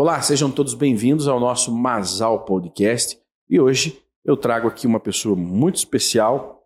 Olá, 0.00 0.22
sejam 0.22 0.48
todos 0.48 0.74
bem-vindos 0.74 1.26
ao 1.26 1.40
nosso 1.40 1.74
Masal 1.74 2.44
Podcast. 2.44 3.18
E 3.50 3.58
hoje 3.58 4.00
eu 4.24 4.36
trago 4.36 4.68
aqui 4.68 4.86
uma 4.86 5.00
pessoa 5.00 5.34
muito 5.34 5.74
especial, 5.74 6.64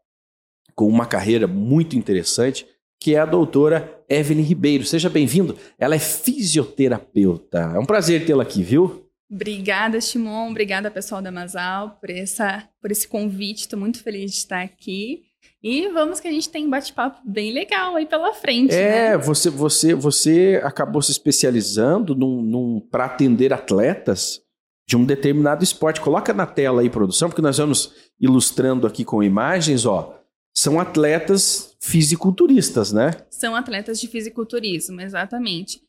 com 0.75 0.87
uma 0.87 1.07
carreira 1.07 1.47
muito 1.47 1.97
interessante, 1.97 2.67
que 3.01 3.15
é 3.15 3.19
a 3.19 3.25
doutora 3.25 4.05
Evelyn 4.07 4.43
Ribeiro. 4.43 4.85
Seja 4.85 5.09
bem-vindo. 5.09 5.57
Ela 5.79 5.95
é 5.95 5.99
fisioterapeuta. 5.99 7.73
É 7.75 7.79
um 7.79 7.87
prazer 7.87 8.27
tê-la 8.27 8.43
aqui, 8.43 8.63
viu? 8.63 9.11
Obrigada, 9.31 9.99
Shimon. 9.99 10.51
Obrigada, 10.51 10.91
pessoal 10.91 11.23
da 11.23 11.33
Masal, 11.33 11.97
por, 11.99 12.11
essa, 12.11 12.69
por 12.83 12.91
esse 12.91 13.09
convite. 13.09 13.61
Estou 13.61 13.79
muito 13.79 14.03
feliz 14.03 14.31
de 14.31 14.37
estar 14.37 14.61
aqui. 14.61 15.23
E 15.63 15.89
vamos 15.89 16.19
que 16.19 16.27
a 16.27 16.31
gente 16.33 16.49
tem 16.49 16.67
um 16.67 16.71
bate-papo 16.71 17.21
bem 17.25 17.53
legal 17.53 17.95
aí 17.95 18.05
pela 18.05 18.35
frente. 18.35 18.75
É, 18.75 19.11
né? 19.11 19.19
você, 19.19 19.49
você, 19.49 19.95
você 19.95 20.61
acabou 20.65 21.01
se 21.01 21.13
especializando 21.13 22.17
num, 22.17 22.43
num 22.43 22.81
para 22.81 23.05
atender 23.05 23.53
atletas 23.53 24.43
de 24.89 24.97
um 24.97 25.05
determinado 25.05 25.63
esporte. 25.63 26.01
Coloca 26.01 26.35
na 26.35 26.47
tela 26.47 26.83
aí, 26.83 26.91
produção, 26.91 27.29
porque 27.29 27.41
nós 27.41 27.59
vamos 27.59 27.95
ilustrando 28.21 28.87
aqui 28.87 29.05
com 29.05 29.23
imagens, 29.23 29.87
ó. 29.87 30.19
São 30.55 30.81
atletas 30.81 31.77
fisiculturistas, 31.81 32.93
né? 32.93 33.13
São 33.31 33.55
atletas 33.55 34.01
de 34.01 34.09
fisiculturismo, 34.09 35.01
exatamente. 35.01 35.81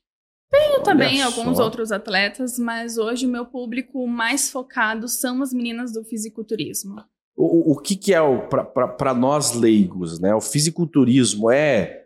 Tenho 0.52 0.84
também 0.84 1.16
Olha 1.16 1.26
alguns 1.26 1.58
só. 1.58 1.64
outros 1.64 1.92
atletas, 1.92 2.60
mas 2.60 3.00
hoje 3.00 3.26
o 3.26 3.30
meu 3.30 3.46
público 3.46 4.08
mais 4.08 4.52
focado 4.52 5.08
são 5.08 5.42
as 5.42 5.52
meninas 5.52 5.92
do 5.92 6.04
fisiculturismo. 6.04 7.04
O, 7.36 7.72
o- 7.74 7.78
que, 7.80 7.96
que 7.96 8.14
é 8.14 8.20
para 8.48 9.14
nós 9.14 9.54
leigos, 9.54 10.20
né? 10.20 10.34
O 10.36 10.42
fisiculturismo 10.42 11.50
é 11.52 12.06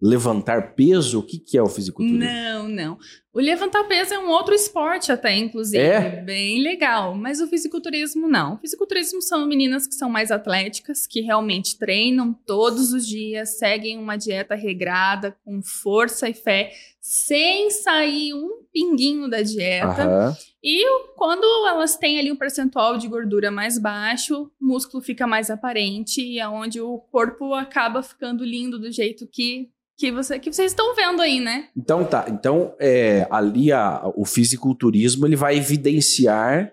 levantar 0.00 0.74
peso? 0.74 1.20
O 1.20 1.22
que, 1.22 1.38
que 1.38 1.56
é 1.56 1.62
o 1.62 1.68
fisiculturismo? 1.68 2.24
Não, 2.24 2.68
não. 2.68 2.98
O 3.36 3.38
levantar 3.38 3.84
peso 3.84 4.14
é 4.14 4.18
um 4.18 4.30
outro 4.30 4.54
esporte 4.54 5.12
até, 5.12 5.36
inclusive. 5.36 5.76
É? 5.76 6.22
Bem 6.22 6.62
legal. 6.62 7.14
Mas 7.14 7.38
o 7.38 7.46
fisiculturismo 7.46 8.26
não. 8.26 8.54
O 8.54 8.56
fisiculturismo 8.56 9.20
são 9.20 9.44
meninas 9.44 9.86
que 9.86 9.94
são 9.94 10.08
mais 10.08 10.30
atléticas, 10.30 11.06
que 11.06 11.20
realmente 11.20 11.78
treinam 11.78 12.32
todos 12.32 12.94
os 12.94 13.06
dias, 13.06 13.58
seguem 13.58 13.98
uma 13.98 14.16
dieta 14.16 14.54
regrada, 14.54 15.36
com 15.44 15.60
força 15.60 16.30
e 16.30 16.32
fé, 16.32 16.72
sem 16.98 17.70
sair 17.70 18.32
um 18.32 18.62
pinguinho 18.72 19.28
da 19.28 19.42
dieta. 19.42 20.02
Aham. 20.02 20.36
E 20.64 20.82
quando 21.14 21.44
elas 21.68 21.94
têm 21.94 22.18
ali 22.18 22.32
um 22.32 22.36
percentual 22.36 22.96
de 22.96 23.06
gordura 23.06 23.50
mais 23.50 23.78
baixo, 23.78 24.50
o 24.58 24.66
músculo 24.66 25.02
fica 25.02 25.26
mais 25.26 25.50
aparente 25.50 26.22
e 26.22 26.38
é 26.38 26.48
onde 26.48 26.80
o 26.80 26.96
corpo 27.12 27.52
acaba 27.52 28.02
ficando 28.02 28.42
lindo 28.42 28.78
do 28.78 28.90
jeito 28.90 29.26
que, 29.26 29.68
que, 29.98 30.12
você, 30.12 30.38
que 30.38 30.52
vocês 30.52 30.72
estão 30.72 30.94
vendo 30.94 31.22
aí, 31.22 31.40
né? 31.40 31.68
Então 31.76 32.04
tá. 32.04 32.26
Então 32.28 32.74
é, 32.80 33.26
ali 33.30 33.72
a- 33.72 34.02
o 34.14 34.24
fisiculturismo 34.24 35.26
ele 35.26 35.36
vai 35.36 35.56
evidenciar 35.56 36.72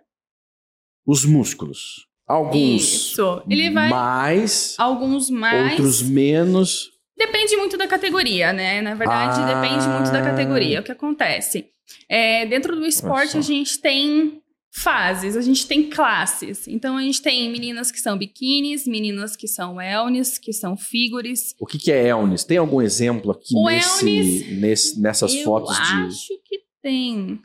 os 1.05 1.25
músculos. 1.25 2.07
Alguns 2.27 2.81
Isso. 2.81 3.41
Ele 3.49 3.69
vai. 3.69 3.89
mais, 3.89 4.75
Alguns 4.77 5.29
mais. 5.29 5.71
outros 5.71 6.01
menos. 6.01 6.91
Depende 7.17 7.55
muito 7.57 7.77
da 7.77 7.87
categoria, 7.87 8.51
né? 8.53 8.81
Na 8.81 8.95
verdade, 8.95 9.39
Ah. 9.41 9.61
depende 9.61 9.87
muito 9.87 10.11
da 10.11 10.21
categoria. 10.21 10.79
O 10.79 10.83
que 10.83 10.91
acontece? 10.91 11.67
É, 12.09 12.45
dentro 12.45 12.75
do 12.75 12.85
esporte, 12.85 13.37
a 13.37 13.41
gente 13.41 13.79
tem 13.79 14.41
fases, 14.75 15.37
a 15.37 15.41
gente 15.41 15.67
tem 15.67 15.89
classes. 15.89 16.67
Então, 16.67 16.97
a 16.97 17.01
gente 17.03 17.21
tem 17.21 17.51
meninas 17.51 17.91
que 17.91 17.99
são 17.99 18.17
biquínis, 18.17 18.87
meninas 18.87 19.35
que 19.35 19.47
são 19.47 19.75
wellness, 19.75 20.37
que 20.39 20.51
são 20.51 20.75
figures. 20.75 21.53
O 21.59 21.65
que, 21.65 21.77
que 21.77 21.91
é 21.91 22.07
Elnis? 22.07 22.43
Tem 22.43 22.57
algum 22.57 22.81
exemplo 22.81 23.31
aqui 23.31 23.55
O 23.55 23.65
nesse, 23.67 24.05
Elnis, 24.09 24.59
nesse- 24.59 24.99
nessas 25.01 25.33
Eu 25.33 25.43
fotos 25.43 25.75
de. 25.75 25.81
acho 25.83 26.27
que 26.45 26.59
tem. 26.81 27.39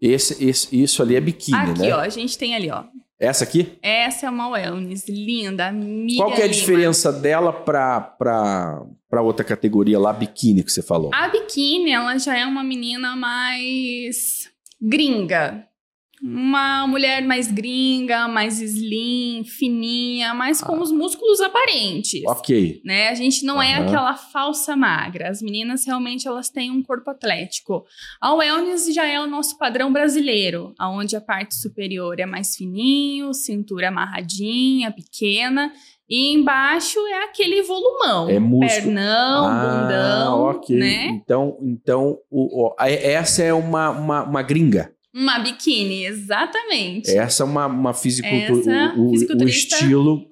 Esse, 0.00 0.42
esse- 0.44 0.82
isso 0.82 1.02
ali 1.02 1.14
é 1.16 1.20
biquíni, 1.20 1.58
aqui, 1.58 1.80
né? 1.80 1.92
ó, 1.94 2.00
a 2.00 2.08
gente 2.08 2.38
tem 2.38 2.54
ali, 2.54 2.70
ó. 2.70 2.84
Essa 3.18 3.44
aqui? 3.44 3.76
Essa 3.82 4.26
é 4.26 4.30
uma 4.30 4.48
wellness 4.48 5.06
linda, 5.06 5.70
Miriam 5.70 6.24
Qual 6.24 6.34
que 6.34 6.40
é 6.40 6.44
a 6.44 6.46
Lima. 6.46 6.58
diferença 6.58 7.12
dela 7.12 7.52
pra, 7.52 8.00
pra, 8.00 8.82
pra 9.10 9.20
outra 9.20 9.44
categoria 9.44 9.98
lá, 9.98 10.10
biquíni, 10.10 10.64
que 10.64 10.72
você 10.72 10.82
falou? 10.82 11.10
A 11.12 11.28
biquíni, 11.28 11.90
ela 11.90 12.16
já 12.16 12.34
é 12.38 12.46
uma 12.46 12.64
menina 12.64 13.14
mais 13.14 14.48
gringa. 14.80 15.66
Uma 16.22 16.86
mulher 16.86 17.22
mais 17.22 17.50
gringa, 17.50 18.28
mais 18.28 18.60
slim, 18.60 19.42
fininha, 19.44 20.34
mas 20.34 20.60
com 20.60 20.74
Ah. 20.74 20.80
os 20.82 20.92
músculos 20.92 21.40
aparentes. 21.40 22.22
Ok. 22.26 22.82
Né? 22.84 23.08
A 23.08 23.14
gente 23.14 23.44
não 23.44 23.60
é 23.60 23.74
Aham. 23.76 23.86
aquela 23.86 24.14
falsa 24.14 24.76
magra. 24.76 25.30
As 25.30 25.40
meninas 25.40 25.86
realmente 25.86 26.28
elas 26.28 26.50
têm 26.50 26.70
um 26.70 26.82
corpo 26.82 27.10
atlético. 27.10 27.84
A 28.20 28.34
wellness 28.34 28.92
já 28.94 29.06
é 29.06 29.18
o 29.20 29.26
nosso 29.26 29.56
padrão 29.56 29.90
brasileiro, 29.92 30.74
onde 30.80 31.16
a 31.16 31.20
parte 31.20 31.54
superior 31.54 32.20
é 32.20 32.26
mais 32.26 32.54
fininho, 32.54 33.32
cintura 33.32 33.88
amarradinha, 33.88 34.92
pequena, 34.92 35.72
e 36.08 36.34
embaixo 36.34 36.98
é 37.06 37.24
aquele 37.24 37.62
volumão. 37.62 38.28
É 38.28 38.38
músculo. 38.38 38.68
Pernão, 38.84 39.46
Ah, 39.46 39.80
bundão, 39.80 40.40
ok. 40.50 40.76
né? 40.76 41.06
Então, 41.06 41.56
então 41.62 42.18
o, 42.30 42.66
o- 42.66 42.74
essa 42.78 43.42
é 43.42 43.54
uma, 43.54 43.90
uma, 43.90 44.22
uma 44.24 44.42
gringa. 44.42 44.92
Uma 45.14 45.38
biquíni, 45.40 46.04
exatamente. 46.04 47.10
Essa 47.10 47.42
é 47.42 47.46
uma, 47.46 47.66
uma 47.66 47.92
fisicultura. 47.94 48.60
Essa, 48.60 48.94
o, 48.96 49.06
o- 49.08 49.44
o 49.44 49.48
estilo 49.48 50.28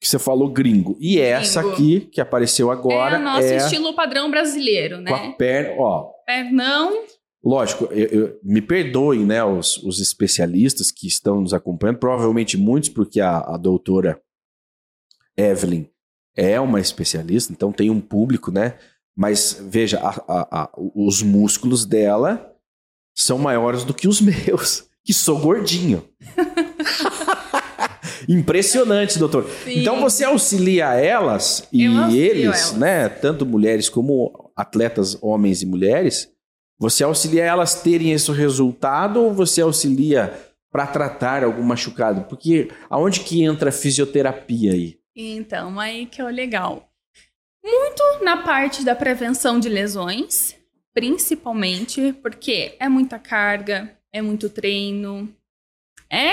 que 0.00 0.06
você 0.08 0.18
falou 0.18 0.50
gringo. 0.52 0.96
E 1.00 1.18
essa 1.18 1.60
Gringo. 1.62 1.74
aqui, 1.74 2.00
que 2.12 2.20
apareceu 2.20 2.70
é 2.70 2.72
agora, 2.74 3.18
o 3.18 3.22
nosso 3.22 3.46
é 3.48 3.56
estilo 3.56 3.94
padrão 3.94 4.30
brasileiro, 4.30 5.02
com 5.04 5.14
a 5.14 5.22
né? 5.22 5.34
perna. 5.36 5.74
Ó, 5.80 6.10
Pernão, 6.26 7.04
lógico, 7.42 7.86
eu- 7.86 8.06
eu- 8.08 8.40
me 8.44 8.60
perdoem, 8.60 9.24
né, 9.24 9.42
os, 9.42 9.78
os 9.78 9.98
especialistas 9.98 10.92
que 10.92 11.06
estão 11.08 11.40
nos 11.40 11.52
acompanhando, 11.54 11.98
provavelmente 11.98 12.56
muitos, 12.56 12.90
porque 12.90 13.20
a, 13.20 13.38
a 13.38 13.56
doutora 13.56 14.20
Evelyn 15.36 15.86
é 16.36 16.60
uma 16.60 16.80
especialista, 16.80 17.52
então 17.52 17.72
tem 17.72 17.90
um 17.90 18.00
público, 18.00 18.50
né? 18.52 18.78
Mas 19.16 19.58
veja, 19.68 19.98
a- 19.98 20.22
a- 20.28 20.70
os 20.94 21.22
músculos 21.22 21.84
dela 21.84 22.54
são 23.18 23.36
maiores 23.36 23.82
do 23.82 23.92
que 23.92 24.06
os 24.06 24.20
meus, 24.22 24.84
que 25.04 25.12
sou 25.12 25.40
gordinho. 25.40 26.04
Impressionante, 28.28 29.18
doutor. 29.18 29.48
sim. 29.64 29.80
Então 29.80 30.00
você 30.00 30.24
auxilia 30.24 30.94
elas 30.94 31.66
e 31.72 31.84
eles, 32.16 32.44
elas. 32.44 32.72
né, 32.74 33.08
tanto 33.08 33.46
mulheres 33.46 33.88
como 33.88 34.52
atletas 34.54 35.16
homens 35.22 35.62
e 35.62 35.66
mulheres, 35.66 36.28
você 36.78 37.02
auxilia 37.02 37.44
elas 37.44 37.82
terem 37.82 38.12
esse 38.12 38.30
resultado 38.30 39.22
ou 39.22 39.32
você 39.32 39.62
auxilia 39.62 40.32
para 40.70 40.86
tratar 40.86 41.42
algum 41.42 41.62
machucado? 41.62 42.22
Porque 42.22 42.68
aonde 42.90 43.20
que 43.20 43.42
entra 43.42 43.70
a 43.70 43.72
fisioterapia 43.72 44.72
aí? 44.72 44.98
Então, 45.16 45.80
aí 45.80 46.06
que 46.06 46.20
é 46.20 46.24
o 46.24 46.28
legal. 46.28 46.88
Muito 47.64 48.02
na 48.22 48.42
parte 48.42 48.84
da 48.84 48.94
prevenção 48.94 49.58
de 49.58 49.68
lesões, 49.68 50.57
principalmente 50.94 52.12
porque 52.14 52.76
é 52.78 52.88
muita 52.88 53.18
carga, 53.18 53.96
é 54.12 54.20
muito 54.20 54.48
treino, 54.48 55.32
é 56.10 56.32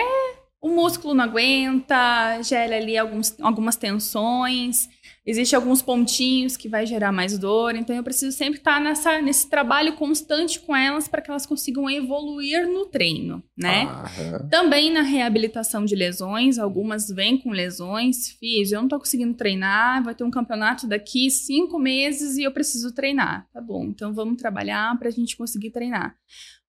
o 0.61 0.69
músculo 0.69 1.13
não 1.13 1.25
aguenta, 1.25 2.41
gera 2.41 2.77
ali 2.77 2.97
alguns, 2.97 3.39
algumas 3.39 3.75
tensões, 3.75 4.89
existe 5.25 5.55
alguns 5.55 5.81
pontinhos 5.81 6.55
que 6.55 6.69
vai 6.69 6.85
gerar 6.85 7.11
mais 7.11 7.37
dor, 7.37 7.75
então 7.75 7.95
eu 7.95 8.03
preciso 8.03 8.35
sempre 8.35 8.59
estar 8.59 8.79
nessa, 8.79 9.21
nesse 9.21 9.49
trabalho 9.49 9.93
constante 9.93 10.59
com 10.59 10.75
elas 10.75 11.07
para 11.07 11.21
que 11.21 11.31
elas 11.31 11.45
consigam 11.45 11.89
evoluir 11.89 12.67
no 12.67 12.85
treino, 12.85 13.43
né? 13.57 13.85
Aham. 13.85 14.47
Também 14.49 14.91
na 14.91 15.01
reabilitação 15.01 15.83
de 15.83 15.95
lesões, 15.95 16.59
algumas 16.59 17.09
vêm 17.09 17.37
com 17.37 17.49
lesões. 17.49 18.29
Fiz, 18.39 18.71
eu 18.71 18.81
não 18.81 18.87
tô 18.87 18.99
conseguindo 18.99 19.33
treinar, 19.33 20.03
vai 20.03 20.13
ter 20.13 20.23
um 20.23 20.31
campeonato 20.31 20.87
daqui 20.87 21.29
cinco 21.31 21.79
meses 21.79 22.37
e 22.37 22.43
eu 22.43 22.51
preciso 22.51 22.93
treinar. 22.93 23.47
Tá 23.51 23.59
bom, 23.59 23.85
então 23.85 24.13
vamos 24.13 24.37
trabalhar 24.37 24.97
pra 24.99 25.09
gente 25.09 25.35
conseguir 25.35 25.71
treinar. 25.71 26.15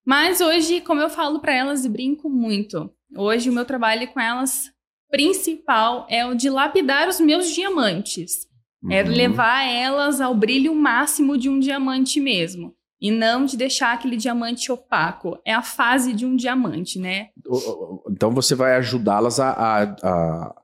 Mas 0.04 0.40
hoje, 0.40 0.80
como 0.80 1.00
eu 1.00 1.10
falo 1.10 1.40
pra 1.40 1.52
elas 1.52 1.84
e 1.84 1.88
brinco 1.88 2.30
muito, 2.30 2.90
hoje 3.14 3.50
o 3.50 3.52
meu 3.52 3.64
trabalho 3.64 4.06
com 4.08 4.20
elas 4.20 4.70
principal 5.10 6.06
é 6.10 6.24
o 6.26 6.34
de 6.34 6.48
lapidar 6.50 7.08
os 7.08 7.20
meus 7.20 7.48
diamantes. 7.54 8.46
É 8.90 9.02
Uhum. 9.02 9.08
levar 9.08 9.62
elas 9.64 10.20
ao 10.20 10.34
brilho 10.34 10.74
máximo 10.74 11.36
de 11.36 11.48
um 11.48 11.58
diamante 11.58 12.20
mesmo. 12.20 12.74
E 13.00 13.10
não 13.10 13.44
de 13.44 13.56
deixar 13.56 13.92
aquele 13.92 14.16
diamante 14.16 14.70
opaco. 14.72 15.38
É 15.44 15.52
a 15.52 15.62
fase 15.62 16.12
de 16.12 16.24
um 16.24 16.36
diamante, 16.36 16.98
né? 16.98 17.28
Então 18.10 18.30
você 18.30 18.54
vai 18.54 18.74
ajudá-las 18.76 19.38
a, 19.40 19.50
a, 19.50 19.82
a- 20.02 20.54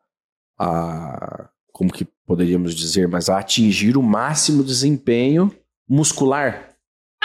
a- 0.59 1.49
como 1.73 1.93
que 1.93 2.05
poderíamos 2.27 2.75
dizer, 2.75 3.09
mas 3.09 3.29
a 3.29 3.39
atingir 3.39 3.97
o 3.97 4.03
máximo 4.03 4.63
desempenho 4.63 5.53
muscular. 5.89 6.72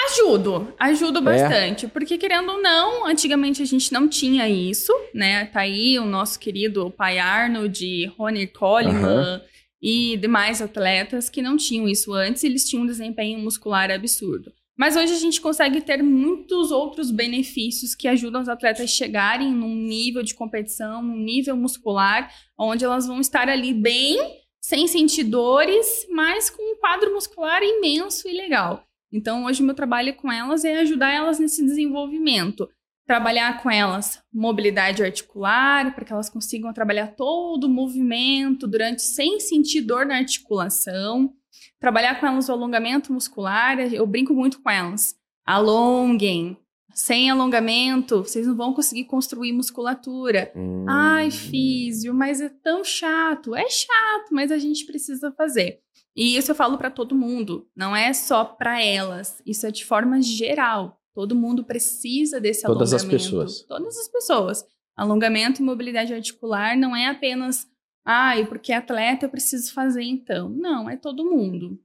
Ajudo, 0.05 0.73
ajudo 0.77 1.21
bastante. 1.21 1.87
Porque, 1.87 2.17
querendo 2.17 2.51
ou 2.51 2.61
não, 2.61 3.05
antigamente 3.05 3.61
a 3.61 3.65
gente 3.65 3.91
não 3.91 4.07
tinha 4.07 4.47
isso, 4.47 4.93
né? 5.13 5.45
Tá 5.47 5.61
aí 5.61 5.97
o 5.97 6.05
nosso 6.05 6.39
querido 6.39 6.91
pai 6.91 7.17
Arnold, 7.17 8.05
Ronnie 8.17 8.47
Coleman 8.47 9.05
Aham. 9.05 9.41
e 9.81 10.15
demais 10.17 10.61
atletas 10.61 11.29
que 11.29 11.41
não 11.41 11.57
tinham 11.57 11.87
isso 11.87 12.13
antes, 12.13 12.43
eles 12.43 12.69
tinham 12.69 12.83
um 12.83 12.87
desempenho 12.87 13.39
muscular 13.39 13.89
absurdo. 13.89 14.51
Mas 14.77 14.95
hoje 14.95 15.13
a 15.13 15.17
gente 15.17 15.41
consegue 15.41 15.81
ter 15.81 16.03
muitos 16.03 16.69
outros 16.69 17.09
benefícios 17.09 17.95
que 17.95 18.07
ajudam 18.07 18.43
os 18.43 18.49
atletas 18.49 18.83
a 18.83 18.87
chegarem 18.87 19.51
num 19.51 19.73
nível 19.73 20.21
de 20.21 20.35
competição, 20.35 21.01
um 21.01 21.17
nível 21.17 21.57
muscular, 21.57 22.31
onde 22.55 22.85
elas 22.85 23.07
vão 23.07 23.19
estar 23.19 23.49
ali 23.49 23.73
bem, 23.73 24.19
sem 24.61 24.87
sentir 24.87 25.23
dores, 25.23 26.05
mas 26.11 26.51
com 26.51 26.61
um 26.61 26.75
quadro 26.75 27.11
muscular 27.11 27.63
imenso 27.63 28.29
e 28.29 28.33
legal. 28.33 28.86
Então, 29.11 29.45
hoje 29.45 29.63
meu 29.63 29.73
trabalho 29.73 30.15
com 30.15 30.31
elas 30.31 30.65
é 30.65 30.79
ajudar 30.79 31.11
elas 31.11 31.39
nesse 31.39 31.63
desenvolvimento. 31.63 32.69
Trabalhar 33.05 33.63
com 33.63 33.71
elas 33.71 34.21
mobilidade 34.33 35.03
articular, 35.03 35.95
para 35.95 36.03
que 36.03 36.11
elas 36.11 36.29
consigam 36.29 36.73
trabalhar 36.73 37.15
todo 37.15 37.63
o 37.63 37.69
movimento 37.69 38.67
durante 38.67 39.01
sem 39.01 39.39
sentir 39.39 39.81
dor 39.81 40.05
na 40.05 40.17
articulação 40.17 41.33
Trabalhar 41.79 42.19
com 42.19 42.25
elas 42.25 42.49
o 42.49 42.51
alongamento 42.51 43.13
muscular, 43.13 43.79
eu 43.93 44.05
brinco 44.05 44.33
muito 44.33 44.61
com 44.61 44.69
elas. 44.69 45.15
Alonguem. 45.45 46.57
Sem 46.93 47.29
alongamento, 47.29 48.23
vocês 48.23 48.47
não 48.47 48.55
vão 48.55 48.73
conseguir 48.73 49.05
construir 49.05 49.53
musculatura. 49.53 50.51
Hum. 50.55 50.85
Ai, 50.89 51.29
físio, 51.29 52.11
mas 52.11 52.41
é 52.41 52.49
tão 52.49 52.83
chato. 52.83 53.55
É 53.55 53.69
chato, 53.69 54.29
mas 54.31 54.51
a 54.51 54.57
gente 54.57 54.85
precisa 54.85 55.31
fazer. 55.31 55.79
E 56.17 56.35
isso 56.35 56.49
eu 56.49 56.55
falo 56.55 56.79
para 56.79 56.89
todo 56.89 57.15
mundo, 57.15 57.69
não 57.75 57.95
é 57.95 58.11
só 58.11 58.43
para 58.43 58.83
elas, 58.83 59.39
isso 59.45 59.67
é 59.67 59.71
de 59.71 59.85
forma 59.85 60.19
geral. 60.19 60.99
Todo 61.13 61.35
mundo 61.35 61.63
precisa 61.63 62.41
desse 62.41 62.63
Todas 62.63 62.91
alongamento. 62.91 63.23
Todas 63.23 63.43
as 63.43 63.49
pessoas. 63.53 63.67
Todas 63.67 63.97
as 63.97 64.07
pessoas. 64.07 64.65
Alongamento 64.95 65.61
e 65.61 65.65
mobilidade 65.65 66.13
articular 66.13 66.75
não 66.75 66.95
é 66.95 67.07
apenas 67.07 67.67
ah, 68.03 68.37
e 68.37 68.45
porque 68.47 68.73
atleta 68.73 69.25
eu 69.25 69.29
preciso 69.29 69.73
fazer 69.73 70.01
então. 70.01 70.49
Não, 70.49 70.89
é 70.89 70.95
todo 70.95 71.29
mundo. 71.29 71.77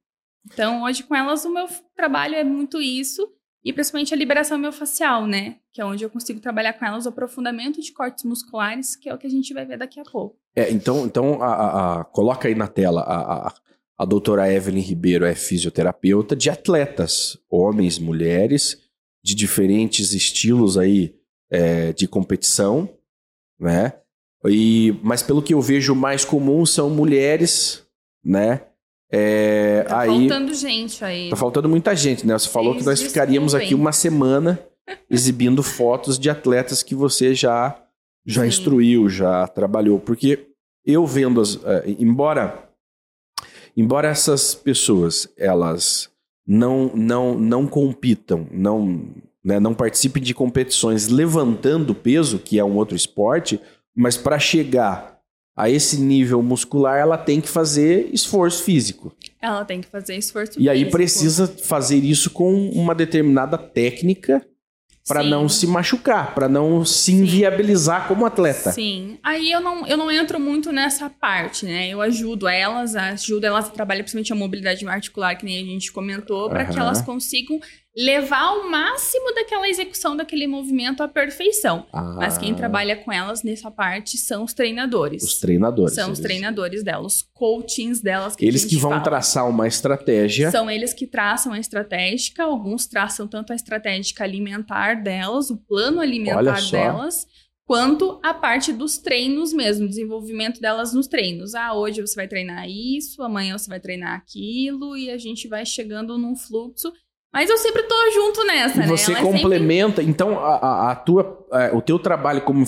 Então, 0.46 0.84
hoje 0.84 1.02
com 1.02 1.14
elas, 1.14 1.44
o 1.44 1.52
meu 1.52 1.67
trabalho 1.94 2.34
é 2.34 2.44
muito 2.44 2.81
isso, 2.81 3.29
e 3.64 3.73
principalmente 3.73 4.14
a 4.14 4.17
liberação 4.17 4.58
miofascial, 4.58 5.26
né? 5.26 5.56
Que 5.73 5.81
é 5.81 5.84
onde 5.84 6.05
eu 6.05 6.11
consigo 6.11 6.40
trabalhar 6.40 6.73
com 6.73 6.84
elas 6.84 7.06
o 7.06 7.08
aprofundamento 7.11 7.81
de 7.81 7.93
cortes 7.93 8.25
musculares, 8.25 8.96
que 8.96 9.08
é 9.08 9.14
o 9.14 9.19
que 9.19 9.26
a 9.26 9.31
gente 9.31 9.52
vai 9.52 9.67
ver 9.67 9.79
daqui 9.79 10.00
a 10.00 10.05
pouco. 10.05 10.37
É, 10.55 10.70
então, 10.70 11.06
então 11.06 11.43
a, 11.43 11.46
a, 11.46 12.00
a, 12.00 12.05
coloca 12.05 12.49
aí 12.49 12.55
na 12.55 12.67
tela 12.67 13.02
a, 13.02 13.55
a, 13.99 14.05
doutora 14.05 14.53
Evelyn 14.53 14.81
Ribeiro 14.81 15.25
é 15.25 15.35
fisioterapeuta 15.35 16.35
de 16.35 16.50
atletas, 16.50 17.39
homens, 17.49 17.99
mulheres, 17.99 18.79
de 19.23 19.35
diferentes 19.35 20.12
estilos 20.12 20.77
aí 20.77 21.15
é, 21.50 21.93
de 21.93 22.09
competição, 22.09 22.89
né? 23.59 23.93
E, 24.44 24.99
mas 25.03 25.23
pelo 25.23 25.43
que 25.43 25.55
eu 25.55 25.61
vejo 25.61 25.94
mais 25.94 26.25
comum 26.25 26.67
são 26.67 26.91
mulheres, 26.91 27.87
né? 28.25 28.62
É, 29.15 29.85
tá 29.87 30.00
aí, 30.00 30.09
faltando 30.09 30.55
gente 30.55 31.05
aí. 31.05 31.29
Tá 31.29 31.37
faltando 31.37 31.69
muita 31.69 31.94
gente, 31.94 32.27
né? 32.27 32.37
Você 32.37 32.49
falou 32.49 32.75
que 32.75 32.83
nós 32.83 33.03
ficaríamos 33.03 33.55
aqui 33.55 33.75
uma 33.75 33.93
semana 33.93 34.59
exibindo 35.11 35.62
fotos 35.62 36.19
de 36.19 36.31
atletas 36.31 36.83
que 36.83 36.94
você 36.94 37.35
já, 37.35 37.79
já 38.27 38.47
instruiu, 38.47 39.09
já 39.11 39.47
trabalhou. 39.47 40.00
Porque 40.00 40.49
eu 40.85 41.06
vendo 41.06 41.43
as. 41.43 41.56
Uh, 41.56 41.83
embora, 41.99 42.71
embora 43.76 44.08
essas 44.08 44.54
pessoas 44.54 45.28
elas 45.36 46.10
não, 46.46 46.90
não, 46.94 47.38
não 47.38 47.66
compitam, 47.66 48.46
não, 48.50 49.04
né, 49.44 49.60
não 49.60 49.74
participem 49.74 50.22
de 50.22 50.34
competições 50.34 51.08
levantando 51.08 51.94
peso, 51.94 52.38
que 52.38 52.58
é 52.58 52.64
um 52.64 52.76
outro 52.76 52.96
esporte 52.96 53.60
mas 53.94 54.16
para 54.16 54.38
chegar 54.38 55.19
a 55.54 55.69
esse 55.69 55.98
nível 55.98 56.42
muscular, 56.42 56.98
ela 56.98 57.19
tem 57.19 57.40
que 57.40 57.48
fazer 57.48 58.08
esforço 58.12 58.62
físico. 58.62 59.14
Ela 59.40 59.64
tem 59.64 59.82
que 59.82 59.88
fazer 59.88 60.16
esforço 60.16 60.52
e 60.52 60.54
físico. 60.54 60.64
E 60.64 60.69
aí 60.70 60.90
precisa 60.90 61.46
fazer 61.46 61.98
isso 61.98 62.30
com 62.30 62.70
uma 62.70 62.94
determinada 62.94 63.58
técnica 63.58 64.44
para 65.06 65.22
não 65.22 65.49
se 65.49 65.66
machucar, 65.66 66.34
para 66.34 66.49
não 66.49 66.84
se 66.84 67.12
inviabilizar 67.12 68.02
Sim. 68.02 68.08
como 68.08 68.25
atleta. 68.25 68.72
Sim. 68.72 69.19
Aí 69.22 69.50
eu 69.50 69.60
não, 69.60 69.87
eu 69.87 69.96
não 69.96 70.10
entro 70.10 70.38
muito 70.38 70.70
nessa 70.70 71.10
parte, 71.10 71.66
né? 71.66 71.88
Eu 71.88 72.00
ajudo 72.00 72.46
elas, 72.46 72.94
ajudo 72.94 73.44
elas 73.44 73.66
a 73.66 73.70
trabalhar 73.70 74.02
principalmente 74.02 74.32
a 74.32 74.37
mobilidade 74.37 74.87
articular, 74.87 75.34
que 75.34 75.44
nem 75.44 75.60
a 75.60 75.64
gente 75.64 75.90
comentou, 75.93 76.49
para 76.49 76.64
uhum. 76.64 76.70
que 76.70 76.78
elas 76.78 77.02
consigam 77.02 77.58
levar 77.97 78.41
ao 78.41 78.71
máximo 78.71 79.35
daquela 79.35 79.69
execução 79.69 80.17
daquele 80.17 80.47
movimento 80.47 81.03
à 81.03 81.09
perfeição. 81.09 81.87
Ah. 81.93 82.15
Mas 82.17 82.39
quem 82.39 82.55
trabalha 82.55 82.97
com 82.97 83.12
elas 83.12 83.43
nessa 83.43 83.71
parte 83.71 84.17
são 84.17 84.44
os 84.44 84.55
treinadores. 84.55 85.23
Os 85.23 85.39
treinadores. 85.39 85.94
São 85.94 86.09
eles... 86.09 86.19
os 86.19 86.23
treinadores 86.23 86.83
delas, 86.83 87.17
os 87.17 87.23
coachings 87.35 88.00
delas. 88.00 88.35
Que 88.35 88.47
eles 88.47 88.65
que 88.65 88.77
vão 88.77 88.93
fala. 88.93 89.03
traçar 89.03 89.49
uma 89.49 89.69
estratégia. 89.69 90.50
São 90.50 90.71
eles 90.71 90.94
que 90.94 91.06
traçam 91.06 91.53
a 91.53 91.59
estratégica, 91.59 92.44
alguns 92.44 92.87
traçam 92.87 93.29
tanto 93.29 93.53
a 93.53 93.56
estratégica 93.56 94.25
alimentar 94.25 95.03
delas, 95.03 95.50
o 95.50 95.56
plano 95.59 96.00
alimentar 96.00 96.61
delas, 96.71 97.27
quanto 97.67 98.19
a 98.23 98.33
parte 98.33 98.73
dos 98.73 98.97
treinos 98.97 99.53
mesmo, 99.53 99.87
desenvolvimento 99.87 100.61
delas 100.61 100.94
nos 100.94 101.06
treinos. 101.06 101.55
Ah, 101.55 101.75
hoje 101.75 102.00
você 102.00 102.15
vai 102.15 102.27
treinar 102.27 102.67
isso, 102.69 103.23
amanhã 103.23 103.56
você 103.59 103.69
vai 103.69 103.81
treinar 103.81 104.15
aquilo, 104.15 104.97
e 104.97 105.11
a 105.11 105.19
gente 105.19 105.47
vai 105.47 105.67
chegando 105.67 106.17
num 106.17 106.35
fluxo 106.35 106.91
mas 107.32 107.49
eu 107.49 107.56
sempre 107.56 107.82
tô 107.84 108.11
junto 108.12 108.44
nessa, 108.44 108.76
e 108.76 108.81
né? 108.81 108.87
Você 108.87 109.12
é 109.12 109.20
complementa, 109.20 109.96
sempre... 109.96 110.11
então 110.11 110.38
a, 110.38 110.90
a, 110.90 110.96
tua, 110.96 111.46
a, 111.50 111.62
é, 111.62 111.73
o 111.73 111.81
teu 111.81 111.99
trabalho 111.99 112.43
como 112.43 112.67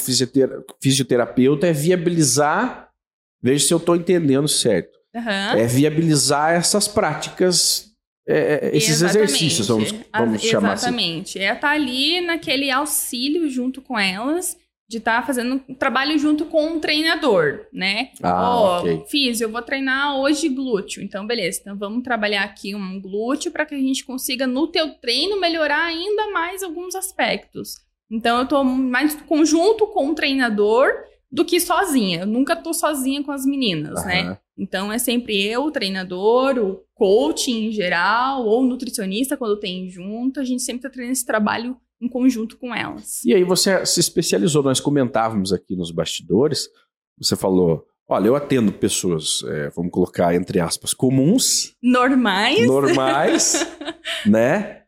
fisioterapeuta 0.81 1.67
é 1.67 1.73
viabilizar, 1.73 2.89
veja 3.43 3.67
se 3.67 3.75
eu 3.75 3.79
estou 3.79 3.95
entendendo 3.95 4.49
certo, 4.49 4.99
uhum. 5.15 5.59
é 5.59 5.67
viabilizar 5.67 6.55
essas 6.55 6.89
práticas, 6.89 7.91
é, 8.27 8.71
é 8.73 8.77
esses 8.77 9.03
exatamente. 9.03 9.25
exercícios, 9.25 9.69
vamos, 9.69 9.95
vamos 10.11 10.43
chamar 10.43 10.73
assim. 10.73 10.87
Exatamente, 10.87 11.39
é 11.39 11.53
estar 11.53 11.61
tá 11.61 11.71
ali 11.71 12.23
naquele 12.23 12.71
auxílio 12.71 13.51
junto 13.51 13.83
com 13.83 13.99
elas, 13.99 14.57
de 14.89 14.99
estar 14.99 15.21
tá 15.21 15.27
fazendo 15.27 15.63
um 15.69 15.75
trabalho 15.75 16.19
junto 16.19 16.45
com 16.47 16.67
um 16.67 16.81
treinador, 16.81 17.67
né? 17.73 18.11
Ah, 18.23 18.57
Ó, 18.57 18.81
okay. 18.81 19.03
fiz, 19.09 19.41
eu 19.41 19.51
vou 19.51 19.63
treinar 19.63 20.19
hoje 20.19 20.49
glúteo. 20.49 21.03
Então, 21.03 21.27
beleza. 21.27 21.61
Então, 21.61 21.77
vamos 21.77 22.03
trabalhar 22.03 22.45
aqui 22.45 22.75
um 22.75 23.01
glúteo 23.01 23.51
para 23.51 23.65
que 23.65 23.75
a 23.75 23.79
gente 23.79 24.05
consiga, 24.05 24.47
no 24.47 24.67
teu 24.69 24.91
treino, 24.95 25.41
melhorar 25.41 25.85
ainda 25.85 26.31
mais 26.31 26.63
alguns 26.63 26.95
aspectos. 26.95 27.77
Então, 28.11 28.39
eu 28.39 28.47
tô 28.47 28.63
mais 28.63 29.15
conjunto 29.23 29.87
com 29.87 30.11
o 30.11 30.15
treinador 30.15 30.93
do 31.33 31.45
que 31.45 31.59
sozinha. 31.59 32.21
Eu 32.21 32.27
nunca 32.27 32.55
tô 32.55 32.73
sozinha 32.75 33.25
com 33.25 33.33
as 33.33 33.47
meninas, 33.47 34.05
né? 34.05 34.39
Então, 34.57 34.93
é 34.93 34.99
sempre 34.99 35.45
eu, 35.45 35.65
o 35.65 35.71
treinador, 35.71 36.59
o 36.59 36.81
coach 36.95 37.51
em 37.51 37.73
geral, 37.73 38.47
ou 38.47 38.63
nutricionista 38.63 39.37
quando 39.37 39.59
tem 39.59 39.89
junto. 39.89 40.39
A 40.39 40.45
gente 40.45 40.63
sempre 40.63 40.83
tá 40.83 40.91
treinando 40.91 41.15
esse 41.15 41.27
trabalho 41.27 41.77
em 42.01 42.09
conjunto 42.09 42.57
com 42.59 42.75
elas. 42.75 43.25
E 43.25 43.35
aí 43.35 43.45
você 43.45 43.85
se 43.87 44.01
especializou, 44.01 44.63
nós 44.63 44.81
comentávamos 44.81 45.53
aqui 45.53 45.77
nos 45.77 45.91
bastidores, 45.91 46.69
você 47.19 47.37
falou, 47.37 47.85
olha, 48.09 48.29
eu 48.29 48.37
atendo 48.37 48.73
pessoas, 48.73 49.43
é, 49.47 49.71
vamos 49.71 49.93
colocar 49.93 50.35
entre 50.35 50.61
aspas, 50.61 50.93
comuns. 50.93 51.75
Normais. 51.83 52.67
Normais, 52.67 53.67
né? 54.27 54.83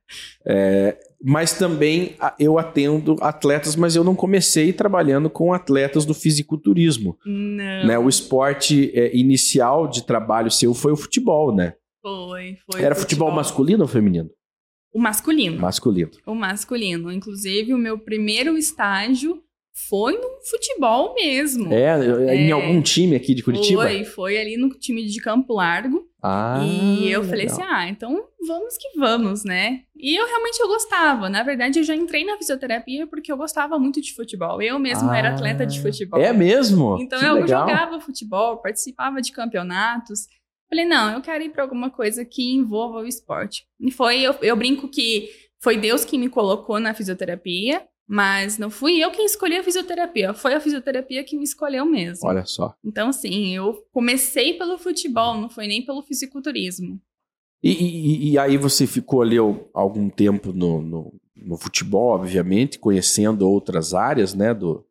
É, 0.44 0.96
mas 1.22 1.52
também 1.52 2.14
eu 2.38 2.58
atendo 2.58 3.16
atletas, 3.20 3.74
mas 3.74 3.96
eu 3.96 4.04
não 4.04 4.14
comecei 4.14 4.72
trabalhando 4.72 5.28
com 5.28 5.52
atletas 5.52 6.04
do 6.04 6.14
fisiculturismo. 6.14 7.18
Não. 7.24 7.86
Né? 7.86 7.98
O 7.98 8.08
esporte 8.08 8.92
é, 8.94 9.16
inicial 9.16 9.88
de 9.88 10.04
trabalho 10.04 10.50
seu 10.50 10.74
foi 10.74 10.92
o 10.92 10.96
futebol, 10.96 11.54
né? 11.54 11.74
Foi, 12.02 12.56
foi. 12.70 12.82
Era 12.82 12.94
futebol, 12.94 13.28
futebol 13.28 13.32
masculino 13.32 13.82
ou 13.82 13.88
feminino? 13.88 14.30
O 14.96 14.98
masculino. 14.98 15.60
Masculino. 15.60 16.10
O 16.24 16.34
masculino. 16.34 17.12
Inclusive, 17.12 17.74
o 17.74 17.78
meu 17.78 17.98
primeiro 17.98 18.56
estágio 18.56 19.42
foi 19.90 20.14
no 20.14 20.40
futebol 20.48 21.14
mesmo. 21.14 21.70
É, 21.70 22.30
é, 22.30 22.34
em 22.34 22.50
algum 22.50 22.80
time 22.80 23.14
aqui 23.14 23.34
de 23.34 23.42
Curitiba? 23.42 23.82
Foi, 23.82 24.04
foi 24.04 24.38
ali 24.38 24.56
no 24.56 24.70
time 24.70 25.04
de 25.04 25.20
Campo 25.20 25.52
Largo. 25.52 26.08
Ah, 26.22 26.64
e 26.64 27.12
eu 27.12 27.20
legal. 27.20 27.24
falei 27.24 27.46
assim, 27.46 27.62
ah, 27.62 27.86
então 27.90 28.24
vamos 28.48 28.78
que 28.78 28.98
vamos, 28.98 29.44
né? 29.44 29.82
E 29.94 30.18
eu 30.18 30.26
realmente 30.26 30.58
eu 30.62 30.66
gostava. 30.66 31.28
Na 31.28 31.42
verdade, 31.42 31.78
eu 31.78 31.84
já 31.84 31.94
entrei 31.94 32.24
na 32.24 32.38
fisioterapia 32.38 33.06
porque 33.06 33.30
eu 33.30 33.36
gostava 33.36 33.78
muito 33.78 34.00
de 34.00 34.14
futebol. 34.14 34.62
Eu 34.62 34.78
mesmo 34.78 35.10
ah, 35.10 35.18
era 35.18 35.34
atleta 35.34 35.66
de 35.66 35.78
futebol. 35.78 36.18
É 36.18 36.32
mesmo? 36.32 36.96
Então 36.98 37.20
que 37.20 37.26
eu 37.26 37.34
legal. 37.34 37.68
jogava 37.68 38.00
futebol, 38.00 38.56
participava 38.62 39.20
de 39.20 39.30
campeonatos. 39.30 40.26
Falei, 40.68 40.84
não, 40.84 41.12
eu 41.12 41.20
quero 41.20 41.44
ir 41.44 41.50
para 41.50 41.62
alguma 41.62 41.90
coisa 41.90 42.24
que 42.24 42.54
envolva 42.54 42.98
o 42.98 43.06
esporte. 43.06 43.66
E 43.80 43.90
foi, 43.90 44.20
eu, 44.20 44.34
eu 44.42 44.56
brinco 44.56 44.88
que 44.88 45.30
foi 45.60 45.76
Deus 45.76 46.04
que 46.04 46.18
me 46.18 46.28
colocou 46.28 46.80
na 46.80 46.94
fisioterapia, 46.94 47.86
mas 48.06 48.58
não 48.58 48.70
fui 48.70 49.02
eu 49.02 49.10
quem 49.10 49.26
escolhi 49.26 49.56
a 49.56 49.64
fisioterapia, 49.64 50.32
foi 50.32 50.54
a 50.54 50.60
fisioterapia 50.60 51.24
que 51.24 51.36
me 51.36 51.44
escolheu 51.44 51.84
mesmo. 51.84 52.28
Olha 52.28 52.44
só. 52.44 52.74
Então, 52.84 53.08
assim, 53.08 53.54
eu 53.54 53.84
comecei 53.92 54.54
pelo 54.54 54.78
futebol, 54.78 55.36
não 55.36 55.48
foi 55.48 55.66
nem 55.66 55.84
pelo 55.84 56.02
fisiculturismo. 56.02 57.00
E, 57.62 57.70
e, 57.70 58.30
e 58.30 58.38
aí 58.38 58.56
você 58.56 58.86
ficou 58.86 59.22
ali 59.22 59.36
algum 59.74 60.08
tempo 60.08 60.52
no, 60.52 60.80
no, 60.80 61.20
no, 61.34 61.56
futebol, 61.56 62.10
obviamente, 62.10 62.78
conhecendo 62.78 63.48
outras 63.48 63.92
áreas, 63.92 64.34
né, 64.34 64.54
do, 64.54 64.86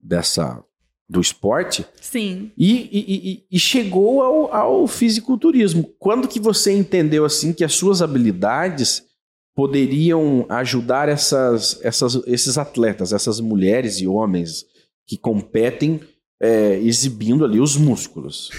dessa 0.00 0.62
do 1.08 1.20
esporte. 1.20 1.86
Sim. 2.00 2.50
E, 2.56 2.88
e, 2.90 3.46
e, 3.50 3.58
chegou 3.58 4.22
ao, 4.22 4.54
ao 4.54 4.86
fisiculturismo. 4.86 5.92
Quando 5.98 6.28
que 6.28 6.40
você 6.40 6.72
entendeu 6.72 7.24
assim 7.24 7.52
que 7.52 7.64
as 7.64 7.74
suas 7.74 8.00
habilidades 8.00 9.04
poderiam 9.54 10.46
ajudar 10.48 11.08
essas, 11.08 11.78
essas, 11.82 12.14
esses 12.26 12.58
atletas, 12.58 13.12
essas 13.12 13.38
mulheres 13.38 14.00
e 14.00 14.06
homens 14.06 14.66
que 15.06 15.16
competem 15.16 16.00
é, 16.40 16.78
exibindo 16.78 17.44
ali 17.44 17.60
os 17.60 17.76
músculos. 17.76 18.50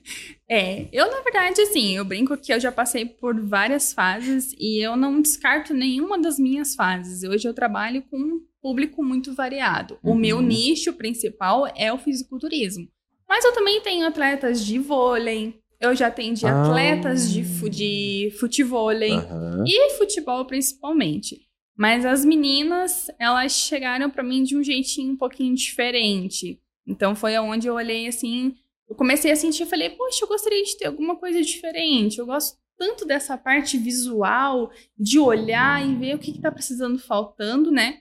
é, 0.48 0.86
eu 0.92 1.10
na 1.10 1.20
verdade, 1.22 1.60
assim, 1.60 1.96
eu 1.96 2.04
brinco 2.04 2.36
que 2.36 2.52
eu 2.52 2.60
já 2.60 2.70
passei 2.70 3.04
por 3.04 3.40
várias 3.40 3.92
fases 3.92 4.54
e 4.58 4.84
eu 4.84 4.96
não 4.96 5.20
descarto 5.20 5.74
nenhuma 5.74 6.18
das 6.18 6.38
minhas 6.38 6.74
fases. 6.74 7.24
Hoje 7.24 7.48
eu 7.48 7.54
trabalho 7.54 8.02
com 8.10 8.40
público 8.64 9.04
muito 9.04 9.34
variado. 9.34 9.98
Uhum. 10.02 10.12
O 10.12 10.16
meu 10.16 10.40
nicho 10.40 10.94
principal 10.94 11.70
é 11.76 11.92
o 11.92 11.98
fisiculturismo. 11.98 12.88
Mas 13.28 13.44
eu 13.44 13.52
também 13.52 13.82
tenho 13.82 14.06
atletas 14.06 14.64
de 14.64 14.78
vôlei, 14.78 15.60
eu 15.78 15.94
já 15.94 16.06
atendi 16.06 16.46
ah. 16.46 16.62
atletas 16.62 17.30
de, 17.30 17.42
de 17.68 18.34
futevôlei 18.40 19.12
uhum. 19.12 19.64
e 19.66 19.90
futebol 19.98 20.46
principalmente. 20.46 21.42
Mas 21.76 22.06
as 22.06 22.24
meninas, 22.24 23.08
elas 23.18 23.52
chegaram 23.52 24.08
para 24.08 24.22
mim 24.22 24.42
de 24.42 24.56
um 24.56 24.62
jeitinho 24.62 25.12
um 25.12 25.16
pouquinho 25.16 25.54
diferente. 25.54 26.58
Então 26.86 27.14
foi 27.14 27.36
aonde 27.36 27.66
eu 27.66 27.74
olhei 27.74 28.06
assim, 28.06 28.54
eu 28.88 28.94
comecei 28.94 29.30
a 29.30 29.36
sentir, 29.36 29.66
falei, 29.66 29.90
poxa, 29.90 30.24
eu 30.24 30.28
gostaria 30.28 30.64
de 30.64 30.78
ter 30.78 30.86
alguma 30.86 31.16
coisa 31.16 31.42
diferente. 31.42 32.18
Eu 32.18 32.24
gosto 32.24 32.56
tanto 32.78 33.04
dessa 33.04 33.36
parte 33.36 33.76
visual, 33.76 34.70
de 34.98 35.18
olhar 35.18 35.86
e 35.86 35.94
ver 35.94 36.16
o 36.16 36.18
que 36.18 36.30
está 36.30 36.50
precisando 36.50 36.98
faltando, 36.98 37.70
né? 37.70 38.00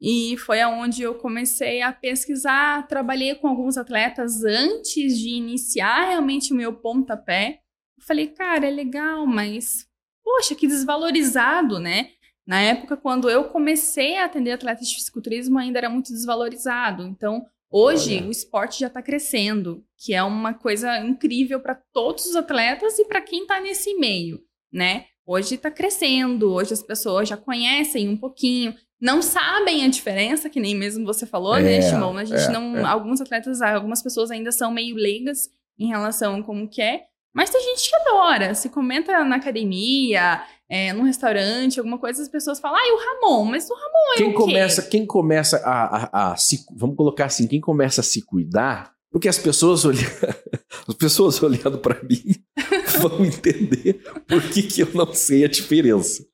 E 0.00 0.36
foi 0.38 0.60
aonde 0.60 1.02
eu 1.02 1.14
comecei 1.14 1.82
a 1.82 1.92
pesquisar, 1.92 2.86
trabalhei 2.86 3.34
com 3.34 3.48
alguns 3.48 3.76
atletas 3.76 4.42
antes 4.44 5.18
de 5.18 5.28
iniciar 5.30 6.08
realmente 6.08 6.52
o 6.52 6.56
meu 6.56 6.72
pontapé. 6.72 7.60
Eu 7.98 8.04
falei, 8.04 8.28
cara, 8.28 8.66
é 8.66 8.70
legal, 8.70 9.26
mas 9.26 9.86
poxa, 10.24 10.54
que 10.54 10.66
desvalorizado, 10.66 11.78
né? 11.78 12.10
Na 12.46 12.60
época, 12.60 12.96
quando 12.96 13.28
eu 13.28 13.44
comecei 13.44 14.16
a 14.16 14.24
atender 14.24 14.52
atletas 14.52 14.88
de 14.88 14.94
fisiculturismo, 14.94 15.58
ainda 15.58 15.78
era 15.78 15.90
muito 15.90 16.12
desvalorizado. 16.12 17.02
Então, 17.04 17.44
hoje, 17.70 18.16
Olha. 18.16 18.28
o 18.28 18.30
esporte 18.30 18.80
já 18.80 18.86
está 18.86 19.02
crescendo, 19.02 19.84
que 19.96 20.14
é 20.14 20.22
uma 20.22 20.54
coisa 20.54 20.98
incrível 20.98 21.60
para 21.60 21.74
todos 21.92 22.24
os 22.26 22.36
atletas 22.36 22.98
e 22.98 23.04
para 23.04 23.20
quem 23.20 23.42
está 23.42 23.60
nesse 23.60 23.94
meio, 23.94 24.40
né? 24.72 25.06
Hoje 25.26 25.56
está 25.56 25.70
crescendo, 25.70 26.52
hoje 26.52 26.72
as 26.72 26.82
pessoas 26.82 27.28
já 27.28 27.36
conhecem 27.36 28.08
um 28.08 28.16
pouquinho, 28.16 28.74
não 29.00 29.22
sabem 29.22 29.84
a 29.84 29.88
diferença, 29.88 30.50
que 30.50 30.60
nem 30.60 30.74
mesmo 30.74 31.06
você 31.06 31.24
falou, 31.24 31.58
né, 31.58 31.76
é, 31.76 31.80
né, 31.80 31.88
Shimon? 31.88 32.16
A 32.18 32.24
gente 32.24 32.42
é, 32.42 32.52
não. 32.52 32.76
É. 32.76 32.84
Alguns 32.84 33.20
atletas, 33.20 33.62
algumas 33.62 34.02
pessoas 34.02 34.30
ainda 34.30 34.52
são 34.52 34.70
meio 34.70 34.94
leigas 34.94 35.48
em 35.78 35.88
relação 35.88 36.36
a 36.36 36.42
como 36.42 36.68
que 36.68 36.82
é. 36.82 37.04
Mas 37.34 37.48
tem 37.48 37.60
gente 37.62 37.88
que 37.88 37.96
adora. 37.96 38.54
Se 38.54 38.68
comenta 38.68 39.24
na 39.24 39.36
academia, 39.36 40.42
é, 40.68 40.92
num 40.92 41.04
restaurante, 41.04 41.78
alguma 41.78 41.98
coisa, 41.98 42.22
as 42.22 42.28
pessoas 42.28 42.60
falam, 42.60 42.76
ah, 42.76 42.86
e 42.86 42.92
o 42.92 42.98
Ramon, 42.98 43.44
mas 43.44 43.70
o 43.70 43.74
Ramon 43.74 44.14
é 44.14 44.16
quem 44.16 44.30
o 44.30 44.34
começa, 44.34 44.82
Quem 44.82 45.06
começa 45.06 45.56
a, 45.58 45.96
a, 45.96 46.32
a, 46.32 46.36
se, 46.36 46.64
vamos 46.76 46.96
colocar 46.96 47.26
assim, 47.26 47.46
quem 47.46 47.60
começa 47.60 48.00
a 48.00 48.04
se 48.04 48.22
cuidar, 48.22 48.92
porque 49.10 49.28
as 49.28 49.38
pessoas 49.38 49.84
olhando, 49.84 50.04
as 50.88 50.94
pessoas 50.94 51.42
olhando 51.42 51.78
para 51.78 52.02
mim 52.02 52.34
vão 53.00 53.24
entender 53.24 54.02
por 54.28 54.42
que, 54.42 54.62
que 54.62 54.82
eu 54.82 54.88
não 54.92 55.12
sei 55.14 55.44
a 55.44 55.48
diferença. 55.48 56.24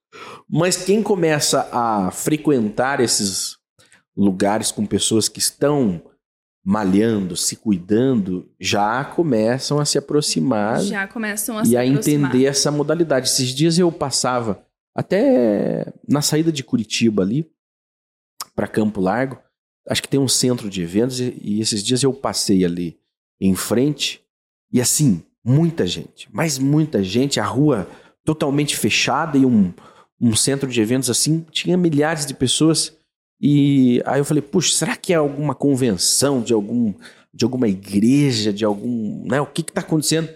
Mas 0.48 0.76
quem 0.76 1.02
começa 1.02 1.68
a 1.72 2.10
frequentar 2.10 3.00
esses 3.00 3.56
lugares 4.16 4.70
com 4.70 4.86
pessoas 4.86 5.28
que 5.28 5.38
estão 5.38 6.02
malhando, 6.64 7.36
se 7.36 7.54
cuidando, 7.54 8.50
já 8.58 9.04
começam 9.04 9.78
a 9.78 9.84
se 9.84 9.98
aproximar. 9.98 10.82
Já 10.82 11.06
começam 11.06 11.58
a 11.58 11.62
e 11.62 11.66
se 11.66 11.76
a 11.76 11.82
aproximar. 11.82 12.30
entender 12.30 12.46
essa 12.46 12.72
modalidade. 12.72 13.28
Esses 13.28 13.54
dias 13.54 13.78
eu 13.78 13.92
passava 13.92 14.64
até 14.94 15.92
na 16.08 16.22
saída 16.22 16.50
de 16.50 16.64
Curitiba 16.64 17.22
ali 17.22 17.48
para 18.54 18.66
Campo 18.66 19.00
Largo. 19.00 19.38
Acho 19.88 20.02
que 20.02 20.08
tem 20.08 20.18
um 20.18 20.26
centro 20.26 20.68
de 20.68 20.82
eventos 20.82 21.20
e, 21.20 21.38
e 21.40 21.60
esses 21.60 21.84
dias 21.84 22.02
eu 22.02 22.12
passei 22.12 22.64
ali 22.64 22.98
em 23.40 23.54
frente 23.54 24.24
e 24.72 24.80
assim, 24.80 25.22
muita 25.44 25.86
gente, 25.86 26.28
mas 26.32 26.58
muita 26.58 27.04
gente, 27.04 27.38
a 27.38 27.44
rua 27.44 27.88
totalmente 28.24 28.76
fechada 28.76 29.38
e 29.38 29.46
um 29.46 29.72
um 30.20 30.34
centro 30.34 30.68
de 30.68 30.80
eventos 30.80 31.10
assim, 31.10 31.44
tinha 31.50 31.76
milhares 31.76 32.24
de 32.24 32.34
pessoas. 32.34 32.96
E 33.40 34.02
aí 34.06 34.20
eu 34.20 34.24
falei, 34.24 34.42
puxa, 34.42 34.74
será 34.74 34.96
que 34.96 35.12
é 35.12 35.16
alguma 35.16 35.54
convenção 35.54 36.42
de 36.42 36.52
algum 36.52 36.94
de 37.36 37.44
alguma 37.44 37.68
igreja, 37.68 38.50
de 38.50 38.64
algum, 38.64 39.26
né, 39.26 39.38
o 39.38 39.46
que 39.46 39.60
está 39.60 39.82
acontecendo? 39.82 40.30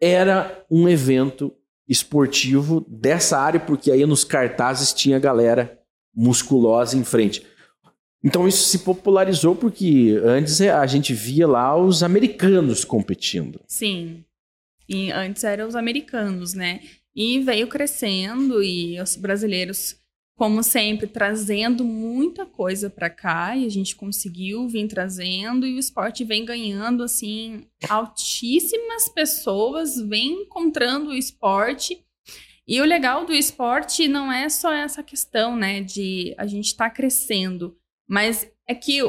Era 0.00 0.64
um 0.70 0.88
evento 0.88 1.52
esportivo 1.88 2.86
dessa 2.88 3.36
área, 3.38 3.58
porque 3.58 3.90
aí 3.90 4.06
nos 4.06 4.22
cartazes 4.22 4.92
tinha 4.92 5.18
galera 5.18 5.80
musculosa 6.14 6.96
em 6.96 7.02
frente. 7.02 7.44
Então 8.22 8.46
isso 8.46 8.68
se 8.68 8.78
popularizou 8.78 9.56
porque 9.56 10.18
antes 10.24 10.60
a 10.60 10.86
gente 10.86 11.12
via 11.12 11.46
lá 11.46 11.76
os 11.76 12.04
americanos 12.04 12.84
competindo. 12.84 13.60
Sim. 13.66 14.24
E 14.88 15.10
antes 15.10 15.42
eram 15.42 15.66
os 15.66 15.74
americanos, 15.74 16.54
né? 16.54 16.80
E 17.14 17.38
veio 17.40 17.68
crescendo 17.68 18.62
e 18.62 19.00
os 19.00 19.14
brasileiros, 19.16 19.96
como 20.36 20.62
sempre, 20.62 21.06
trazendo 21.06 21.84
muita 21.84 22.44
coisa 22.44 22.90
para 22.90 23.08
cá 23.08 23.56
e 23.56 23.64
a 23.64 23.68
gente 23.68 23.94
conseguiu 23.94 24.68
vir 24.68 24.88
trazendo 24.88 25.66
e 25.66 25.76
o 25.76 25.78
esporte 25.78 26.24
vem 26.24 26.44
ganhando 26.44 27.04
assim, 27.04 27.66
altíssimas 27.88 29.08
pessoas 29.08 29.96
vêm 29.96 30.42
encontrando 30.42 31.10
o 31.10 31.14
esporte. 31.14 32.04
E 32.66 32.80
o 32.80 32.84
legal 32.84 33.26
do 33.26 33.32
esporte 33.32 34.08
não 34.08 34.32
é 34.32 34.48
só 34.48 34.72
essa 34.72 35.02
questão, 35.02 35.54
né, 35.54 35.82
de 35.82 36.34
a 36.38 36.46
gente 36.46 36.66
estar 36.66 36.88
tá 36.88 36.94
crescendo, 36.94 37.76
mas 38.08 38.50
é 38.66 38.74
que 38.74 39.00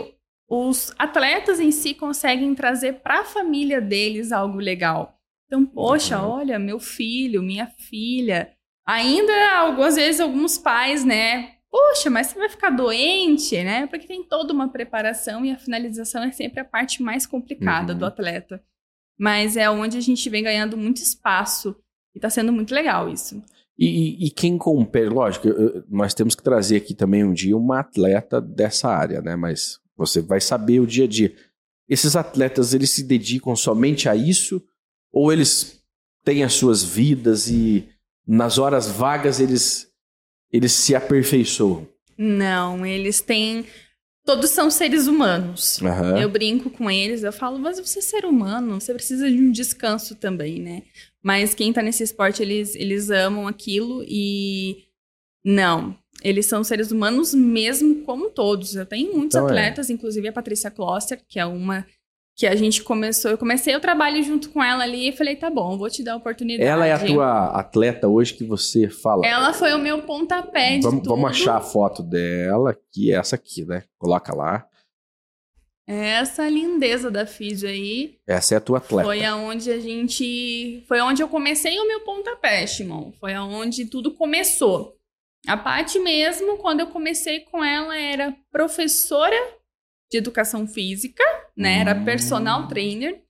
os 0.48 0.94
atletas 1.00 1.60
em 1.60 1.72
si 1.72 1.94
conseguem 1.94 2.54
trazer 2.54 3.02
para 3.02 3.22
a 3.22 3.26
família 3.26 3.82
deles 3.82 4.32
algo 4.32 4.60
legal. 4.60 5.20
Então, 5.46 5.66
poxa, 5.66 6.22
olha, 6.22 6.58
meu 6.58 6.80
filho, 6.80 7.44
minha 7.44 7.68
filha. 7.68 8.52
Ainda, 8.86 9.34
algumas 9.58 9.96
vezes, 9.96 10.22
alguns 10.22 10.58
pais, 10.58 11.04
né? 11.04 11.56
Poxa, 11.70 12.10
mas 12.10 12.28
você 12.28 12.40
vai 12.40 12.50
ficar 12.50 12.70
doente, 12.70 13.62
né? 13.64 13.88
Porque 13.88 14.08
tem 14.08 14.24
toda 14.24 14.54
uma 14.54 14.70
preparação 14.70 15.46
e 15.46 15.52
a 15.52 15.58
finalização 15.58 16.24
é 16.24 16.32
sempre 16.32 16.60
a 16.60 16.66
parte 16.66 17.04
mais 17.04 17.26
complicada 17.26 17.94
uhum. 17.94 18.00
do 18.00 18.06
atleta. 18.06 18.64
Mas 19.20 19.58
é 19.58 19.70
onde 19.70 19.98
a 19.98 20.02
gente 20.02 20.30
vem 20.30 20.44
ganhando 20.44 20.78
muito 20.78 20.98
espaço 20.98 21.76
e 22.16 22.20
tá 22.20 22.30
sendo 22.30 22.52
muito 22.52 22.74
legal 22.74 23.10
isso. 23.10 23.42
E, 23.78 24.26
e, 24.26 24.32
quem 24.32 24.58
compete, 24.58 25.10
lógico, 25.10 25.50
nós 25.90 26.14
temos 26.14 26.34
que 26.34 26.42
trazer 26.42 26.78
aqui 26.78 26.94
também 26.94 27.26
um 27.26 27.34
dia 27.34 27.58
uma 27.58 27.82
atleta 27.82 28.40
dessa 28.40 28.90
área, 28.90 29.22
né? 29.22 29.36
Mas 29.36 29.80
você 29.98 30.22
vai 30.22 30.40
saber 30.40 30.80
o 30.80 30.88
dia 30.88 31.04
a 31.04 31.08
dia. 31.08 31.36
Esses 31.90 32.16
atletas, 32.16 32.74
eles 32.74 32.92
se 32.92 33.04
dedicam 33.04 33.54
somente 33.54 34.08
a 34.08 34.16
isso 34.16 34.64
ou 35.16 35.32
eles 35.32 35.82
têm 36.26 36.44
as 36.44 36.54
suas 36.54 36.84
vidas 36.84 37.48
e 37.50 37.88
nas 38.28 38.58
horas 38.58 38.92
vagas 38.92 39.40
eles, 39.40 39.88
eles 40.52 40.74
se 40.74 40.94
aperfeiçoam? 40.94 41.88
Não, 42.18 42.86
eles 42.86 43.22
têm. 43.22 43.66
Todos 44.26 44.50
são 44.50 44.70
seres 44.70 45.08
humanos. 45.08 45.80
Uhum. 45.80 46.18
Eu 46.18 46.30
brinco 46.30 46.70
com 46.70 46.92
eles, 46.92 47.24
eu 47.24 47.32
falo, 47.32 47.58
mas 47.58 47.80
você 47.80 48.00
é 48.00 48.02
ser 48.02 48.26
humano, 48.26 48.82
você 48.82 48.94
precisa 48.94 49.30
de 49.30 49.38
um 49.38 49.52
descanso 49.52 50.16
também, 50.16 50.60
né? 50.60 50.84
Mas 51.24 51.54
quem 51.54 51.72
tá 51.72 51.82
nesse 51.82 52.04
esporte, 52.04 52.42
eles, 52.42 52.76
eles 52.76 53.10
amam 53.10 53.48
aquilo 53.48 54.04
e. 54.08 54.84
Não, 55.46 55.96
eles 56.24 56.48
são 56.48 56.64
seres 56.64 56.92
humanos 56.92 57.34
mesmo 57.34 58.04
como 58.04 58.30
todos. 58.30 58.76
Eu 58.76 58.86
tenho 58.86 59.14
muitos 59.14 59.36
então 59.36 59.48
é. 59.48 59.52
atletas, 59.52 59.90
é. 59.90 59.94
inclusive 59.94 60.28
a 60.28 60.34
Patrícia 60.34 60.72
Kloster, 60.72 61.22
que 61.26 61.40
é 61.40 61.46
uma 61.46 61.86
que 62.36 62.46
a 62.46 62.56
gente 62.56 62.84
começou, 62.84 63.32
eu 63.32 63.38
comecei 63.38 63.74
o 63.76 63.80
trabalho 63.80 64.22
junto 64.22 64.50
com 64.50 64.62
ela 64.62 64.84
ali 64.84 65.10
e 65.10 65.12
falei, 65.14 65.38
tá 65.38 65.50
bom, 65.50 65.78
vou 65.78 65.90
te 65.90 66.04
dar 66.04 66.14
a 66.14 66.18
oportunidade. 66.18 66.68
Ela 66.68 66.86
é 66.86 66.92
a 66.92 67.00
tua 67.00 67.46
atleta 67.58 68.10
hoje 68.10 68.34
que 68.34 68.44
você 68.44 68.90
fala. 68.90 69.26
Ela 69.26 69.54
foi 69.54 69.74
o 69.74 69.80
meu 69.80 70.02
pontapé 70.02 70.78
de 70.78 70.84
vamos, 70.84 71.00
tudo. 71.00 71.10
Vamos 71.16 71.30
achar 71.30 71.56
a 71.56 71.62
foto 71.62 72.04
dela, 72.04 72.78
que 72.92 73.12
é 73.12 73.16
essa 73.16 73.38
aqui, 73.38 73.64
né? 73.64 73.84
Coloca 73.98 74.36
lá. 74.36 74.68
É 75.88 76.10
essa 76.16 76.50
lindeza 76.50 77.10
da 77.10 77.26
Fiji 77.26 77.68
aí. 77.68 78.18
Essa 78.28 78.56
é 78.56 78.58
a 78.58 78.62
tua 78.62 78.80
atleta. 78.80 79.08
Foi 79.08 79.24
aonde 79.24 79.72
a 79.72 79.80
gente, 79.80 80.84
foi 80.88 81.00
onde 81.00 81.24
eu 81.24 81.30
comecei 81.30 81.80
o 81.80 81.88
meu 81.88 82.02
pontapé, 82.02 82.68
Shimon. 82.68 83.14
Foi 83.14 83.34
aonde 83.34 83.86
tudo 83.86 84.12
começou. 84.12 84.98
A 85.48 85.56
Paty 85.56 86.00
mesmo, 86.00 86.58
quando 86.58 86.82
eu 86.82 86.88
comecei 86.88 87.42
com 87.42 87.64
ela, 87.64 87.96
era 87.96 88.36
professora 88.52 89.38
de 90.12 90.18
educação 90.18 90.68
física, 90.68 91.24
né? 91.56 91.80
Era 91.80 91.96
personal 91.96 92.64
hum. 92.64 92.68
trainer. 92.68 93.22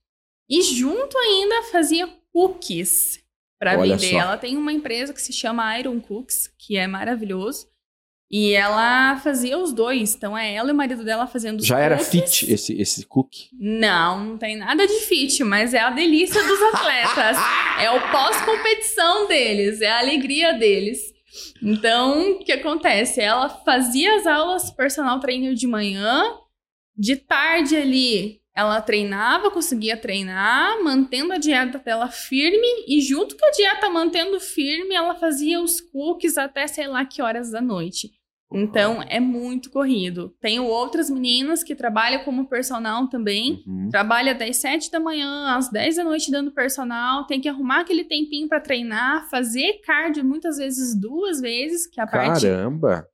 E 0.48 0.62
junto 0.62 1.18
ainda 1.18 1.64
fazia 1.64 2.08
cookies 2.32 3.20
para 3.58 3.76
vender. 3.76 4.10
Só. 4.10 4.18
Ela 4.18 4.36
tem 4.36 4.56
uma 4.56 4.72
empresa 4.72 5.12
que 5.12 5.20
se 5.20 5.32
chama 5.32 5.78
Iron 5.78 6.00
Cooks, 6.00 6.52
que 6.58 6.76
é 6.76 6.86
maravilhoso. 6.86 7.66
E 8.30 8.52
ela 8.52 9.16
fazia 9.18 9.56
os 9.56 9.72
dois. 9.72 10.14
Então 10.14 10.36
é 10.36 10.54
ela 10.54 10.70
e 10.70 10.72
o 10.72 10.76
marido 10.76 11.04
dela 11.04 11.26
fazendo 11.26 11.60
os 11.60 11.66
Já 11.66 11.76
cookies. 11.76 11.92
era 11.92 11.98
fit 11.98 12.52
esse, 12.52 12.80
esse 12.80 13.06
cookie? 13.06 13.48
Não, 13.52 14.24
não 14.24 14.38
tem 14.38 14.56
nada 14.56 14.86
de 14.86 15.00
fit, 15.00 15.42
mas 15.44 15.72
é 15.74 15.80
a 15.80 15.90
delícia 15.90 16.42
dos 16.42 16.62
atletas. 16.74 17.36
é 17.80 17.90
o 17.90 18.10
pós-competição 18.10 19.28
deles, 19.28 19.80
é 19.80 19.88
a 19.88 20.00
alegria 20.00 20.52
deles. 20.54 21.14
Então, 21.62 22.32
o 22.32 22.38
que 22.38 22.52
acontece? 22.52 23.20
Ela 23.20 23.48
fazia 23.48 24.16
as 24.16 24.26
aulas 24.26 24.70
personal 24.70 25.20
trainer 25.20 25.54
de 25.54 25.66
manhã, 25.66 26.36
de 26.96 27.16
tarde 27.16 27.76
ali 27.76 28.40
ela 28.56 28.80
treinava, 28.80 29.50
conseguia 29.50 29.98
treinar, 29.98 30.82
mantendo 30.82 31.34
a 31.34 31.36
dieta 31.36 31.78
dela 31.78 32.08
firme, 32.08 32.66
e 32.88 33.02
junto 33.02 33.36
com 33.36 33.44
a 33.44 33.50
dieta 33.50 33.90
mantendo 33.90 34.40
firme, 34.40 34.94
ela 34.94 35.14
fazia 35.14 35.60
os 35.60 35.78
cookies 35.78 36.38
até 36.38 36.66
sei 36.66 36.86
lá 36.88 37.04
que 37.04 37.20
horas 37.20 37.50
da 37.50 37.60
noite. 37.60 38.12
Então 38.50 39.02
é 39.08 39.20
muito 39.20 39.70
corrido. 39.70 40.32
Tenho 40.40 40.64
outras 40.64 41.10
meninas 41.10 41.62
que 41.62 41.74
trabalham 41.74 42.24
como 42.24 42.48
personal 42.48 43.08
também. 43.08 43.62
Uhum. 43.66 43.88
Trabalha 43.90 44.34
das 44.34 44.56
7 44.58 44.90
da 44.90 45.00
manhã 45.00 45.56
às 45.56 45.68
10 45.68 45.96
da 45.96 46.04
noite 46.04 46.30
dando 46.30 46.52
personal. 46.52 47.26
Tem 47.26 47.40
que 47.40 47.48
arrumar 47.48 47.80
aquele 47.80 48.04
tempinho 48.04 48.48
para 48.48 48.60
treinar, 48.60 49.28
fazer 49.28 49.80
cardio 49.84 50.24
muitas 50.24 50.58
vezes 50.58 50.98
duas 50.98 51.40
vezes, 51.40 51.88
que 51.88 52.00
é 52.00 52.04
a 52.04 52.06
Caramba. 52.06 52.88
parte. 52.88 53.08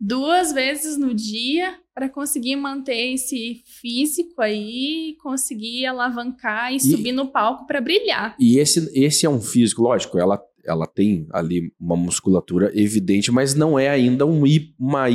Duas 0.00 0.52
vezes 0.52 0.96
no 0.96 1.14
dia 1.14 1.74
para 1.94 2.08
conseguir 2.08 2.56
manter 2.56 3.12
esse 3.12 3.62
físico 3.66 4.40
aí, 4.40 5.16
conseguir 5.22 5.84
alavancar 5.84 6.72
e, 6.72 6.76
e 6.76 6.80
subir 6.80 7.12
no 7.12 7.28
palco 7.28 7.66
para 7.66 7.80
brilhar. 7.80 8.34
E 8.38 8.58
esse, 8.58 8.90
esse 8.94 9.26
é 9.26 9.28
um 9.28 9.40
físico, 9.40 9.82
lógico, 9.82 10.18
ela 10.18 10.42
ela 10.64 10.86
tem 10.86 11.26
ali 11.32 11.72
uma 11.80 11.96
musculatura 11.96 12.70
evidente, 12.78 13.32
mas 13.32 13.54
não 13.54 13.78
é 13.78 13.88
ainda 13.88 14.26
um 14.26 14.42
uma 14.78 15.06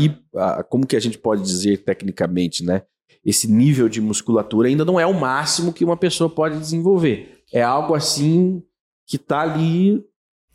como 0.70 0.88
que 0.88 0.96
a 0.96 1.00
gente 1.00 1.18
pode 1.18 1.44
dizer 1.44 1.84
tecnicamente, 1.84 2.63
né? 2.63 2.82
Esse 3.24 3.51
nível 3.51 3.89
de 3.89 4.01
musculatura 4.01 4.68
ainda 4.68 4.86
não 4.86 5.00
é 5.00 5.06
o 5.06 5.13
máximo 5.13 5.74
que 5.74 5.86
uma 5.86 5.98
pessoa 5.98 6.30
pode 6.30 6.60
desenvolver. 6.60 7.44
É 7.51 7.62
algo 7.62 7.96
assim 7.96 8.62
que 9.08 9.15
está 9.15 9.42
ali 9.42 10.04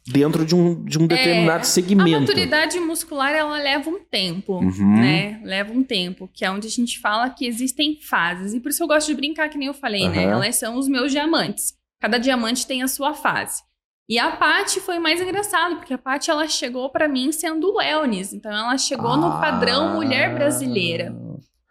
dentro 0.07 0.45
de 0.45 0.55
um, 0.55 0.83
de 0.85 0.99
um 0.99 1.07
determinado 1.07 1.63
é, 1.63 1.65
segmento. 1.65 2.17
A 2.17 2.21
maturidade 2.21 2.81
muscular 2.81 3.35
ela 3.35 3.59
leva 3.59 3.89
um 3.91 4.01
tempo, 4.01 4.55
uhum. 4.55 4.97
né? 5.01 5.41
Leva 5.45 5.73
um 5.73 5.83
tempo, 5.83 6.29
que 6.33 6.45
é 6.45 6.51
onde 6.51 6.67
a 6.67 6.71
gente 6.71 6.99
fala 6.99 7.31
que 7.31 7.47
existem 7.47 7.99
fases. 8.01 8.55
E 8.55 8.61
por 8.61 8.71
isso 8.71 8.83
eu 8.83 8.89
gosto 8.89 9.09
de 9.09 9.15
brincar, 9.15 9.49
que 9.49 9.59
nem 9.59 9.69
eu 9.69 9.75
falei, 9.75 10.05
uhum. 10.05 10.11
né? 10.11 10.25
Elas 10.25 10.57
são 10.57 10.77
os 10.77 10.89
meus 10.89 11.13
diamantes. 11.13 11.75
Cada 12.01 12.19
diamante 12.19 12.67
tem 12.67 12.83
a 12.83 12.89
sua 12.89 13.15
fase. 13.15 13.63
E 14.09 14.19
a 14.19 14.33
Paty 14.33 14.81
foi 14.81 14.99
mais 14.99 15.21
engraçado, 15.21 15.77
porque 15.77 15.95
a 15.95 15.99
Paty 15.99 16.31
ela 16.31 16.49
chegou 16.49 16.91
para 16.91 17.07
mim 17.07 17.31
sendo 17.31 17.77
wellness, 17.77 18.33
então 18.33 18.51
ela 18.51 18.77
chegou 18.77 19.13
ah. 19.13 19.17
no 19.17 19.31
padrão 19.41 19.95
mulher 19.95 20.35
brasileira. 20.35 21.15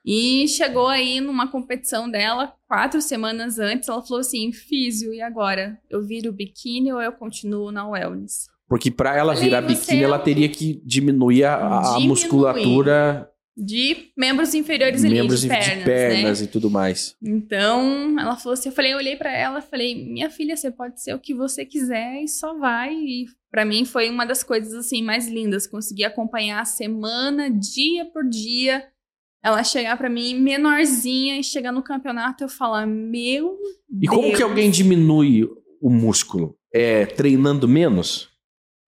E 0.05 0.47
chegou 0.47 0.87
aí 0.87 1.19
numa 1.19 1.47
competição 1.47 2.09
dela, 2.09 2.53
quatro 2.67 3.01
semanas 3.01 3.59
antes, 3.59 3.89
ela 3.89 4.01
falou 4.01 4.21
assim: 4.21 4.51
físio, 4.51 5.13
e 5.13 5.21
agora? 5.21 5.77
Eu 5.89 6.01
viro 6.01 6.31
biquíni 6.31 6.91
ou 6.91 7.01
eu 7.01 7.11
continuo 7.11 7.71
na 7.71 7.87
wellness? 7.87 8.47
Porque 8.67 8.91
para 8.91 9.15
ela 9.15 9.33
virar 9.33 9.61
biquíni, 9.61 10.03
ela 10.03 10.19
teria 10.19 10.47
que 10.47 10.79
diminuir 10.85 11.43
a, 11.43 11.95
a 11.95 11.99
musculatura 11.99 13.27
de 13.59 14.11
membros 14.15 14.53
inferiores 14.53 15.03
ali, 15.03 15.15
membros 15.15 15.41
de 15.41 15.49
pernas, 15.49 15.79
de 15.79 15.83
pernas 15.83 16.39
né? 16.39 16.45
e 16.45 16.47
tudo 16.47 16.69
mais. 16.69 17.15
Então, 17.21 18.17
ela 18.17 18.37
falou 18.37 18.53
assim, 18.53 18.69
eu 18.69 18.75
falei, 18.75 18.93
eu 18.93 18.97
olhei 18.97 19.17
para 19.17 19.35
ela, 19.35 19.61
falei, 19.61 19.95
minha 19.95 20.29
filha, 20.29 20.55
você 20.55 20.71
pode 20.71 21.01
ser 21.01 21.13
o 21.13 21.19
que 21.19 21.33
você 21.33 21.65
quiser 21.65 22.23
e 22.23 22.27
só 22.27 22.57
vai. 22.57 22.93
E 22.93 23.25
para 23.51 23.65
mim 23.65 23.83
foi 23.83 24.09
uma 24.09 24.25
das 24.25 24.43
coisas 24.43 24.73
assim 24.73 25.03
mais 25.03 25.27
lindas, 25.27 25.67
conseguir 25.67 26.05
acompanhar 26.05 26.61
a 26.61 26.65
semana, 26.65 27.49
dia 27.49 28.05
por 28.05 28.23
dia, 28.23 28.85
ela 29.43 29.63
chegar 29.63 29.97
para 29.97 30.09
mim 30.09 30.35
menorzinha 30.35 31.39
e 31.39 31.43
chegar 31.43 31.71
no 31.71 31.81
campeonato 31.81 32.43
eu 32.43 32.49
falar, 32.49 32.85
meu 32.85 33.57
E 33.89 34.07
Deus. 34.07 34.15
como 34.15 34.35
que 34.35 34.43
alguém 34.43 34.69
diminui 34.69 35.47
o 35.81 35.89
músculo? 35.89 36.55
É 36.73 37.05
treinando 37.05 37.67
menos? 37.67 38.29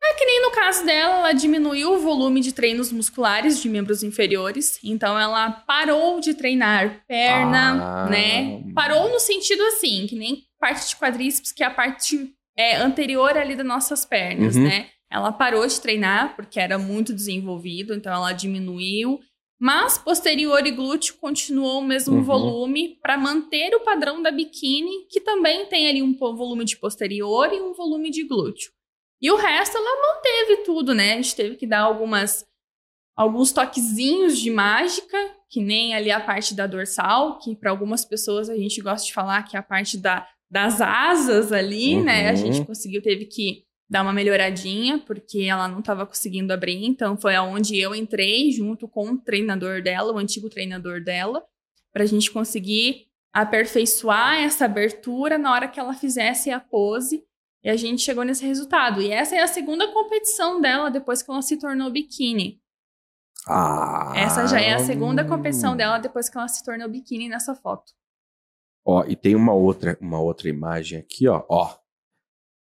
É 0.04 0.14
que 0.14 0.26
nem 0.26 0.42
no 0.42 0.52
caso 0.52 0.86
dela, 0.86 1.20
ela 1.20 1.32
diminuiu 1.32 1.94
o 1.94 2.00
volume 2.00 2.42
de 2.42 2.52
treinos 2.52 2.92
musculares 2.92 3.62
de 3.62 3.70
membros 3.70 4.04
inferiores. 4.04 4.80
Então 4.84 5.18
ela 5.18 5.52
parou 5.52 6.20
de 6.20 6.34
treinar 6.34 7.04
perna, 7.08 8.06
ah. 8.06 8.10
né? 8.10 8.64
Parou 8.74 9.10
no 9.10 9.20
sentido 9.20 9.62
assim, 9.64 10.08
que 10.08 10.16
nem 10.16 10.44
parte 10.60 10.90
de 10.90 10.96
quadríceps, 10.96 11.52
que 11.52 11.64
é 11.64 11.68
a 11.68 11.72
parte 11.72 12.34
é, 12.58 12.78
anterior 12.78 13.38
ali 13.38 13.56
das 13.56 13.66
nossas 13.66 14.06
pernas, 14.06 14.56
uhum. 14.56 14.64
né? 14.64 14.88
Ela 15.10 15.32
parou 15.32 15.66
de 15.68 15.80
treinar 15.80 16.36
porque 16.36 16.60
era 16.60 16.78
muito 16.78 17.14
desenvolvido, 17.14 17.94
então 17.94 18.14
ela 18.14 18.32
diminuiu. 18.32 19.20
Mas 19.62 19.96
posterior 19.96 20.66
e 20.66 20.72
glúteo 20.72 21.18
continuou 21.22 21.82
o 21.82 21.86
mesmo 21.86 22.16
uhum. 22.16 22.24
volume 22.24 22.98
para 23.00 23.16
manter 23.16 23.76
o 23.76 23.82
padrão 23.82 24.20
da 24.20 24.32
biquíni, 24.32 25.06
que 25.08 25.22
também 25.22 25.68
tem 25.68 25.88
ali 25.88 26.02
um 26.02 26.16
volume 26.16 26.66
de 26.66 26.76
posterior 26.78 27.54
e 27.54 27.62
um 27.62 27.72
volume 27.72 28.10
de 28.10 28.24
glúteo. 28.24 28.72
E 29.22 29.30
o 29.30 29.36
resto 29.36 29.78
ela 29.78 30.16
manteve 30.16 30.64
tudo, 30.64 30.96
né? 30.96 31.14
A 31.14 31.16
gente 31.18 31.36
teve 31.36 31.56
que 31.58 31.68
dar 31.68 31.82
algumas 31.82 32.44
alguns 33.16 33.52
toquezinhos 33.52 34.40
de 34.40 34.50
mágica, 34.50 35.16
que 35.48 35.62
nem 35.62 35.94
ali 35.94 36.10
a 36.10 36.20
parte 36.20 36.56
da 36.56 36.66
dorsal, 36.66 37.38
que 37.38 37.56
para 37.56 37.70
algumas 37.70 38.04
pessoas 38.04 38.50
a 38.50 38.56
gente 38.56 38.82
gosta 38.82 39.06
de 39.06 39.14
falar 39.14 39.44
que 39.44 39.56
é 39.56 39.60
a 39.60 39.64
parte 39.64 39.96
da, 39.96 40.28
das 40.50 40.82
asas 40.82 41.52
ali, 41.52 41.98
uhum. 41.98 42.04
né? 42.04 42.30
A 42.30 42.34
gente 42.34 42.62
uhum. 42.62 42.66
conseguiu, 42.66 43.00
teve 43.00 43.26
que 43.26 43.64
dar 43.92 44.04
uma 44.04 44.14
melhoradinha, 44.14 45.00
porque 45.00 45.42
ela 45.42 45.68
não 45.68 45.80
estava 45.80 46.06
conseguindo 46.06 46.54
abrir, 46.54 46.86
então 46.86 47.18
foi 47.18 47.36
aonde 47.36 47.78
eu 47.78 47.94
entrei 47.94 48.50
junto 48.50 48.88
com 48.88 49.10
o 49.10 49.18
treinador 49.18 49.84
dela, 49.84 50.14
o 50.14 50.18
antigo 50.18 50.50
treinador 50.50 51.04
dela, 51.04 51.44
para 51.92 52.04
a 52.04 52.06
gente 52.06 52.32
conseguir 52.32 53.08
aperfeiçoar 53.34 54.42
essa 54.42 54.64
abertura 54.64 55.38
na 55.38 55.52
hora 55.52 55.68
que 55.68 55.78
ela 55.78 55.94
fizesse 55.94 56.50
a 56.50 56.58
pose 56.58 57.22
e 57.62 57.70
a 57.70 57.76
gente 57.76 58.02
chegou 58.02 58.24
nesse 58.24 58.46
resultado. 58.46 59.02
E 59.02 59.12
essa 59.12 59.36
é 59.36 59.42
a 59.42 59.48
segunda 59.48 59.92
competição 59.92 60.62
dela 60.62 60.90
depois 60.90 61.22
que 61.22 61.30
ela 61.30 61.42
se 61.42 61.58
tornou 61.58 61.92
biquíni. 61.92 62.62
Ah. 63.46 64.14
Essa 64.16 64.48
já 64.48 64.62
é 64.62 64.74
a 64.74 64.80
segunda 64.80 65.26
competição 65.26 65.76
dela 65.76 65.98
depois 65.98 66.30
que 66.30 66.38
ela 66.38 66.48
se 66.48 66.64
tornou 66.64 66.88
biquíni 66.88 67.28
nessa 67.28 67.54
foto. 67.54 67.92
Ó, 68.86 69.04
e 69.06 69.18
tem 69.18 69.36
uma 69.36 69.54
outra, 69.54 69.98
uma 70.00 70.22
outra 70.22 70.48
imagem 70.48 70.98
aqui, 70.98 71.28
ó. 71.28 71.44
ó. 71.50 71.81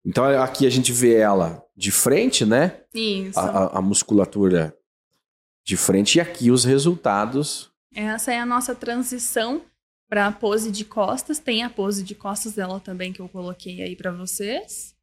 Então 0.07 0.23
aqui 0.41 0.65
a 0.65 0.69
gente 0.69 0.93
vê 0.93 1.15
ela 1.17 1.61
de 1.75 1.91
frente, 1.91 2.45
né? 2.45 2.81
Isso. 2.93 3.37
A, 3.37 3.79
a, 3.79 3.81
musculatura 3.81 4.73
de 5.65 5.75
frente 5.75 6.15
e 6.15 6.21
aqui 6.21 6.49
os 6.49 6.63
resultados. 6.63 7.69
Essa 7.93 8.31
é 8.31 8.39
a 8.39 8.45
nossa 8.45 8.73
transição 8.73 9.65
para 10.07 10.27
a 10.27 10.31
pose 10.31 10.71
de 10.71 10.85
costas. 10.85 11.39
Tem 11.39 11.61
a 11.61 11.69
pose 11.69 12.03
de 12.03 12.15
costas 12.15 12.53
dela 12.53 12.79
também 12.79 13.11
que 13.11 13.19
eu 13.19 13.27
coloquei 13.27 13.81
aí 13.81 13.97
para 13.97 14.09
vocês. 14.13 14.95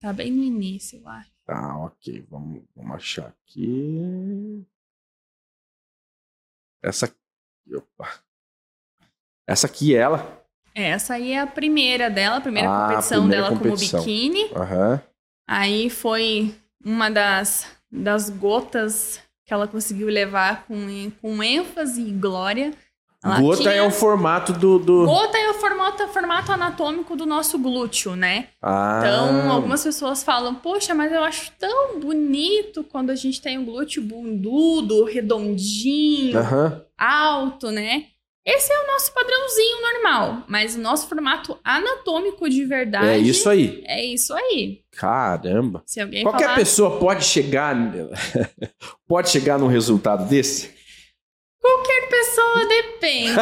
Tá 0.00 0.10
bem 0.10 0.32
no 0.32 0.42
início, 0.42 1.00
eu 1.00 1.06
acho. 1.06 1.30
Tá, 1.44 1.76
ok. 1.76 2.24
Vamos, 2.30 2.62
vamos 2.74 2.96
achar 2.96 3.26
aqui. 3.26 4.66
Essa. 6.82 7.14
Opa. 7.74 8.24
Essa 9.46 9.66
aqui 9.66 9.94
é 9.94 9.98
ela. 9.98 10.37
Essa 10.78 11.14
aí 11.14 11.32
é 11.32 11.40
a 11.40 11.46
primeira 11.46 12.08
dela, 12.08 12.36
a 12.36 12.40
primeira 12.40 12.70
ah, 12.70 12.88
competição 12.88 13.20
primeira 13.22 13.42
dela 13.42 13.56
competição. 13.56 14.00
como 14.00 14.12
biquíni. 14.12 14.44
Uhum. 14.44 15.00
Aí 15.48 15.90
foi 15.90 16.54
uma 16.84 17.10
das, 17.10 17.66
das 17.90 18.30
gotas 18.30 19.20
que 19.44 19.52
ela 19.52 19.66
conseguiu 19.66 20.06
levar 20.08 20.66
com, 20.66 21.10
com 21.20 21.42
ênfase 21.42 22.02
e 22.02 22.12
glória. 22.12 22.72
Ela 23.24 23.40
Gota 23.40 23.62
tinha... 23.62 23.74
é 23.74 23.82
o 23.82 23.90
formato 23.90 24.52
do, 24.52 24.78
do. 24.78 25.04
Gota 25.04 25.36
é 25.36 25.50
o 25.50 25.54
formato, 25.54 26.06
formato 26.08 26.52
anatômico 26.52 27.16
do 27.16 27.26
nosso 27.26 27.58
glúteo, 27.58 28.14
né? 28.14 28.46
Ah. 28.62 29.00
Então, 29.02 29.50
algumas 29.50 29.82
pessoas 29.82 30.22
falam, 30.22 30.54
poxa, 30.54 30.94
mas 30.94 31.10
eu 31.10 31.24
acho 31.24 31.50
tão 31.58 31.98
bonito 31.98 32.84
quando 32.84 33.10
a 33.10 33.16
gente 33.16 33.42
tem 33.42 33.58
um 33.58 33.64
glúteo 33.64 34.00
bundudo, 34.02 35.04
redondinho, 35.04 36.38
uhum. 36.38 36.80
alto, 36.96 37.72
né? 37.72 38.04
Esse 38.48 38.72
é 38.72 38.82
o 38.82 38.86
nosso 38.86 39.12
padrãozinho 39.12 39.82
normal, 39.82 40.44
mas 40.48 40.74
o 40.74 40.80
nosso 40.80 41.06
formato 41.06 41.58
anatômico 41.62 42.48
de 42.48 42.64
verdade. 42.64 43.06
É 43.06 43.18
isso 43.18 43.46
aí. 43.46 43.84
É 43.86 44.02
isso 44.02 44.32
aí. 44.32 44.80
Caramba. 44.90 45.84
Qualquer 46.22 46.44
falar... 46.44 46.54
pessoa 46.54 46.98
pode 46.98 47.26
chegar 47.26 47.76
pode 49.06 49.28
chegar 49.28 49.58
num 49.58 49.66
resultado 49.66 50.26
desse? 50.26 50.74
Qualquer 51.60 52.08
pessoa 52.08 52.66
depende. 52.66 53.34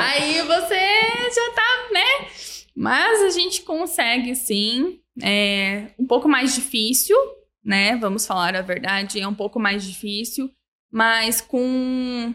Aí 0.00 0.40
você 0.42 1.30
já 1.34 1.50
tá, 1.54 1.88
né? 1.92 2.28
Mas 2.74 3.20
a 3.22 3.30
gente 3.30 3.62
consegue 3.62 4.34
sim. 4.34 5.00
É 5.22 5.88
um 5.98 6.06
pouco 6.06 6.26
mais 6.26 6.54
difícil, 6.54 7.16
né? 7.62 7.96
Vamos 7.96 8.26
falar 8.26 8.56
a 8.56 8.62
verdade, 8.62 9.20
é 9.20 9.28
um 9.28 9.34
pouco 9.34 9.60
mais 9.60 9.84
difícil, 9.84 10.50
mas 10.90 11.42
com 11.42 12.34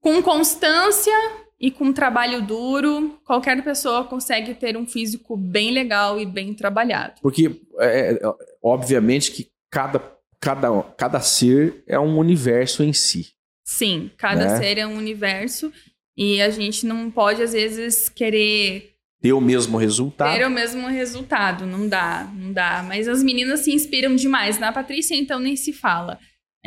com 0.00 0.22
constância 0.22 1.14
e 1.60 1.70
com 1.70 1.92
trabalho 1.92 2.42
duro, 2.42 3.18
qualquer 3.24 3.62
pessoa 3.64 4.04
consegue 4.04 4.54
ter 4.54 4.76
um 4.76 4.86
físico 4.86 5.36
bem 5.36 5.72
legal 5.72 6.20
e 6.20 6.26
bem 6.26 6.54
trabalhado. 6.54 7.14
Porque, 7.20 7.60
é, 7.78 8.12
é 8.12 8.20
obviamente, 8.62 9.32
que 9.32 9.50
cada 9.70 9.98
cada, 10.40 10.82
cada 10.96 11.20
ser 11.20 11.82
é 11.86 11.98
um 11.98 12.18
universo 12.18 12.82
em 12.82 12.92
si. 12.92 13.32
Sim, 13.64 14.10
cada 14.16 14.52
né? 14.52 14.56
ser 14.56 14.78
é 14.78 14.86
um 14.86 14.96
universo 14.96 15.72
e 16.16 16.40
a 16.40 16.50
gente 16.50 16.86
não 16.86 17.10
pode, 17.10 17.42
às 17.42 17.52
vezes, 17.52 18.08
querer 18.08 18.94
ter 19.20 19.32
o 19.32 19.40
mesmo 19.40 19.76
resultado. 19.76 20.36
Ter 20.36 20.46
o 20.46 20.50
mesmo 20.50 20.86
resultado, 20.86 21.66
não 21.66 21.88
dá, 21.88 22.30
não 22.34 22.52
dá. 22.52 22.84
Mas 22.86 23.08
as 23.08 23.22
meninas 23.22 23.60
se 23.60 23.72
inspiram 23.72 24.14
demais. 24.14 24.58
Na 24.58 24.72
Patrícia, 24.72 25.14
então, 25.14 25.38
nem 25.38 25.56
se 25.56 25.72
fala. 25.72 26.18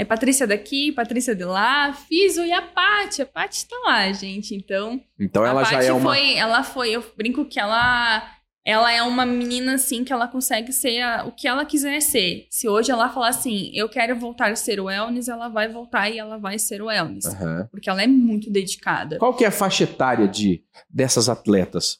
É 0.01 0.03
Patrícia 0.03 0.47
daqui, 0.47 0.91
Patrícia 0.91 1.35
de 1.35 1.45
lá, 1.45 1.93
Fiso 1.93 2.43
e 2.43 2.51
a 2.51 2.59
Paty. 2.59 3.21
A 3.21 3.25
Paty 3.27 3.67
tá 3.67 3.75
lá, 3.85 4.11
gente. 4.11 4.55
Então. 4.55 4.99
Então 5.19 5.45
ela 5.45 5.63
já 5.63 5.83
é 5.83 5.93
uma. 5.93 6.09
Foi, 6.09 6.33
ela 6.33 6.63
foi, 6.63 6.89
eu 6.89 7.05
brinco 7.15 7.45
que 7.45 7.59
ela. 7.59 8.27
Ela 8.65 8.91
é 8.91 9.03
uma 9.03 9.27
menina, 9.27 9.75
assim, 9.75 10.03
que 10.03 10.11
ela 10.11 10.27
consegue 10.27 10.73
ser 10.73 11.01
a, 11.01 11.25
o 11.25 11.31
que 11.31 11.47
ela 11.47 11.65
quiser 11.65 12.01
ser. 12.01 12.47
Se 12.49 12.67
hoje 12.67 12.91
ela 12.91 13.09
falar 13.09 13.29
assim, 13.29 13.69
eu 13.75 13.87
quero 13.87 14.15
voltar 14.15 14.51
a 14.51 14.55
ser 14.55 14.79
o 14.79 14.89
Elnis, 14.89 15.27
ela 15.27 15.49
vai 15.49 15.67
voltar 15.67 16.09
e 16.09 16.17
ela 16.17 16.39
vai 16.39 16.57
ser 16.57 16.81
o 16.81 16.89
Elnis. 16.89 17.25
Aham. 17.25 17.67
Porque 17.69 17.87
ela 17.87 18.01
é 18.01 18.07
muito 18.07 18.49
dedicada. 18.49 19.19
Qual 19.19 19.35
que 19.35 19.45
é 19.45 19.47
a 19.47 19.51
faixa 19.51 19.83
etária 19.83 20.27
de, 20.27 20.63
dessas 20.89 21.29
atletas? 21.29 21.99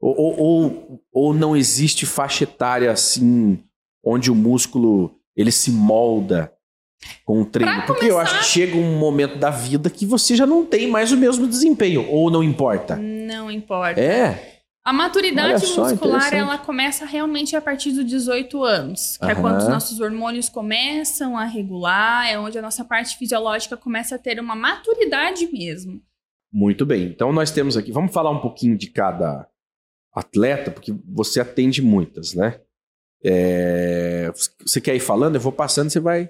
Ou, 0.00 0.14
ou, 0.16 0.38
ou, 0.38 1.02
ou 1.12 1.34
não 1.34 1.54
existe 1.54 2.06
faixa 2.06 2.44
etária 2.44 2.90
assim, 2.90 3.62
onde 4.02 4.30
o 4.30 4.34
músculo 4.34 5.18
ele 5.36 5.52
se 5.52 5.70
molda 5.70 6.52
com 7.24 7.42
o 7.42 7.44
treino? 7.44 7.72
Pra 7.74 7.86
Porque 7.86 8.06
eu 8.06 8.18
acho 8.18 8.38
que 8.38 8.44
chega 8.44 8.76
um 8.76 8.98
momento 8.98 9.38
da 9.38 9.50
vida 9.50 9.88
que 9.90 10.04
você 10.06 10.36
já 10.36 10.46
não 10.46 10.64
tem 10.64 10.88
mais 10.88 11.12
o 11.12 11.16
mesmo 11.16 11.46
desempenho, 11.46 12.08
ou 12.08 12.30
não 12.30 12.42
importa. 12.42 12.96
Não 12.96 13.50
importa. 13.50 14.00
É, 14.00 14.60
A 14.84 14.92
maturidade 14.92 15.64
só, 15.66 15.88
muscular, 15.88 16.34
ela 16.34 16.58
começa 16.58 17.04
realmente 17.06 17.54
a 17.54 17.60
partir 17.60 17.92
dos 17.92 18.04
18 18.04 18.62
anos, 18.64 19.16
que 19.16 19.24
é 19.26 19.32
Aham. 19.32 19.40
quando 19.40 19.58
os 19.58 19.68
nossos 19.68 20.00
hormônios 20.00 20.48
começam 20.48 21.36
a 21.38 21.44
regular, 21.44 22.28
é 22.28 22.38
onde 22.38 22.58
a 22.58 22.62
nossa 22.62 22.84
parte 22.84 23.16
fisiológica 23.16 23.76
começa 23.76 24.16
a 24.16 24.18
ter 24.18 24.40
uma 24.40 24.54
maturidade 24.56 25.48
mesmo. 25.52 26.00
muito 26.52 26.84
bem. 26.84 27.04
Então 27.04 27.32
nós 27.32 27.50
temos 27.50 27.76
aqui, 27.76 27.90
vamos 27.92 28.12
falar 28.12 28.30
um 28.30 28.40
pouquinho 28.40 28.76
de 28.76 28.88
cada 28.88 29.46
atleta, 30.14 30.70
porque 30.70 30.92
você 31.06 31.40
atende 31.40 31.80
muitas, 31.80 32.34
né? 32.34 32.60
É, 33.24 34.30
você 34.60 34.80
quer 34.80 34.94
ir 34.96 35.00
falando? 35.00 35.36
Eu 35.36 35.40
vou 35.40 35.52
passando, 35.52 35.88
você 35.90 36.00
vai 36.00 36.28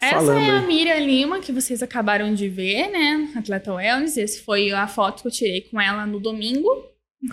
Essa 0.00 0.16
falando. 0.16 0.38
é 0.38 0.50
a. 0.50 0.62
Miriam 0.62 0.98
Lima, 0.98 1.40
que 1.40 1.52
vocês 1.52 1.82
acabaram 1.82 2.32
de 2.32 2.48
ver, 2.48 2.88
né? 2.90 3.32
Atleta 3.36 3.72
wellness. 3.74 4.16
Esse 4.16 4.42
foi 4.42 4.70
a 4.70 4.86
foto 4.86 5.22
que 5.22 5.28
eu 5.28 5.32
tirei 5.32 5.62
com 5.62 5.80
ela 5.80 6.06
no 6.06 6.20
domingo, 6.20 6.68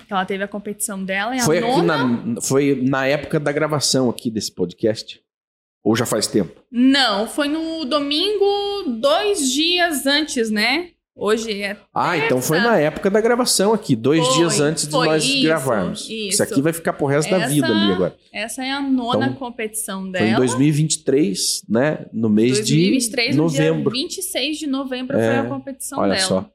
que 0.07 0.11
ela 0.11 0.25
teve 0.25 0.43
a 0.43 0.47
competição 0.47 1.03
dela. 1.03 1.37
Foi 1.39 1.59
nona. 1.59 2.07
na, 2.07 2.41
foi 2.41 2.81
na 2.83 3.05
época 3.05 3.39
da 3.39 3.51
gravação 3.51 4.09
aqui 4.09 4.31
desse 4.31 4.53
podcast? 4.53 5.21
Ou 5.83 5.95
já 5.95 6.05
faz 6.05 6.25
tempo? 6.25 6.59
Não, 6.71 7.27
foi 7.27 7.47
no 7.47 7.85
domingo, 7.85 8.97
dois 8.99 9.51
dias 9.51 10.07
antes, 10.07 10.49
né? 10.49 10.89
Hoje 11.17 11.61
é 11.61 11.77
Ah, 11.93 12.17
então 12.17 12.41
foi 12.41 12.59
na 12.59 12.77
época 12.77 13.09
da 13.09 13.21
gravação 13.21 13.73
aqui, 13.73 13.95
dois 13.95 14.25
Foi, 14.25 14.35
dias 14.37 14.59
antes 14.59 14.85
de 14.85 14.91
foi, 14.91 15.07
nós 15.07 15.23
isso, 15.23 15.43
gravarmos. 15.43 16.01
isso. 16.01 16.11
Isso 16.11 16.43
aqui 16.43 16.61
vai 16.61 16.73
ficar 16.73 16.91
pro 16.91 17.05
resto 17.07 17.29
da 17.31 17.37
Essa- 17.37 17.47
vida 17.53 17.67
ali 17.67 17.91
agora. 17.93 18.15
Essa 18.33 18.65
é 18.65 18.71
a 18.71 18.81
nona 18.81 19.27
Então, 19.27 19.35
competição 19.37 20.01
Foi 20.03 20.11
dela. 20.11 20.27
em 20.27 20.35
2023, 20.35 21.61
né? 21.69 22.05
No 22.11 22.29
mês 22.29 22.57
2023, 22.57 23.31
de 23.31 23.37
no 23.37 23.43
novembro. 23.43 23.91
dia 23.93 24.01
26 24.03 24.57
de 24.57 24.67
novembro 24.67 25.17
É, 25.17 25.37
foi 25.37 25.37
a 25.37 25.49
competição 25.49 25.99
Olha 25.99 26.15
dela. 26.15 26.27
só. 26.27 26.51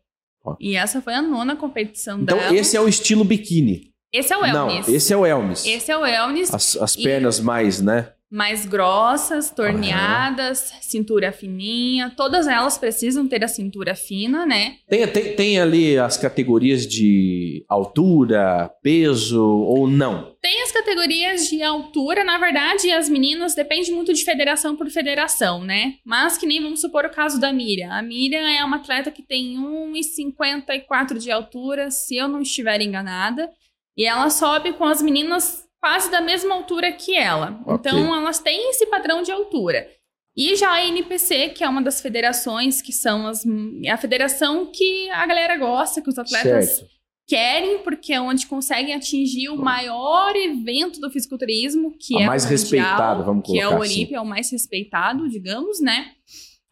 E 0.61 0.77
essa 0.77 1.01
foi 1.01 1.15
a 1.15 1.23
nona 1.23 1.57
competição 1.57 2.21
Então 2.21 2.37
dela. 2.39 2.55
esse 2.55 2.77
é 2.77 2.81
o 2.81 2.89
estilo 2.89 3.25
biquíni. 3.25 3.91
Esse 4.13 4.33
é 4.33 4.37
o 4.37 4.41
Não, 4.47 4.67
wellness. 4.67 4.89
esse 4.89 5.13
é 5.13 5.17
o 5.17 5.25
Elmis. 5.25 5.65
Esse 5.65 5.91
é 5.93 5.97
o 5.97 6.01
wellness. 6.01 6.53
As, 6.53 6.77
as 6.77 6.95
E- 6.97 7.03
pernas 7.03 7.39
mais, 7.41 7.81
né? 7.81 8.09
Mais 8.31 8.65
grossas, 8.65 9.51
torneadas, 9.51 10.73
cintura 10.81 11.33
fininha. 11.33 12.13
Todas 12.17 12.47
elas 12.47 12.79
precisam 12.79 13.27
ter 13.27 13.43
a 13.43 13.49
cintura 13.49 13.95
fina, 13.95 14.47
né? 14.47 14.77
Tem, 14.89 15.07
tem, 15.09 15.35
tem 15.35 15.61
ali 15.61 15.99
as 15.99 16.17
categorias 16.17 16.87
de 16.87 17.65
altura, 17.69 18.71
peso 18.83 19.45
ou 19.45 19.89
não? 19.89 20.37
Tem 20.41 20.63
as 20.63 20.71
categorias 20.71 21.49
de 21.49 21.63
altura, 21.63 22.23
na 22.25 22.39
verdade, 22.39 22.91
as 22.93 23.09
meninas 23.09 23.55
depende 23.55 23.91
muito 23.91 24.15
de 24.15 24.25
federação 24.25 24.77
por 24.77 24.89
federação, 24.91 25.65
né? 25.65 25.95
Mas 26.05 26.39
que 26.39 26.47
nem 26.47 26.63
vamos 26.63 26.81
supor 26.81 27.05
o 27.05 27.11
caso 27.11 27.41
da 27.41 27.53
Miriam. 27.53 27.91
A 27.93 28.01
Miriam 28.01 28.49
é 28.49 28.65
uma 28.65 28.77
atleta 28.77 29.11
que 29.11 29.23
tem 29.23 29.57
1,54 29.57 31.19
de 31.19 31.31
altura, 31.31 31.91
se 31.91 32.17
eu 32.17 32.29
não 32.29 32.43
estiver 32.43 32.81
enganada, 32.81 33.51
e 33.97 34.05
ela 34.05 34.31
sobe 34.31 34.73
com 34.73 34.85
as 34.85 35.03
meninas 35.03 35.69
quase 35.81 36.11
da 36.11 36.21
mesma 36.21 36.55
altura 36.55 36.93
que 36.93 37.17
ela. 37.17 37.61
Ok. 37.67 37.91
Então 37.91 38.15
elas 38.15 38.39
têm 38.39 38.71
esse 38.71 38.87
padrão 38.87 39.23
de 39.23 39.33
altura. 39.33 39.89
E 40.37 40.55
já 40.55 40.73
a 40.73 40.87
NPC, 40.87 41.51
que 41.51 41.65
é 41.65 41.69
uma 41.69 41.83
das 41.83 42.01
federações 42.01 42.81
que 42.81 42.93
são 42.93 43.27
as 43.27 43.45
é 43.85 43.91
a 43.91 43.97
federação 43.97 44.71
que 44.73 45.11
a 45.11 45.27
galera 45.27 45.57
gosta, 45.57 46.01
que 46.01 46.09
os 46.09 46.19
atletas 46.19 46.77
Certo. 46.77 46.87
querem, 47.27 47.79
porque 47.79 48.13
é 48.13 48.21
onde 48.21 48.47
conseguem 48.47 48.95
atingir 48.95 49.49
o 49.49 49.57
maior 49.57 50.35
evento 50.37 51.01
do 51.01 51.11
fisiculturismo, 51.11 51.97
que 51.99 52.17
A 52.17 52.23
é 52.23 52.27
mais 52.27 52.45
mundial, 52.45 52.59
respeitado, 52.59 53.25
vamos 53.25 53.45
que 53.45 53.59
é 53.59 53.67
o 53.67 53.71
colocar 53.71 53.85
assim. 53.85 53.95
Olímpia, 53.97 54.17
é 54.17 54.21
o 54.21 54.27
mais 54.27 54.53
respeitado, 54.53 55.29
digamos, 55.29 55.81
né? 55.81 56.13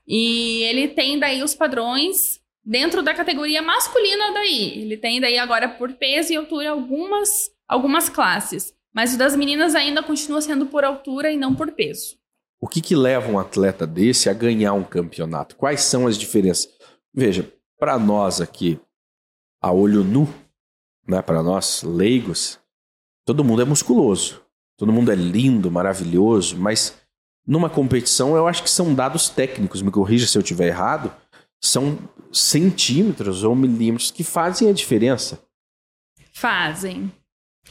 E 0.07 0.62
ele 0.62 0.88
tem 0.88 1.18
daí 1.18 1.42
os 1.42 1.55
padrões 1.55 2.40
dentro 2.64 3.03
da 3.03 3.12
categoria 3.12 3.61
masculina 3.61 4.33
daí. 4.33 4.81
Ele 4.83 4.97
tem 4.97 5.21
daí 5.21 5.37
agora 5.37 5.68
por 5.68 5.92
peso 5.94 6.33
e 6.33 6.37
altura 6.37 6.71
algumas 6.71 7.51
algumas 7.66 8.09
classes, 8.09 8.73
mas 8.99 9.15
o 9.15 9.17
das 9.17 9.37
meninas 9.37 9.77
ainda 9.77 10.03
continua 10.03 10.43
sendo 10.43 10.67
por 10.67 10.83
altura 10.83 11.31
e 11.31 11.37
não 11.37 11.55
por 11.55 11.71
peso. 11.71 12.17
O 12.61 12.67
que, 12.67 12.81
que 12.81 12.97
leva 12.97 13.31
um 13.31 13.39
atleta 13.39 13.87
desse 13.87 14.29
a 14.29 14.33
ganhar 14.33 14.73
um 14.73 14.83
campeonato? 14.83 15.55
Quais 15.55 15.83
são 15.83 16.09
as 16.09 16.19
diferenças? 16.19 16.69
Veja, 17.15 17.49
para 17.79 17.97
nós 17.97 18.41
aqui, 18.41 18.77
a 19.63 19.71
olho 19.71 20.03
nu, 20.03 20.27
né, 21.07 21.23
para 21.23 21.45
nós 21.45 21.85
leigos, 21.85 22.59
todo 23.25 23.45
mundo 23.45 23.63
é 23.63 23.65
musculoso, 23.65 24.43
todo 24.77 24.93
mundo 24.93 25.13
é 25.13 25.15
lindo, 25.15 25.71
maravilhoso, 25.71 26.57
mas 26.59 26.99
numa 27.47 27.71
competição 27.71 28.35
eu 28.35 28.49
acho 28.49 28.65
que 28.65 28.71
são 28.71 28.97
dados 28.97 29.29
técnicos, 29.29 29.81
me 29.81 29.93
corrija 29.93 30.27
se 30.27 30.37
eu 30.37 30.43
estiver 30.43 30.67
errado, 30.67 31.15
são 31.63 31.97
centímetros 32.33 33.45
ou 33.45 33.55
milímetros 33.55 34.11
que 34.11 34.25
fazem 34.25 34.69
a 34.69 34.73
diferença. 34.73 35.41
Fazem. 36.33 37.13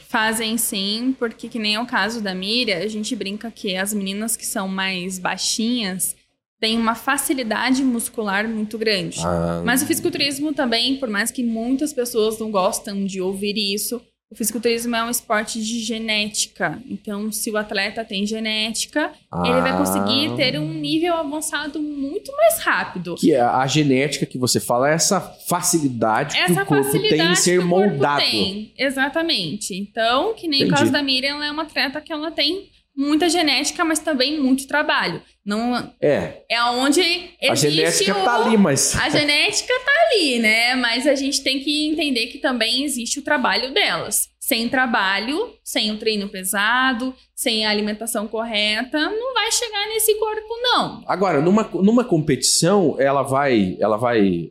Fazem 0.08 0.56
sim, 0.56 1.14
porque 1.18 1.48
que 1.48 1.58
nem 1.58 1.74
é 1.74 1.80
o 1.80 1.86
caso 1.86 2.20
da 2.20 2.34
Miriam, 2.34 2.78
a 2.78 2.86
gente 2.86 3.14
brinca 3.14 3.50
que 3.50 3.76
as 3.76 3.92
meninas 3.92 4.36
que 4.36 4.46
são 4.46 4.68
mais 4.68 5.18
baixinhas 5.18 6.16
têm 6.60 6.78
uma 6.78 6.94
facilidade 6.94 7.82
muscular 7.84 8.48
muito 8.48 8.76
grande. 8.76 9.20
Ah, 9.24 9.62
Mas 9.64 9.82
o 9.82 9.86
fisiculturismo 9.86 10.52
também, 10.52 10.96
por 10.96 11.08
mais 11.08 11.30
que 11.30 11.42
muitas 11.42 11.92
pessoas 11.92 12.38
não 12.38 12.50
gostam 12.50 13.04
de 13.04 13.20
ouvir 13.20 13.56
isso, 13.56 14.00
o 14.30 14.34
fisiculturismo 14.34 14.94
é 14.94 15.02
um 15.02 15.08
esporte 15.08 15.58
de 15.62 15.80
genética. 15.80 16.78
Então, 16.86 17.32
se 17.32 17.50
o 17.50 17.56
atleta 17.56 18.04
tem 18.04 18.26
genética, 18.26 19.10
ele 19.42 19.60
vai 19.62 19.74
conseguir 19.74 20.32
ah. 20.32 20.36
ter 20.36 20.58
um 20.60 20.70
nível 20.70 21.14
avançado 21.14 21.80
muito 21.80 22.30
mais 22.36 22.58
rápido. 22.58 23.14
Que 23.14 23.32
é 23.32 23.40
a 23.40 23.66
genética 23.66 24.26
que 24.26 24.36
você 24.36 24.60
fala 24.60 24.90
é 24.90 24.92
essa 24.92 25.18
facilidade 25.18 26.36
que 26.36 26.42
Essa 26.42 26.62
o 26.62 26.66
corpo 26.66 26.92
tem 26.92 27.32
em 27.32 27.34
ser 27.34 27.60
que 27.60 27.64
moldado. 27.64 28.20
tem. 28.20 28.70
Exatamente. 28.76 29.74
Então, 29.74 30.34
que 30.34 30.46
nem 30.46 30.60
Entendi. 30.60 30.74
o 30.74 30.76
caso 30.76 30.92
da 30.92 31.02
Miriam, 31.02 31.36
ela 31.36 31.46
é 31.46 31.50
uma 31.50 31.62
atleta 31.62 31.98
que 31.98 32.12
ela 32.12 32.30
tem 32.30 32.68
muita 32.98 33.28
genética, 33.28 33.84
mas 33.84 34.00
também 34.00 34.40
muito 34.40 34.66
trabalho. 34.66 35.22
Não 35.46 35.94
É, 36.02 36.42
é 36.50 36.62
onde 36.64 37.00
a 37.00 37.52
existe 37.52 37.70
genética 37.76 38.18
o... 38.18 38.24
tá 38.24 38.34
ali, 38.44 38.56
mas. 38.58 38.96
A 38.96 39.08
genética 39.08 39.72
tá 39.72 39.92
ali, 40.10 40.38
né? 40.40 40.74
Mas 40.74 41.06
a 41.06 41.14
gente 41.14 41.42
tem 41.42 41.60
que 41.60 41.86
entender 41.88 42.26
que 42.26 42.38
também 42.38 42.82
existe 42.84 43.20
o 43.20 43.22
trabalho 43.22 43.72
delas. 43.72 44.28
Sem 44.40 44.68
trabalho, 44.68 45.54
sem 45.62 45.90
o 45.92 45.98
treino 45.98 46.28
pesado, 46.28 47.14
sem 47.36 47.66
a 47.66 47.70
alimentação 47.70 48.26
correta, 48.26 48.98
não 48.98 49.34
vai 49.34 49.52
chegar 49.52 49.86
nesse 49.88 50.14
corpo, 50.18 50.48
não. 50.62 51.02
Agora, 51.06 51.40
numa, 51.42 51.64
numa 51.74 52.02
competição, 52.04 52.96
ela 52.98 53.22
vai. 53.22 53.76
Ela 53.78 53.96
vai. 53.96 54.50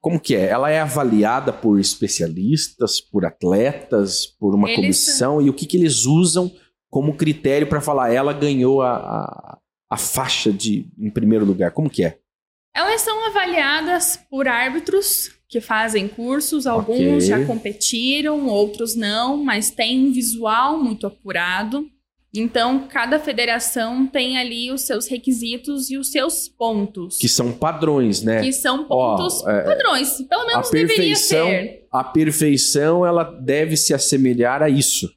Como 0.00 0.18
que 0.20 0.34
é? 0.34 0.46
Ela 0.48 0.70
é 0.70 0.80
avaliada 0.80 1.52
por 1.52 1.78
especialistas, 1.78 3.00
por 3.00 3.24
atletas, 3.26 4.26
por 4.26 4.54
uma 4.54 4.68
Eles- 4.68 4.76
comissão, 4.80 5.42
e 5.42 5.50
o 5.50 5.52
que, 5.54 5.66
que 5.66 5.76
eles 5.76 6.04
usam 6.06 6.50
como 6.90 7.16
critério 7.16 7.66
para 7.66 7.80
falar 7.80 8.12
ela 8.12 8.32
ganhou 8.32 8.82
a, 8.82 8.96
a, 8.96 9.58
a 9.90 9.96
faixa 9.96 10.52
de 10.52 10.86
em 10.98 11.10
primeiro 11.10 11.44
lugar? 11.44 11.72
Como 11.72 11.90
que 11.90 12.04
é? 12.04 12.18
Elas 12.74 13.00
são 13.00 13.26
avaliadas 13.26 14.18
por 14.30 14.46
árbitros 14.46 15.30
que 15.48 15.60
fazem 15.60 16.06
cursos, 16.06 16.66
alguns 16.66 16.98
Ok. 17.00 17.20
já 17.22 17.44
competiram, 17.46 18.46
outros 18.46 18.94
não, 18.94 19.42
mas 19.42 19.70
tem 19.70 20.06
um 20.06 20.12
visual 20.12 20.78
muito 20.78 21.06
apurado. 21.06 21.86
Então, 22.34 22.86
cada 22.86 23.18
federação 23.18 24.06
tem 24.06 24.36
ali 24.36 24.70
os 24.70 24.82
seus 24.82 25.08
requisitos 25.08 25.90
e 25.90 25.96
os 25.96 26.12
seus 26.12 26.46
pontos. 26.46 27.16
Que 27.16 27.28
são 27.28 27.52
padrões, 27.52 28.22
né? 28.22 28.42
que 28.42 28.52
são 28.52 28.84
pontos 28.84 29.44
é, 29.46 29.62
padrões. 29.62 30.20
Pelo 30.28 30.42
a 30.42 30.46
menos 30.46 30.70
deveria 30.70 30.96
perfeição, 30.96 31.46
ser. 31.46 31.86
a 31.90 32.04
perfeição, 32.04 33.06
ela 33.06 33.24
deve 33.24 33.76
se 33.78 33.94
assemelhar 33.94 34.62
a 34.62 34.68
isso. 34.68 35.10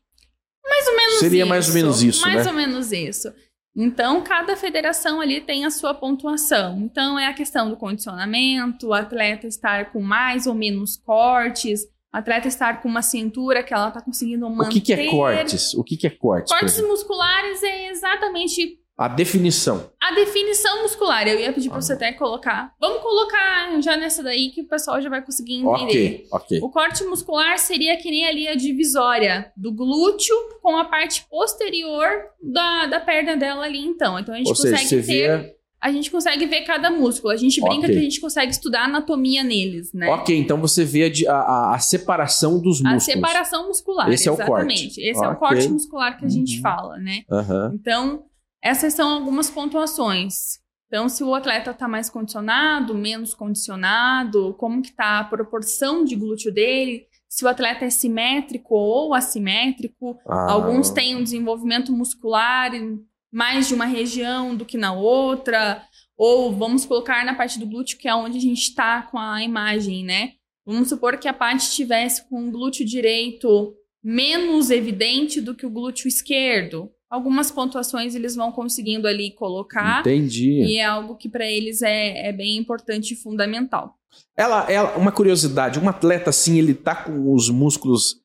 Seria 1.22 1.44
isso. 1.44 1.50
mais 1.50 1.68
ou 1.68 1.74
menos 1.74 2.04
isso, 2.04 2.22
Mais 2.22 2.46
né? 2.46 2.52
ou 2.52 2.58
menos 2.58 2.92
isso. 2.92 3.34
Então, 3.76 4.22
cada 4.22 4.56
federação 4.58 5.22
ali 5.22 5.40
tem 5.40 5.64
a 5.64 5.72
sua 5.72 5.94
pontuação. 5.94 6.80
Então, 6.80 7.18
é 7.18 7.28
a 7.28 7.34
questão 7.34 7.70
do 7.70 7.78
condicionamento, 7.78 8.88
o 8.88 8.94
atleta 8.94 9.48
estar 9.48 9.92
com 9.92 10.02
mais 10.02 10.46
ou 10.46 10.54
menos 10.54 10.98
cortes, 10.98 11.88
atleta 12.12 12.50
estar 12.50 12.82
com 12.82 12.90
uma 12.90 13.02
cintura 13.02 13.64
que 13.64 13.74
ela 13.74 13.88
está 13.88 14.02
conseguindo 14.02 14.50
manter. 14.50 14.70
O 14.70 14.74
que, 14.74 14.82
que 14.82 14.94
é 14.94 15.10
cortes? 15.10 15.74
O 15.74 15.84
que, 15.84 15.96
que 15.96 16.08
é 16.08 16.10
cortes? 16.10 16.52
Cortes 16.52 16.82
musculares 16.82 17.64
é 17.64 17.90
exatamente 17.92 18.81
A 18.98 19.08
definição. 19.08 19.90
a 20.00 20.14
definição 20.14 20.84
muscular. 20.84 21.28
Eu 21.28 21.40
ia 21.40 21.52
pedir 21.52 21.70
para 21.70 21.80
Ah. 21.80 21.82
você 21.82 21.94
até 21.94 22.12
colocar. 22.12 22.72
Vamos 22.80 23.02
colocar 23.02 23.82
já 23.82 23.98
nessa 23.98 24.22
daí 24.22 24.52
que 24.52 24.62
o 24.62 24.68
pessoal 24.68 25.02
já 25.02 25.10
vai 25.10 25.24
conseguir 25.24 25.56
entender. 25.56 26.26
Ok, 26.28 26.28
ok. 26.32 26.60
O 26.62 26.70
corte 26.70 27.04
muscular 27.06 27.58
seria 27.58 27.98
que 27.98 28.12
nem 28.12 28.28
ali 28.28 28.48
a 28.48 28.56
divisória 28.56 29.52
do 29.58 29.72
glúteo 29.72 30.36
com 30.62 30.78
a 30.78 30.86
parte 30.86 31.26
posterior 31.30 32.10
da, 32.42 32.86
da 32.88 33.00
perna 33.00 33.36
dela 33.36 33.64
ali, 33.66 33.80
então. 33.80 34.20
Então 34.20 34.34
a 34.36 34.38
gente 34.38 34.48
Ou 34.50 34.56
seja, 34.56 34.78
consegue 34.78 34.90
você 34.90 34.96
ter. 35.12 35.38
vê. 35.44 35.56
A 35.84 35.92
gente 35.92 36.12
consegue 36.12 36.46
ver 36.46 36.62
cada 36.62 36.92
músculo. 36.92 37.34
A 37.34 37.36
gente 37.38 37.60
brinca 37.60 37.86
Ok. 37.88 37.90
que 37.94 37.98
a 37.98 38.04
gente 38.04 38.22
consegue 38.22 38.52
estudar 38.52 38.82
a 38.82 38.86
anatomia 38.86 39.44
neles, 39.44 39.92
né? 39.94 40.08
Ok, 40.10 40.38
então 40.38 40.62
você 40.62 40.86
vê 40.86 41.12
a, 41.28 41.32
a- 41.34 41.40
a- 41.72 41.76
a 41.76 41.80
separação 41.80 42.62
dos 42.62 42.86
A 42.86 42.92
músculos. 42.94 43.04
separação 43.06 43.68
muscular. 43.68 44.12
Esse 44.12 44.30
é 44.30 44.32
o 44.32 44.38
corte. 44.38 44.52
exatamente. 44.52 45.02
Esse 45.02 45.24
é 45.26 45.28
o 45.28 45.36
corte 45.38 45.68
muscular 45.70 46.20
que 46.20 46.26
a 46.26 46.30
gente 46.30 46.58
Uhum. 46.58 46.62
fala, 46.62 46.98
né? 47.00 47.24
Aham. 47.32 47.72
Então, 47.74 48.24
essas 48.62 48.94
são 48.94 49.10
algumas 49.10 49.50
pontuações. 49.50 50.60
Então, 50.88 51.08
se 51.08 51.24
o 51.24 51.34
atleta 51.34 51.72
está 51.72 51.88
mais 51.88 52.10
condicionado, 52.10 52.94
menos 52.94 53.34
condicionado, 53.34 54.54
como 54.58 54.82
que 54.82 54.92
tá 54.92 55.20
a 55.20 55.24
proporção 55.24 56.04
de 56.04 56.16
glúteo 56.16 56.54
dele, 56.54 57.08
se 57.30 57.46
o 57.46 57.48
atleta 57.48 57.86
é 57.86 57.90
simétrico 57.90 58.76
ou 58.76 59.14
assimétrico, 59.14 60.20
Ah, 60.28 60.52
alguns 60.52 60.90
têm 60.90 61.16
um 61.16 61.24
desenvolvimento 61.24 61.94
muscular 61.94 62.76
em 62.76 63.00
mais 63.32 63.70
de 63.70 63.74
uma 63.74 63.86
região 63.86 64.54
do 64.54 64.66
que 64.66 64.78
na 64.78 64.92
outra, 64.92 65.82
ou 66.18 66.52
vamos 66.52 66.86
colocar 66.86 67.26
na 67.26 67.34
parte 67.34 67.58
do 67.58 67.66
glúteo, 67.66 67.98
que 67.98 68.10
é 68.10 68.14
onde 68.14 68.38
a 68.38 68.42
gente 68.42 68.62
está 68.62 69.02
com 69.04 69.18
a 69.18 69.42
imagem, 69.42 70.04
né? 70.04 70.34
Vamos 70.66 70.90
supor 70.90 71.18
que 71.18 71.28
a 71.28 71.34
parte 71.34 71.62
estivesse 71.62 72.28
com 72.30 72.50
o 72.50 72.52
glúteo 72.52 72.86
direito 72.86 73.74
menos 74.04 74.70
evidente 74.70 75.40
do 75.40 75.56
que 75.56 75.66
o 75.66 75.70
glúteo 75.70 76.08
esquerdo. 76.08 76.92
Algumas 77.12 77.52
pontuações 77.52 78.16
eles 78.16 78.36
vão 78.36 78.52
conseguindo 78.54 79.06
ali 79.06 79.32
colocar, 79.32 80.00
Entendi. 80.00 80.64
e 80.64 80.78
é 80.78 80.86
algo 80.86 81.16
que 81.18 81.28
para 81.28 81.46
eles 81.46 81.82
é, 81.82 82.30
é 82.30 82.32
bem 82.32 82.56
importante 82.58 83.14
e 83.14 83.18
fundamental. 83.18 83.96
Ela, 84.36 84.72
ela, 84.72 84.98
uma 84.98 85.12
curiosidade, 85.12 85.78
um 85.78 85.90
atleta 85.90 86.30
assim, 86.30 86.58
ele 86.58 86.74
tá 86.74 86.96
com 86.96 87.34
os 87.34 87.50
músculos 87.50 88.22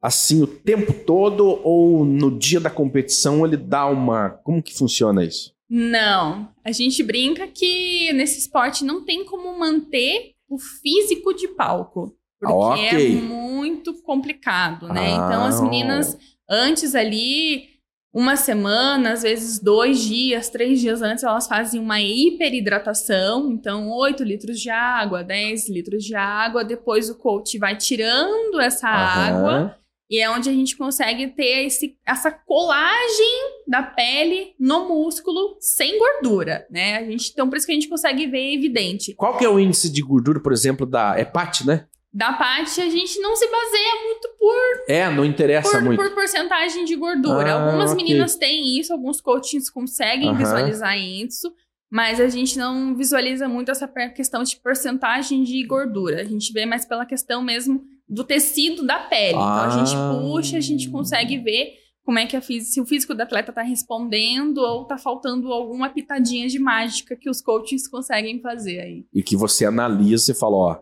assim 0.00 0.42
o 0.42 0.46
tempo 0.46 0.92
todo 0.92 1.58
ou 1.64 2.04
no 2.04 2.30
dia 2.38 2.60
da 2.60 2.70
competição 2.70 3.44
ele 3.46 3.56
dá 3.56 3.86
uma. 3.86 4.30
Como 4.44 4.62
que 4.62 4.76
funciona 4.76 5.24
isso? 5.24 5.52
Não, 5.68 6.48
a 6.64 6.70
gente 6.72 7.02
brinca 7.02 7.46
que 7.46 8.12
nesse 8.12 8.38
esporte 8.40 8.84
não 8.84 9.04
tem 9.04 9.24
como 9.24 9.58
manter 9.58 10.32
o 10.48 10.58
físico 10.58 11.32
de 11.34 11.48
palco. 11.48 12.14
Porque 12.40 12.54
Ah, 12.54 12.74
ok. 12.74 13.18
é 13.18 13.20
muito 13.20 13.94
complicado, 14.02 14.86
né? 14.88 15.00
Ah, 15.14 15.26
então 15.26 15.44
as 15.44 15.60
meninas, 15.60 16.16
antes 16.48 16.94
ali, 16.94 17.68
uma 18.12 18.36
semana, 18.36 19.12
às 19.12 19.22
vezes 19.22 19.60
dois 19.60 20.00
dias, 20.00 20.48
três 20.48 20.80
dias 20.80 21.02
antes, 21.02 21.24
elas 21.24 21.46
fazem 21.46 21.80
uma 21.80 22.00
hiperidratação. 22.00 23.50
Então, 23.50 23.90
8 23.90 24.24
litros 24.24 24.60
de 24.60 24.70
água, 24.70 25.22
10 25.22 25.68
litros 25.68 26.04
de 26.04 26.14
água. 26.14 26.64
Depois 26.64 27.10
o 27.10 27.14
coach 27.16 27.58
vai 27.58 27.76
tirando 27.76 28.60
essa 28.60 28.88
água. 28.88 29.50
Aham. 29.50 29.74
E 30.10 30.18
é 30.20 30.30
onde 30.30 30.48
a 30.48 30.52
gente 30.52 30.74
consegue 30.74 31.26
ter 31.28 31.66
esse, 31.66 31.94
essa 32.06 32.30
colagem 32.30 33.60
da 33.66 33.82
pele 33.82 34.54
no 34.58 34.88
músculo 34.88 35.58
sem 35.60 35.98
gordura, 35.98 36.66
né? 36.70 36.96
A 36.96 37.04
gente, 37.04 37.30
então, 37.30 37.46
por 37.46 37.58
isso 37.58 37.66
que 37.66 37.72
a 37.72 37.74
gente 37.74 37.90
consegue 37.90 38.26
ver 38.26 38.54
evidente. 38.54 39.14
Qual 39.14 39.36
que 39.36 39.44
é 39.44 39.48
o 39.50 39.60
índice 39.60 39.92
de 39.92 40.00
gordura, 40.00 40.40
por 40.40 40.54
exemplo, 40.54 40.86
da 40.86 41.20
hepate, 41.20 41.66
né? 41.66 41.84
Da 42.12 42.32
parte, 42.32 42.80
a 42.80 42.88
gente 42.88 43.20
não 43.20 43.36
se 43.36 43.46
baseia 43.50 44.04
muito 44.06 44.28
por, 44.38 44.84
É, 44.92 45.10
não 45.10 45.24
interessa 45.24 45.70
por, 45.70 45.82
muito. 45.82 46.00
por 46.02 46.10
porcentagem 46.14 46.84
de 46.84 46.96
gordura. 46.96 47.52
Ah, 47.54 47.64
Algumas 47.66 47.92
ok. 47.92 48.02
meninas 48.02 48.34
têm 48.34 48.78
isso, 48.78 48.92
alguns 48.92 49.20
coachings 49.20 49.68
conseguem 49.68 50.28
Aham. 50.30 50.38
visualizar 50.38 50.98
isso, 50.98 51.52
mas 51.90 52.18
a 52.18 52.28
gente 52.28 52.56
não 52.58 52.94
visualiza 52.96 53.46
muito 53.46 53.70
essa 53.70 53.86
questão 54.14 54.42
de 54.42 54.56
porcentagem 54.56 55.42
de 55.44 55.62
gordura. 55.66 56.22
A 56.22 56.24
gente 56.24 56.50
vê 56.52 56.64
mais 56.64 56.86
pela 56.86 57.04
questão 57.04 57.42
mesmo 57.42 57.84
do 58.08 58.24
tecido 58.24 58.86
da 58.86 58.98
pele. 59.00 59.34
Então 59.34 59.60
a 59.64 59.68
gente 59.70 59.94
Ah. 59.94 60.18
puxa, 60.18 60.56
a 60.56 60.60
gente 60.60 60.88
consegue 60.90 61.36
ver 61.38 61.74
como 62.02 62.18
é 62.18 62.24
que 62.24 62.38
a 62.38 62.40
se 62.40 62.80
o 62.80 62.86
físico 62.86 63.14
do 63.14 63.20
atleta 63.22 63.52
tá 63.52 63.60
respondendo 63.62 64.58
ou 64.58 64.86
tá 64.86 64.96
faltando 64.96 65.52
alguma 65.52 65.90
pitadinha 65.90 66.48
de 66.48 66.58
mágica 66.58 67.14
que 67.14 67.28
os 67.28 67.42
coaches 67.42 67.86
conseguem 67.86 68.40
fazer 68.40 68.80
aí. 68.80 69.04
E 69.12 69.22
que 69.22 69.36
você 69.36 69.66
analisa 69.66 70.32
e 70.32 70.34
fala, 70.34 70.56
ó, 70.56 70.78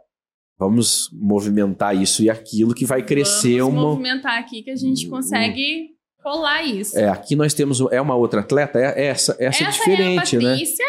vamos 0.59 1.11
movimentar 1.12 1.95
isso 1.95 2.23
e 2.23 2.31
aquilo 2.31 2.75
que 2.75 2.85
vai 2.85 3.03
crescer 3.03 3.61
Vamos 3.61 3.75
uma. 3.75 3.83
movimentar 3.90 4.38
aqui 4.38 4.62
que 4.62 4.71
a 4.71 4.77
gente 4.77 5.07
Hum. 5.07 5.11
consegue 5.11 5.90
colar 6.23 6.62
isso. 6.62 6.99
É, 6.99 7.09
aqui 7.09 7.37
nós 7.37 7.55
temos. 7.55 7.81
É 7.92 8.01
uma 8.01 8.14
outra 8.16 8.40
atleta? 8.40 8.79
É, 8.79 9.07
essa, 9.07 9.37
essa, 9.38 9.64
é 9.64 9.71
diferente, 9.71 10.37
é 10.37 10.38
a 10.38 10.42
né? 10.42 10.49
Patrícia. 10.51 10.87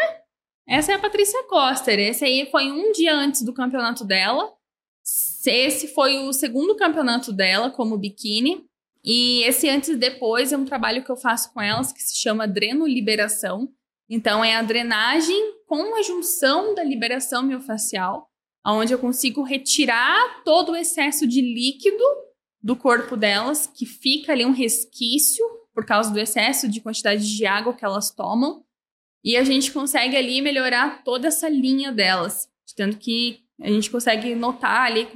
Essa 0.70 0.92
é 0.92 0.96
a 0.96 1.00
Patrícia 1.00 1.44
Coster. 1.48 2.00
Esse 2.00 2.26
aí 2.26 2.48
foi 2.52 2.72
um 2.72 2.92
dia 2.92 3.16
antes 3.16 3.42
do 3.44 3.54
campeonato 3.54 4.04
dela. 4.04 4.52
Esse 5.46 5.88
foi 5.88 6.18
o 6.18 6.34
segundo 6.34 6.76
campeonato 6.76 7.32
dela 7.32 7.70
como 7.70 7.98
biquíni. 7.98 8.66
E 9.04 9.44
esse 9.44 9.70
antes 9.70 9.88
e 9.90 9.96
depois 9.96 10.52
é 10.52 10.58
um 10.58 10.66
trabalho 10.66 11.02
que 11.04 11.10
eu 11.10 11.16
faço 11.16 11.54
com 11.54 11.62
elas 11.62 11.94
que 11.94 12.02
se 12.02 12.18
chama 12.18 12.46
drenoliberação. 12.46 13.70
Então 14.10 14.44
é 14.44 14.56
a 14.56 14.62
drenagem 14.62 15.40
com 15.66 15.96
a 15.98 16.02
junção 16.02 16.76
da 16.76 16.84
liberação 16.84 17.44
miofascial, 17.44 18.28
onde 18.76 18.94
eu 18.94 19.00
consigo 19.00 19.44
retirar 19.44 20.44
todo 20.44 20.72
o 20.72 20.76
excesso 20.76 21.28
de 21.28 21.42
líquido 21.42 22.04
do 22.62 22.76
corpo 22.76 23.16
delas, 23.16 23.68
que 23.68 23.86
fica 23.86 24.32
ali 24.32 24.46
um 24.46 24.52
resquício 24.52 25.46
por 25.74 25.86
causa 25.86 26.12
do 26.12 26.20
excesso 26.20 26.68
de 26.68 26.82
quantidade 26.82 27.36
de 27.36 27.46
água 27.46 27.74
que 27.74 27.86
elas 27.86 28.12
tomam. 28.12 28.64
E 29.24 29.38
a 29.38 29.44
gente 29.44 29.72
consegue 29.72 30.16
ali 30.16 30.42
melhorar 30.42 31.04
toda 31.04 31.28
essa 31.28 31.48
linha 31.48 31.92
delas. 31.92 32.50
Tanto 32.76 32.98
que 32.98 33.40
a 33.62 33.70
gente 33.70 33.90
consegue 33.90 34.36
notar 34.36 34.86
ali 34.86 35.08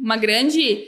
uma 0.00 0.16
grande 0.16 0.86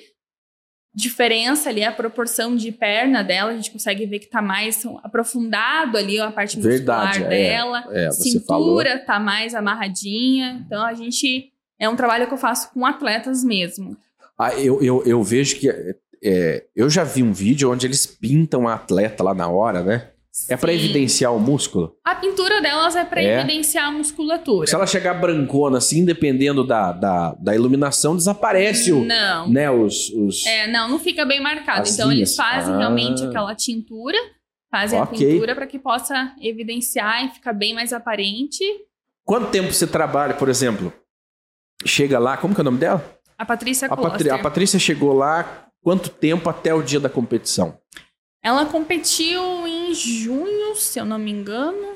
diferença 0.95 1.69
ali, 1.69 1.85
a 1.85 1.93
proporção 1.93 2.57
de 2.57 2.73
perna 2.73 3.23
dela. 3.23 3.53
A 3.53 3.57
gente 3.57 3.71
consegue 3.71 4.05
ver 4.07 4.19
que 4.19 4.27
tá 4.27 4.43
mais 4.43 4.85
aprofundado 5.03 5.97
ali 5.97 6.19
a 6.19 6.31
parte 6.31 6.57
muscular 6.57 7.13
Verdade, 7.13 7.25
é. 7.25 7.29
dela. 7.29 7.85
É, 7.91 8.09
você 8.09 8.41
falou. 8.41 8.79
Cintura 8.79 8.99
tá 8.99 9.21
mais 9.21 9.55
amarradinha. 9.55 10.63
Então 10.67 10.85
a 10.85 10.95
gente. 10.95 11.53
É 11.79 11.89
um 11.89 11.97
trabalho 11.97 12.27
que 12.27 12.35
eu 12.35 12.39
faço 12.39 12.71
com 12.73 12.85
atletas 12.85 13.45
mesmo. 13.45 13.97
Ah, 14.39 14.55
eu, 14.55 14.83
eu, 14.83 15.03
eu 15.05 15.23
vejo 15.23 15.57
que. 15.57 15.69
é, 16.23 16.65
eu 16.75 16.89
já 16.91 17.05
vi 17.05 17.23
um 17.23 17.33
vídeo 17.33 17.71
onde 17.71 17.87
eles 17.87 18.07
pintam 18.07 18.67
a 18.67 18.75
atleta 18.75 19.23
lá 19.23 19.35
na 19.35 19.49
hora, 19.49 19.83
né? 19.83 20.09
É 20.49 20.57
pra 20.57 20.71
Sim. 20.73 20.79
evidenciar 20.79 21.35
o 21.35 21.41
músculo. 21.41 21.97
A 22.05 22.15
pintura 22.15 22.61
delas 22.63 22.95
é 22.95 23.05
para 23.05 23.21
É. 23.21 23.41
evidenciar 23.41 23.87
a 23.89 23.91
musculatura. 23.91 24.69
Se 24.69 24.75
ela 24.75 24.87
chegar 24.87 25.15
brancona 25.15 25.79
assim, 25.79 26.05
dependendo 26.05 26.65
da, 26.65 26.93
da, 26.93 27.35
da 27.35 27.55
iluminação, 27.57 28.15
desaparece 28.17 28.93
o, 28.93 29.05
Não. 29.05 29.49
né, 29.51 29.69
os, 29.69 30.11
os... 30.11 30.47
É, 30.47 30.69
não, 30.69 30.89
não 30.89 30.99
fica 31.01 31.25
bem 31.25 31.41
marcado. 31.43 31.83
As 31.83 31.95
então 31.95 32.07
eles 32.13 32.31
linhas. 32.31 32.37
fazem 32.37 32.73
Ah. 32.75 32.79
realmente 32.79 33.25
aquela 33.25 33.53
tintura, 33.57 34.17
fazem 34.71 35.01
Ok. 35.01 35.27
a 35.27 35.31
pintura 35.33 35.55
para 35.57 35.67
que 35.67 35.79
possa 35.79 36.33
evidenciar 36.41 37.25
e 37.25 37.31
ficar 37.31 37.53
bem 37.53 37.75
mais 37.75 37.93
aparente. 37.93 38.63
Quanto 39.25 39.51
tempo 39.51 39.73
você 39.73 39.89
trabalha, 39.89 40.35
por 40.35 40.49
exemplo? 40.49 40.93
Chega 41.85 42.19
lá, 42.19 42.37
como 42.37 42.55
que 42.55 42.61
é 42.61 42.63
o 42.63 42.65
nome 42.65 42.79
dela? 42.79 43.05
A 43.37 43.45
Patrícia 43.45 43.87
A, 43.89 43.97
Patri- 43.97 44.31
a 44.31 44.39
Patrícia 44.39 44.79
chegou 44.79 45.13
lá, 45.13 45.69
quanto 45.83 46.11
tempo 46.11 46.49
até 46.51 46.75
o 46.75 46.83
dia 46.83 46.99
da 46.99 47.09
competição? 47.09 47.79
Ela 48.43 48.67
competiu 48.67 49.67
em 49.67 49.95
junho, 49.95 50.75
se 50.77 50.99
eu 50.99 51.05
não 51.05 51.19
me 51.19 51.31
engano. 51.31 51.95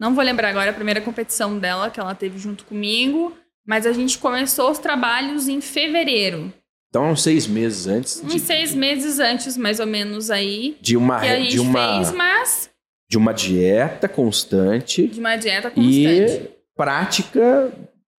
Não 0.00 0.14
vou 0.14 0.24
lembrar 0.24 0.48
agora 0.50 0.70
a 0.70 0.74
primeira 0.74 1.00
competição 1.00 1.58
dela 1.58 1.90
que 1.90 1.98
ela 2.00 2.14
teve 2.14 2.38
junto 2.38 2.64
comigo, 2.64 3.36
mas 3.66 3.86
a 3.86 3.92
gente 3.92 4.18
começou 4.18 4.70
os 4.70 4.78
trabalhos 4.78 5.48
em 5.48 5.60
fevereiro. 5.60 6.52
Então, 6.88 7.10
uns 7.10 7.22
seis 7.22 7.46
meses 7.46 7.86
antes 7.86 8.22
Uns 8.22 8.32
de, 8.32 8.40
seis 8.40 8.74
meses 8.74 9.18
antes, 9.18 9.56
mais 9.56 9.80
ou 9.80 9.86
menos, 9.86 10.30
aí. 10.30 10.76
de 10.80 10.96
uma, 10.96 11.20
Que 11.20 11.26
a 11.28 11.36
gente 11.40 11.50
de 11.52 11.60
uma, 11.60 11.96
fez, 11.96 12.12
mas 12.12 12.70
de 13.10 13.18
uma 13.18 13.32
dieta 13.32 14.08
constante 14.08 15.06
de 15.06 15.20
uma 15.20 15.36
dieta 15.36 15.70
constante. 15.70 15.92
e 15.92 16.50
prática 16.74 17.72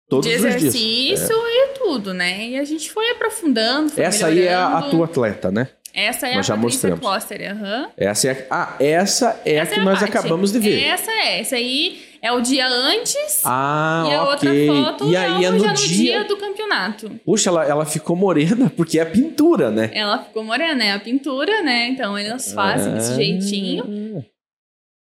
todos 0.09 0.27
de 0.27 0.33
exercício 0.33 1.37
e 1.37 1.69
tudo, 1.79 2.12
né? 2.14 2.47
E 2.49 2.59
a 2.59 2.64
gente 2.64 2.90
foi 2.90 3.11
aprofundando. 3.11 3.90
Foi 3.90 4.03
Essa 4.05 4.27
aí 4.29 4.42
é 4.42 4.55
a, 4.55 4.64
a 4.64 4.69
melhorando. 4.69 4.90
tua 4.90 5.05
atleta, 5.07 5.51
né? 5.51 5.69
Essa 5.95 6.29
é 6.29 6.35
Nós 6.37 6.45
já 6.47 6.53
a 6.53 6.57
Patrícia 6.59 6.90
mostramos. 6.90 7.01
Kloster, 7.01 7.51
aham. 7.53 7.88
Essa 7.97 8.29
é 8.29 8.47
a, 8.51 8.62
ah, 8.64 8.77
essa 8.79 9.40
é 9.47 9.55
Essa 9.55 9.71
a 9.71 9.75
que 9.75 9.81
é 9.81 9.83
a 9.83 9.85
nós 9.87 9.99
parte. 10.01 10.11
acabamos 10.16 10.53
de 10.53 10.59
ver. 10.59 10.79
Essa 10.83 11.11
é. 11.11 11.40
Essa 11.40 11.57
aí 11.57 12.03
é 12.21 12.31
o 12.33 12.40
dia 12.42 12.69
antes 12.69 13.40
Ah, 13.47 14.05
e 14.07 14.12
a 14.14 14.23
ok. 14.25 14.69
outra 14.69 14.85
foto 14.85 15.11
e 15.11 15.16
aí 15.16 15.45
é 15.45 15.49
é 15.49 15.51
no, 15.51 15.59
já 15.59 15.69
no 15.69 15.75
dia. 15.75 15.87
dia 15.97 16.25
do 16.25 16.37
campeonato. 16.37 17.09
Puxa, 17.25 17.49
ela, 17.49 17.64
ela 17.64 17.87
ficou 17.87 18.14
morena 18.14 18.71
porque 18.77 18.99
é 19.01 19.07
pintura, 19.07 19.71
né? 19.71 19.90
Ela 19.95 20.23
ficou 20.23 20.45
morena, 20.45 20.85
é 20.85 20.92
a 20.92 21.01
pintura, 21.01 21.62
né? 21.62 21.88
Então 21.88 22.16
elas 22.19 22.53
fazem 22.53 22.92
desse 22.92 23.12
Ah, 23.12 23.14
jeitinho. 23.14 24.23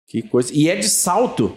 Que 0.08 0.24
coisa. 0.24 0.52
E 0.52 0.70
é 0.70 0.76
de 0.76 0.90
salto. 0.90 1.56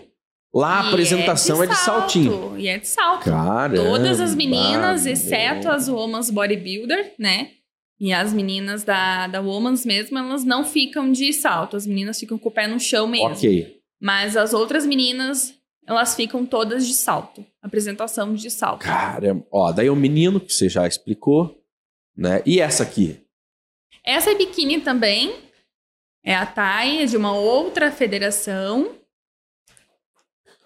Lá 0.54 0.80
a 0.80 0.84
E 0.84 0.88
apresentação 0.88 1.62
é 1.62 1.66
de, 1.66 1.74
saltinho. 1.76 2.58
E 2.58 2.68
é 2.68 2.78
de 2.78 2.86
salto. 2.86 3.24
Cara. 3.24 3.74
Todas 3.74 4.20
as 4.20 4.34
meninas, 4.34 5.06
exceto 5.06 5.68
as 5.68 5.88
Woman's 5.88 6.30
Bodybuilder, 6.30 7.14
né? 7.18 7.52
E 7.98 8.12
as 8.12 8.32
meninas 8.32 8.84
da, 8.84 9.28
da 9.28 9.40
Woman's 9.40 9.86
mesmo, 9.86 10.18
elas 10.18 10.44
não 10.44 10.64
ficam 10.64 11.10
de 11.10 11.32
salto. 11.32 11.76
As 11.76 11.86
meninas 11.86 12.18
ficam 12.18 12.36
com 12.36 12.48
o 12.48 12.52
pé 12.52 12.66
no 12.66 12.78
chão 12.78 13.06
mesmo. 13.06 13.28
Ok. 13.28 13.80
Mas 14.00 14.36
as 14.36 14.52
outras 14.52 14.84
meninas, 14.84 15.54
elas 15.86 16.14
ficam 16.14 16.44
todas 16.44 16.86
de 16.86 16.94
salto. 16.94 17.46
Apresentação 17.62 18.34
de 18.34 18.50
salto. 18.50 18.80
Caramba. 18.80 19.46
Ó, 19.50 19.72
daí 19.72 19.88
o 19.88 19.96
menino, 19.96 20.40
que 20.40 20.52
você 20.52 20.68
já 20.68 20.86
explicou, 20.86 21.62
né? 22.16 22.42
E 22.44 22.60
essa 22.60 22.82
aqui? 22.82 23.20
Essa 24.04 24.32
é 24.32 24.34
biquíni 24.34 24.80
também. 24.80 25.32
É 26.24 26.34
a 26.34 26.44
Thay, 26.44 27.02
é 27.02 27.06
de 27.06 27.16
uma 27.16 27.34
outra 27.34 27.90
federação. 27.90 28.96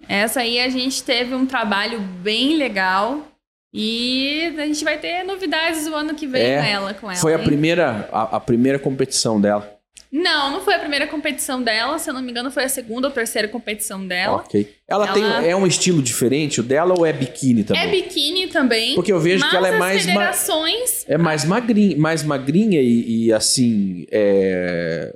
Essa 0.08 0.40
aí 0.40 0.60
a 0.60 0.68
gente 0.68 1.02
teve 1.02 1.34
um 1.34 1.46
trabalho 1.46 2.00
bem 2.00 2.56
legal. 2.56 3.26
E 3.74 4.54
a 4.56 4.64
gente 4.66 4.82
vai 4.84 4.96
ter 4.98 5.22
novidades 5.22 5.86
o 5.86 5.94
ano 5.94 6.14
que 6.14 6.26
vem 6.26 6.42
É, 6.42 6.56
com 6.60 6.64
ela. 6.66 6.94
Com 6.94 7.10
ela 7.10 7.20
Foi 7.20 7.34
a 7.34 7.38
hein? 7.38 7.44
primeira, 7.44 8.08
a, 8.10 8.36
a 8.36 8.40
primeira 8.40 8.78
competição 8.78 9.38
dela. 9.38 9.70
Não, 10.10 10.50
não 10.52 10.60
foi 10.62 10.74
a 10.74 10.78
primeira 10.78 11.06
competição 11.06 11.62
dela. 11.62 11.98
Se 11.98 12.08
eu 12.08 12.14
não 12.14 12.22
me 12.22 12.30
engano, 12.30 12.50
foi 12.50 12.64
a 12.64 12.68
segunda 12.70 13.08
ou 13.08 13.12
terceira 13.12 13.48
competição 13.48 14.06
dela. 14.06 14.36
Ok. 14.36 14.72
Ela, 14.88 15.04
Ela- 15.08 15.12
tem 15.12 15.50
é 15.50 15.54
um 15.54 15.66
estilo 15.66 16.00
diferente, 16.00 16.60
o 16.60 16.62
dela 16.62 16.94
ou 16.96 17.04
é 17.04 17.12
biquíni 17.12 17.64
também? 17.64 17.82
É 17.82 17.90
biquíni 17.90 18.46
também. 18.46 18.94
Porque 18.94 19.12
eu 19.12 19.20
vejo 19.20 19.46
que 19.50 19.54
ela 19.56 19.68
é 19.68 19.78
mais 19.78 20.06
ma- 20.06 20.12
federações... 20.12 21.04
É 21.06 21.18
mais 21.18 21.44
magrinha, 21.44 21.98
mais 21.98 22.22
magrinha 22.22 22.80
e, 22.80 23.26
e, 23.26 23.32
assim 23.32 24.06
é, 24.10 25.14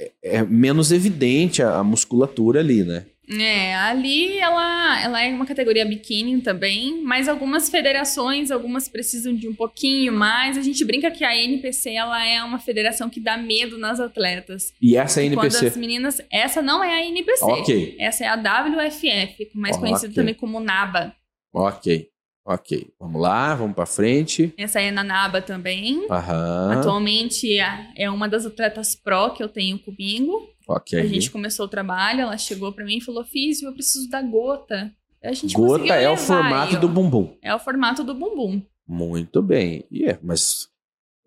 é- 0.00 0.10
é 0.22 0.42
menos 0.44 0.92
evidente 0.92 1.62
a, 1.62 1.74
a 1.76 1.84
musculatura 1.84 2.60
ali, 2.60 2.84
né? 2.84 3.04
É, 3.30 3.74
ali 3.76 4.36
ela, 4.38 5.00
ela 5.00 5.22
é 5.22 5.30
uma 5.32 5.46
categoria 5.46 5.84
biquíni 5.86 6.40
também, 6.42 7.00
mas 7.02 7.28
algumas 7.28 7.70
federações, 7.70 8.50
algumas 8.50 8.88
precisam 8.88 9.32
de 9.34 9.48
um 9.48 9.54
pouquinho 9.54 10.12
mais. 10.12 10.58
A 10.58 10.62
gente 10.62 10.84
brinca 10.84 11.10
que 11.10 11.24
a 11.24 11.34
NPC 11.36 11.90
ela 11.94 12.22
é 12.26 12.42
uma 12.42 12.58
federação 12.58 13.08
que 13.08 13.20
dá 13.20 13.36
medo 13.36 13.78
nas 13.78 14.00
atletas. 14.00 14.74
E 14.82 14.96
essa 14.96 15.22
é 15.22 15.28
a 15.28 15.30
Quando 15.34 15.44
NPC. 15.44 15.66
as 15.66 15.76
meninas, 15.76 16.20
essa 16.30 16.60
não 16.60 16.82
é 16.82 16.94
a 17.00 17.06
NPC. 17.06 17.44
Ok, 17.44 17.96
Essa 17.98 18.24
é 18.24 18.28
a 18.28 18.34
WFF, 18.36 19.50
mais 19.54 19.76
Ok. 19.76 19.86
conhecida 19.88 20.14
também 20.14 20.34
como 20.34 20.58
NABA. 20.60 21.14
ok, 21.54 22.08
ok. 22.44 22.88
Vamos 22.98 23.20
lá, 23.22 23.54
vamos 23.54 23.74
pra 23.76 23.86
frente. 23.86 24.52
Essa 24.58 24.80
é 24.80 24.90
na 24.90 25.04
NABA 25.04 25.40
também. 25.42 26.06
Aham. 26.10 26.72
Atualmente 26.78 27.56
é- 27.58 27.86
é 27.96 28.10
uma 28.10 28.28
das 28.28 28.44
atletas 28.44 28.96
pro 28.96 29.30
que 29.32 29.42
eu 29.42 29.48
tenho 29.48 29.78
comigo. 29.78 30.48
Ok. 30.68 30.98
A 30.98 31.06
gente 31.06 31.30
começou 31.30 31.66
o 31.66 31.68
trabalho, 31.68 32.20
ela 32.20 32.38
chegou 32.38 32.72
pra 32.72 32.84
mim 32.84 32.98
e 32.98 33.00
falou: 33.00 33.24
Físio, 33.24 33.68
eu 33.68 33.72
preciso 33.72 34.08
da 34.08 34.22
gota. 34.22 34.92
A 35.22 35.32
gente 35.32 35.54
Gota 35.54 35.94
é 35.94 36.10
o 36.10 36.16
formato 36.16 36.74
aí, 36.74 36.80
do 36.80 36.88
bumbum. 36.88 37.36
É 37.40 37.54
o 37.54 37.58
formato 37.58 38.02
do 38.02 38.12
bumbum. 38.12 38.60
Muito 38.86 39.40
bem. 39.40 39.84
E 39.88 40.04
é, 40.04 40.18
mas 40.20 40.68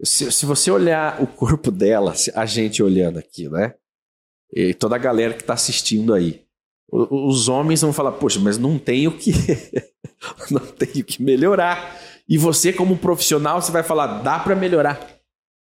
se, 0.03 0.29
se 0.31 0.45
você 0.45 0.69
olhar 0.69 1.21
o 1.21 1.27
corpo 1.27 1.71
dela, 1.71 2.13
a 2.33 2.45
gente 2.45 2.83
olhando 2.83 3.17
aqui, 3.17 3.47
né? 3.47 3.73
E 4.53 4.73
toda 4.73 4.95
a 4.95 4.99
galera 4.99 5.33
que 5.33 5.43
tá 5.43 5.53
assistindo 5.53 6.13
aí. 6.13 6.43
Os 6.91 7.47
homens 7.47 7.81
vão 7.81 7.91
falar, 7.91 8.13
poxa, 8.13 8.39
mas 8.39 8.57
não 8.57 8.77
tem 8.77 9.07
o 9.07 9.17
que. 9.17 9.31
não 10.51 10.65
tem 10.65 11.01
o 11.01 11.05
que 11.05 11.21
melhorar. 11.21 11.99
E 12.27 12.37
você, 12.37 12.73
como 12.73 12.97
profissional, 12.97 13.61
você 13.61 13.71
vai 13.71 13.83
falar, 13.83 14.21
dá 14.21 14.39
pra 14.39 14.55
melhorar. 14.55 15.14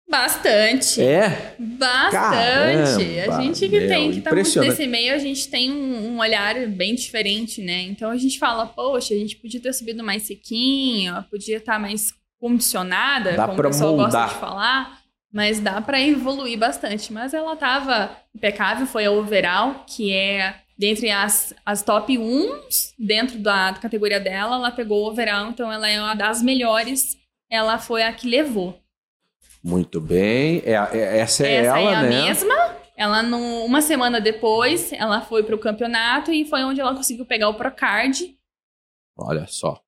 Bastante. 0.09 1.03
É? 1.03 1.57
Bastante. 1.59 2.13
Caramba, 2.13 3.37
a 3.37 3.43
gente 3.43 3.69
que 3.69 3.79
meu, 3.81 3.89
tem 3.89 4.13
que 4.13 4.21
tá 4.21 4.33
muito 4.33 4.61
nesse 4.61 4.87
meio, 4.87 5.15
a 5.15 5.19
gente 5.19 5.49
tem 5.49 5.71
um, 5.71 6.13
um 6.13 6.19
olhar 6.19 6.55
bem 6.69 6.95
diferente, 6.95 7.61
né? 7.61 7.83
Então 7.83 8.11
a 8.11 8.17
gente 8.17 8.39
fala, 8.39 8.67
poxa, 8.67 9.15
a 9.15 9.17
gente 9.17 9.37
podia 9.37 9.61
ter 9.61 9.73
subido 9.73 10.05
mais 10.05 10.23
sequinho, 10.23 11.25
podia 11.29 11.57
estar 11.57 11.79
mais 11.81 12.13
condicionada, 12.39 13.33
Dá 13.33 13.49
como 13.49 13.59
o 13.59 13.63
pessoal 13.65 13.97
gosta 13.97 14.19
moldar. 14.19 14.29
de 14.29 14.41
falar. 14.41 15.01
Mas 15.33 15.59
dá 15.61 15.81
pra 15.81 16.01
evoluir 16.01 16.57
bastante. 16.57 17.13
Mas 17.13 17.35
ela 17.35 17.57
tava 17.57 18.17
impecável, 18.35 18.87
foi 18.87 19.05
a 19.05 19.11
overall, 19.11 19.85
que 19.87 20.13
é 20.13 20.61
dentre 20.79 21.11
as, 21.11 21.53
as 21.65 21.83
top 21.83 22.17
1 22.17 22.61
dentro 22.99 23.39
da 23.39 23.75
categoria 23.75 24.21
dela, 24.21 24.57
ela 24.57 24.71
pegou 24.71 25.05
o 25.05 25.09
overall, 25.11 25.49
então 25.49 25.73
ela 25.73 25.89
é 25.89 26.01
uma 26.01 26.15
das 26.15 26.43
melhores. 26.43 27.17
Ela 27.51 27.79
foi 27.79 28.03
a 28.03 28.13
que 28.13 28.29
levou. 28.29 28.81
Muito 29.67 30.01
bem. 30.01 30.63
É, 30.65 30.73
é- 30.75 31.19
essa 31.19 31.45
é 31.47 31.55
Essa 31.57 31.79
ela, 31.79 31.91
é 31.91 31.95
a 31.95 32.03
né? 32.03 32.09
mesma. 32.09 32.77
Ela, 32.97 33.23
no, 33.23 33.65
uma 33.65 33.83
semana 33.83 34.21
depois, 34.21 34.93
ela 34.93 35.21
foi 35.21 35.43
pro 35.43 35.59
campeonato 35.59 36.33
e 36.33 36.45
foi 36.45 36.63
onde 36.63 36.81
ela 36.81 36.95
conseguiu 36.95 37.27
pegar 37.27 37.49
o 37.49 37.55
Procard. 37.55 38.37
Olha 39.19 39.47
só. 39.49 39.83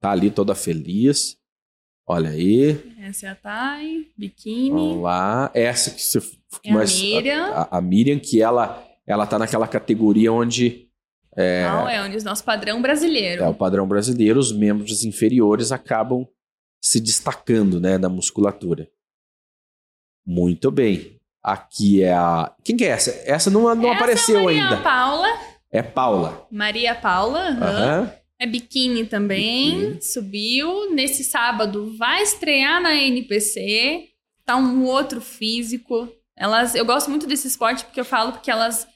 Tá 0.00 0.10
ali 0.10 0.30
toda 0.30 0.54
feliz. 0.54 1.36
Olha 2.06 2.30
aí. 2.30 2.94
Essa 3.00 3.26
é 3.26 3.30
a 3.30 3.34
Thay, 3.34 4.10
biquíni. 4.16 4.70
Vamos 4.70 5.02
lá. 5.02 5.50
Essa 5.54 5.90
que 5.90 6.02
você. 6.02 6.18
É 6.64 6.72
a 6.72 6.84
Miriam. 6.84 7.46
A, 7.52 7.78
a 7.78 7.80
Miriam, 7.80 8.18
que 8.18 8.40
ela, 8.40 8.82
ela 9.06 9.26
tá 9.26 9.38
naquela 9.38 9.68
categoria 9.68 10.32
onde 10.32 10.88
é, 11.36 11.64
Não, 11.68 11.88
é 11.88 12.02
onde 12.02 12.16
o 12.16 12.22
nosso 12.24 12.44
padrão 12.44 12.80
brasileiro. 12.80 13.42
é 13.42 13.48
o 13.48 13.54
padrão 13.54 13.86
brasileiro, 13.86 14.38
os 14.38 14.52
membros 14.52 15.04
inferiores 15.04 15.72
acabam 15.72 16.26
se 16.84 17.00
destacando, 17.00 17.80
né, 17.80 17.96
da 17.96 18.10
musculatura. 18.10 18.86
Muito 20.26 20.70
bem. 20.70 21.18
Aqui 21.42 22.02
é 22.02 22.12
a. 22.12 22.54
Quem 22.62 22.76
que 22.76 22.84
é 22.84 22.88
essa? 22.88 23.10
Essa 23.24 23.50
não, 23.50 23.62
não 23.74 23.88
Essa 23.88 23.96
apareceu 23.96 24.38
é 24.38 24.44
Maria 24.44 24.64
ainda. 24.64 24.82
Paula. 24.82 25.28
É 25.70 25.82
Paula. 25.82 26.46
Maria 26.50 26.94
Paula. 26.94 27.40
aham. 27.48 27.64
Aham. 27.64 28.14
É 28.38 28.46
biquíni 28.46 29.06
também. 29.06 29.78
Biquíni. 29.78 30.02
Subiu. 30.02 30.94
Nesse 30.94 31.24
sábado 31.24 31.96
vai 31.96 32.22
estrear 32.22 32.82
na 32.82 32.94
NPC. 32.94 34.10
Tá 34.44 34.56
um 34.56 34.84
outro 34.84 35.22
físico. 35.22 36.12
Elas, 36.36 36.74
eu 36.74 36.84
gosto 36.84 37.08
muito 37.08 37.26
desse 37.26 37.46
esporte 37.46 37.84
porque 37.84 38.00
eu 38.00 38.04
falo 38.04 38.32
porque 38.32 38.50
elas, 38.50 38.86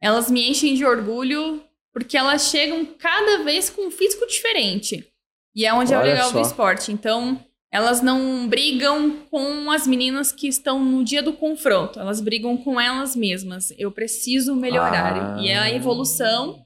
elas 0.00 0.30
me 0.30 0.48
enchem 0.50 0.74
de 0.74 0.84
orgulho 0.84 1.62
porque 1.92 2.16
elas 2.16 2.48
chegam 2.48 2.84
cada 2.98 3.44
vez 3.44 3.70
com 3.70 3.86
um 3.86 3.90
físico 3.90 4.26
diferente. 4.26 5.06
E 5.54 5.66
é 5.66 5.72
onde 5.74 5.92
é 5.92 5.96
o 5.96 6.00
Olha 6.00 6.12
legal 6.12 6.30
só. 6.30 6.40
do 6.40 6.46
esporte. 6.46 6.92
Então, 6.92 7.42
elas 7.72 8.00
não 8.02 8.48
brigam 8.48 9.18
com 9.30 9.70
as 9.70 9.86
meninas 9.86 10.32
que 10.32 10.46
estão 10.48 10.84
no 10.84 11.04
dia 11.04 11.22
do 11.22 11.32
confronto. 11.32 11.98
Elas 11.98 12.20
brigam 12.20 12.56
com 12.56 12.80
elas 12.80 13.14
mesmas. 13.16 13.72
Eu 13.78 13.90
preciso 13.92 14.54
melhorar. 14.54 15.36
Ah. 15.36 15.40
E 15.42 15.50
a 15.52 15.70
evolução 15.70 16.64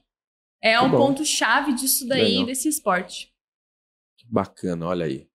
é 0.61 0.79
um 0.79 0.89
ponto-chave 0.91 1.73
disso 1.73 2.07
daí, 2.07 2.29
Legal. 2.31 2.45
desse 2.47 2.67
esporte. 2.69 3.31
Que 4.17 4.25
bacana, 4.31 4.85
olha 4.87 5.05
aí. 5.05 5.27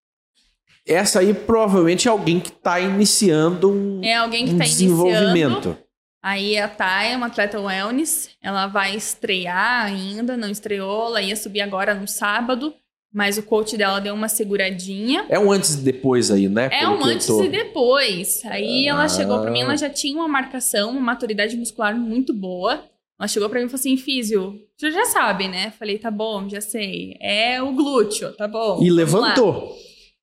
Essa 0.86 1.20
aí 1.20 1.32
provavelmente 1.34 2.08
é 2.08 2.10
alguém 2.10 2.40
que 2.40 2.48
está 2.48 2.80
iniciando 2.80 3.70
um, 3.70 4.02
É 4.02 4.16
alguém 4.16 4.44
que 4.46 4.52
um 4.52 4.56
iniciando. 4.56 4.72
desenvolvimento. 4.96 5.78
Aí 6.22 6.58
a 6.58 6.68
Thay 6.68 7.12
é 7.12 7.16
uma 7.16 7.26
atleta 7.26 7.60
wellness. 7.60 8.30
Ela 8.42 8.66
vai 8.66 8.96
estrear 8.96 9.84
ainda, 9.86 10.36
não 10.36 10.50
estreou. 10.50 11.06
Ela 11.08 11.22
ia 11.22 11.36
subir 11.36 11.60
agora 11.60 11.94
no 11.94 12.08
sábado. 12.08 12.74
Mas 13.12 13.36
o 13.38 13.42
coach 13.42 13.76
dela 13.76 14.00
deu 14.00 14.14
uma 14.14 14.28
seguradinha. 14.28 15.26
É 15.28 15.38
um 15.38 15.50
antes 15.50 15.74
e 15.74 15.78
depois 15.82 16.30
aí, 16.30 16.48
né? 16.48 16.68
É 16.72 16.88
um 16.88 16.98
que 16.98 17.04
antes 17.08 17.26
tô- 17.26 17.42
e 17.42 17.48
depois. 17.48 18.40
Aí 18.44 18.86
ela 18.86 19.04
Ah. 19.04 19.08
chegou 19.08 19.40
pra 19.40 19.50
mim, 19.50 19.62
ela 19.62 19.76
já 19.76 19.90
tinha 19.90 20.14
uma 20.16 20.28
marcação, 20.28 20.90
uma 20.90 21.00
maturidade 21.00 21.56
muscular 21.56 21.96
muito 21.96 22.32
boa. 22.32 22.84
Ela 23.18 23.26
chegou 23.28 23.48
pra 23.50 23.58
mim 23.58 23.66
e 23.66 23.68
falou 23.68 23.80
assim: 23.80 23.96
Físio, 23.96 24.60
você 24.76 24.90
já 24.92 25.04
sabe, 25.06 25.48
né? 25.48 25.72
Falei, 25.78 25.98
tá 25.98 26.10
bom, 26.10 26.48
já 26.48 26.60
sei. 26.60 27.16
É 27.20 27.60
o 27.60 27.72
glúteo, 27.72 28.32
tá 28.34 28.46
bom. 28.46 28.80
E 28.82 28.88
vamos 28.88 29.12
lá." 29.14 29.26
levantou. 29.28 29.76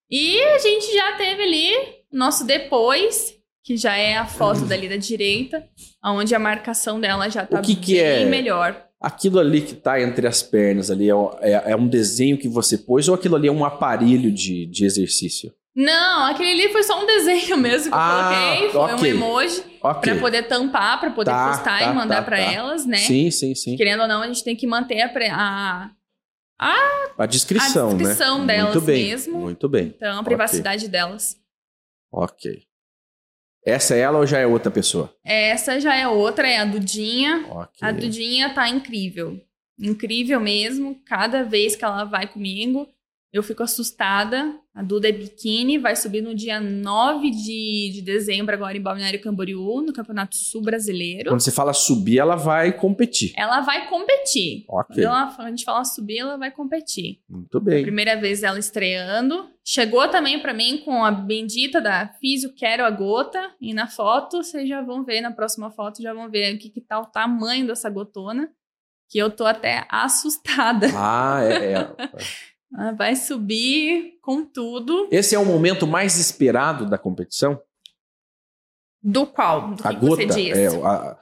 E 0.09 0.41
a 0.41 0.57
gente 0.59 0.93
já 0.93 1.11
teve 1.17 1.43
ali 1.43 1.73
o 2.11 2.17
nosso 2.17 2.45
depois, 2.45 3.33
que 3.65 3.75
já 3.75 3.97
é 3.97 4.15
a 4.15 4.25
foto 4.25 4.61
dali 4.65 4.87
da 4.87 4.95
direita, 4.95 5.67
onde 6.03 6.33
a 6.33 6.39
marcação 6.39 6.99
dela 7.01 7.29
já 7.29 7.45
tá 7.45 7.59
O 7.59 7.61
que 7.61 7.75
que 7.75 7.91
bem 7.95 8.01
é? 8.01 8.25
melhor. 8.25 8.86
Aquilo 8.99 9.39
ali 9.39 9.61
que 9.61 9.75
tá 9.75 10.01
entre 10.01 10.25
as 10.25 10.41
pernas 10.41 10.89
ali 10.89 11.07
é, 11.09 11.15
um- 11.15 11.29
é- 11.39 11.71
é 11.71 11.75
um 11.75 11.87
desenho 11.87 12.37
que 12.37 12.47
você 12.47 12.77
pôs 12.77 13.07
ou 13.07 13.13
aquilo 13.15 13.35
ali 13.35 13.47
é 13.47 13.51
um 13.51 13.63
aparelho 13.63 14.31
de, 14.31 14.65
de 14.65 14.85
exercício? 14.85 15.53
Não, 15.75 16.25
aquele 16.25 16.49
ali 16.63 16.71
foi 16.71 16.81
só 16.81 16.99
um 17.01 17.05
desenho 17.05 17.55
mesmo 17.61 17.91
que 17.91 17.95
eu 17.95 18.01
Ah, 18.01 18.55
coloquei, 18.57 18.69
foi 18.71 18.81
ok. 18.81 18.95
um 18.95 19.05
emoji 19.15 19.63
Ok. 19.83 20.11
pra 20.11 20.19
poder 20.21 20.43
tampar, 20.47 20.99
pra 20.99 21.11
poder 21.11 21.29
Tá, 21.29 21.49
postar 21.49 21.79
tá, 21.79 21.91
e 21.91 21.93
mandar 21.93 22.15
tá, 22.17 22.21
pra 22.23 22.37
tá. 22.37 22.51
elas, 22.51 22.85
né? 22.87 22.97
Sim, 22.97 23.29
sim, 23.29 23.53
sim. 23.53 23.77
Querendo 23.77 24.01
ou 24.01 24.07
não, 24.07 24.23
a 24.23 24.27
gente 24.27 24.43
tem 24.43 24.55
que 24.55 24.65
manter 24.65 25.01
a, 25.01 25.09
pre- 25.09 25.29
a- 25.29 25.91
A 27.15 27.25
descrição, 27.27 27.91
a 27.91 27.93
descrição 27.93 28.39
né? 28.39 28.55
delas 28.57 28.73
Muito 28.73 28.85
bem, 28.87 29.03
mesmo. 29.09 29.37
Muito 29.39 29.69
bem. 29.69 29.93
então, 29.95 30.19
a 30.19 30.23
privacidade 30.23 30.87
delas. 30.87 31.37
Ok. 32.11 32.63
Essa 33.67 33.95
é 33.95 33.99
ela 33.99 34.19
ou 34.19 34.25
já 34.25 34.39
é 34.39 34.47
outra 34.47 34.71
pessoa? 34.71 35.13
Essa 35.25 35.77
já 35.77 35.93
é 35.93 36.07
outra, 36.07 36.47
é 36.47 36.57
a 36.57 36.63
Dudinha. 36.63 37.45
Ok. 37.49 37.75
A 37.81 37.91
Dudinha 37.91 38.53
tá 38.53 38.69
incrível. 38.69 39.41
Incrível 39.77 40.39
mesmo. 40.39 40.97
Cada 41.05 41.43
vez 41.43 41.75
que 41.75 41.83
ela 41.83 42.05
vai 42.05 42.27
comigo, 42.27 42.87
eu 43.37 43.43
fico 43.43 43.63
assustada. 43.63 44.55
A 44.73 44.83
Duda 44.83 45.09
é 45.09 45.11
biquíni, 45.11 45.77
vai 45.79 45.95
subir 45.95 46.21
no 46.21 46.35
dia 46.35 46.59
9 46.59 47.31
de, 47.31 47.91
de 47.95 48.01
dezembro, 48.03 48.53
agora 48.53 48.77
em 48.77 48.81
Balneário 48.81 49.19
Camboriú, 49.21 49.81
no 49.81 49.91
Campeonato 49.91 50.35
Sul 50.35 50.61
Brasileiro. 50.61 51.29
Quando 51.31 51.39
você 51.41 51.51
fala 51.51 51.73
subir, 51.73 52.19
ela 52.19 52.35
vai 52.35 52.71
competir. 52.73 53.33
Ela 53.35 53.61
vai 53.61 53.89
competir. 53.89 54.65
Ok. 54.69 54.95
Quando 54.95 54.99
ela- 55.03 55.35
a 55.39 55.49
gente 55.49 55.63
fala 55.65 55.83
subir, 55.83 56.19
ela 56.19 56.37
vai 56.37 56.51
competir. 56.51 57.19
Muito 57.27 57.59
bem. 57.59 57.81
Primeira 57.81 58.15
vez 58.19 58.43
ela 58.43 58.59
estreando. 58.59 59.49
Chegou 59.65 60.07
também 60.09 60.39
pra 60.41 60.53
mim 60.53 60.77
com 60.85 61.03
a 61.03 61.11
bendita 61.11 61.81
da 61.81 62.07
Físio 62.19 62.53
Quero 62.53 62.85
a 62.85 62.89
Gota. 62.91 63.51
E 63.59 63.73
na 63.73 63.87
foto, 63.87 64.37
vocês 64.43 64.69
já 64.69 64.81
vão 64.81 65.03
ver, 65.03 65.21
na 65.21 65.31
próxima 65.31 65.71
foto, 65.71 66.01
já 66.03 66.13
vão 66.13 66.29
ver 66.29 66.53
aqui 66.53 66.69
que 66.69 66.81
tá 66.81 66.99
o 66.99 67.05
tamanho 67.07 67.65
dessa 67.65 67.89
gotona. 67.89 68.49
Que 69.09 69.17
eu 69.17 69.29
tô 69.31 69.45
até 69.45 69.85
assustada. 69.89 70.87
Ah, 70.93 71.39
é, 71.41 71.73
é. 71.73 71.87
Ela 72.73 72.91
vai 72.91 73.15
subir 73.15 74.17
com 74.21 74.45
tudo. 74.45 75.07
Esse 75.11 75.35
é 75.35 75.39
o 75.39 75.45
momento 75.45 75.87
mais 75.87 76.17
esperado 76.19 76.85
da 76.85 76.97
competição? 76.97 77.61
Do 79.01 79.25
qual? 79.25 79.75
Do 79.75 79.87
a 79.87 79.93
que 79.93 79.99
gota? 79.99 80.39
É, 80.41 80.67
a- 80.67 81.17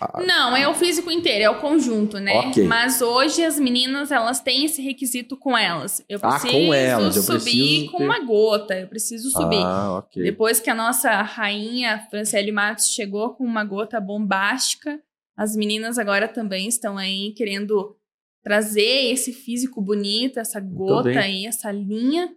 a- 0.00 0.22
Não, 0.26 0.56
é 0.56 0.66
o 0.68 0.74
físico 0.74 1.10
inteiro, 1.10 1.44
é 1.44 1.50
o 1.50 1.60
conjunto, 1.60 2.18
né? 2.18 2.32
Ok. 2.48 2.64
Mas 2.66 3.00
hoje 3.00 3.44
as 3.44 3.58
meninas, 3.58 4.10
elas 4.10 4.40
têm 4.40 4.64
esse 4.64 4.82
requisito 4.82 5.36
com 5.36 5.56
elas. 5.56 6.02
Eu 6.08 6.18
Ah, 6.22 6.30
preciso 6.38 6.52
com 6.52 6.74
elas, 6.74 7.16
eu 7.16 7.22
subir 7.22 7.40
preciso 7.42 7.90
com 7.92 7.98
ter- 7.98 8.04
uma 8.04 8.20
gota, 8.24 8.74
eu 8.78 8.88
preciso 8.88 9.30
subir. 9.30 9.62
Ah, 9.62 9.98
ok. 9.98 10.22
Depois 10.22 10.58
que 10.60 10.68
a 10.70 10.74
nossa 10.74 11.10
rainha 11.22 11.98
Franciele 12.10 12.52
Matos 12.52 12.88
chegou 12.88 13.30
com 13.34 13.44
uma 13.44 13.64
gota 13.64 14.00
bombástica, 14.00 15.00
as 15.36 15.54
meninas 15.56 15.98
agora 15.98 16.28
também 16.28 16.66
estão 16.68 16.98
aí 16.98 17.32
querendo 17.36 17.96
trazer 18.42 19.10
esse 19.12 19.32
físico 19.32 19.80
bonito, 19.80 20.38
essa 20.38 20.60
gota 20.60 21.10
aí, 21.20 21.46
essa 21.46 21.70
linha. 21.70 22.34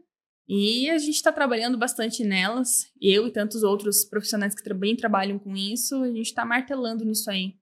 E 0.47 0.89
a 0.89 0.97
gente 0.97 1.15
está 1.15 1.31
trabalhando 1.31 1.77
bastante 1.77 2.23
nelas. 2.23 2.87
Eu 3.01 3.27
e 3.27 3.31
tantos 3.31 3.63
outros 3.63 4.03
profissionais 4.03 4.53
que 4.53 4.63
também 4.63 4.95
trabalham 4.95 5.39
com 5.39 5.55
isso, 5.55 5.95
a 6.03 6.07
gente 6.07 6.21
está 6.27 6.45
martelando 6.45 7.05
nisso 7.05 7.29
aí. 7.31 7.53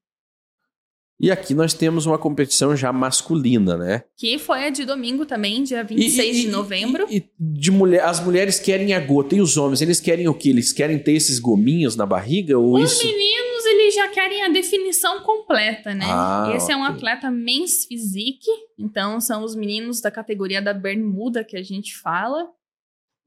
E 1.24 1.30
aqui 1.30 1.54
nós 1.54 1.72
temos 1.76 2.08
uma 2.08 2.18
competição 2.18 2.76
já 2.76 2.92
masculina, 2.92 3.78
né? 3.78 4.04
Que 4.18 4.40
foi 4.40 4.66
a 4.66 4.70
de 4.72 4.84
domingo 4.86 5.24
também, 5.24 5.62
dia 5.62 5.82
E- 5.82 5.84
26 5.84 6.38
e- 6.38 6.42
de 6.42 6.48
novembro. 6.48 7.06
E, 7.12 7.18
e 7.18 7.24
de 7.40 7.70
mulher, 7.70 8.04
as 8.04 8.20
mulheres 8.20 8.60
querem 8.60 8.96
a 8.96 9.00
gota 9.00 9.36
e 9.36 9.42
os 9.42 9.56
homens, 9.56 9.84
eles 9.84 10.00
querem 10.00 10.28
o 10.28 10.34
quê? 10.34 10.50
Eles 10.50 10.74
querem 10.74 10.98
ter 10.98 11.12
esses 11.12 11.38
gominhos 11.38 11.96
na 11.96 12.08
barriga 12.08 12.58
ou 12.58 12.74
Os 12.74 12.94
isso? 12.94 13.06
meninos, 13.06 13.61
eles 13.92 13.96
já 13.96 14.08
querem 14.08 14.42
a 14.44 14.50
definição 14.50 15.22
completa, 15.22 15.94
né? 15.94 16.06
Ah, 16.08 16.52
Esse 16.56 16.72
é 16.72 16.76
um 16.76 16.84
atleta 16.84 17.30
men's 17.30 17.86
physique, 17.86 18.50
então 18.80 19.20
são 19.20 19.44
os 19.44 19.56
meninos 19.56 20.02
da 20.02 20.10
categoria 20.10 20.62
da 20.62 20.74
bermuda 20.74 21.44
que 21.44 21.58
a 21.58 21.64
gente 21.64 21.98
fala. 21.98 22.50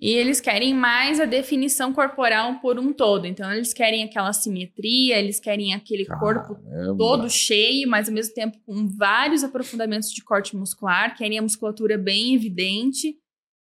E 0.00 0.10
eles 0.10 0.40
querem 0.40 0.74
mais 0.74 1.20
a 1.20 1.24
definição 1.24 1.92
corporal 1.92 2.58
por 2.60 2.78
um 2.78 2.92
todo. 2.92 3.26
Então 3.26 3.50
eles 3.52 3.72
querem 3.72 4.02
aquela 4.02 4.32
simetria, 4.32 5.18
eles 5.18 5.38
querem 5.38 5.72
aquele 5.72 6.04
corpo 6.04 6.56
Caramba. 6.56 6.98
todo 6.98 7.30
cheio, 7.30 7.88
mas 7.88 8.08
ao 8.08 8.14
mesmo 8.14 8.34
tempo 8.34 8.58
com 8.66 8.88
vários 8.88 9.44
aprofundamentos 9.44 10.10
de 10.10 10.22
corte 10.22 10.56
muscular, 10.56 11.16
querem 11.16 11.38
a 11.38 11.42
musculatura 11.42 11.96
bem 11.96 12.34
evidente. 12.34 13.16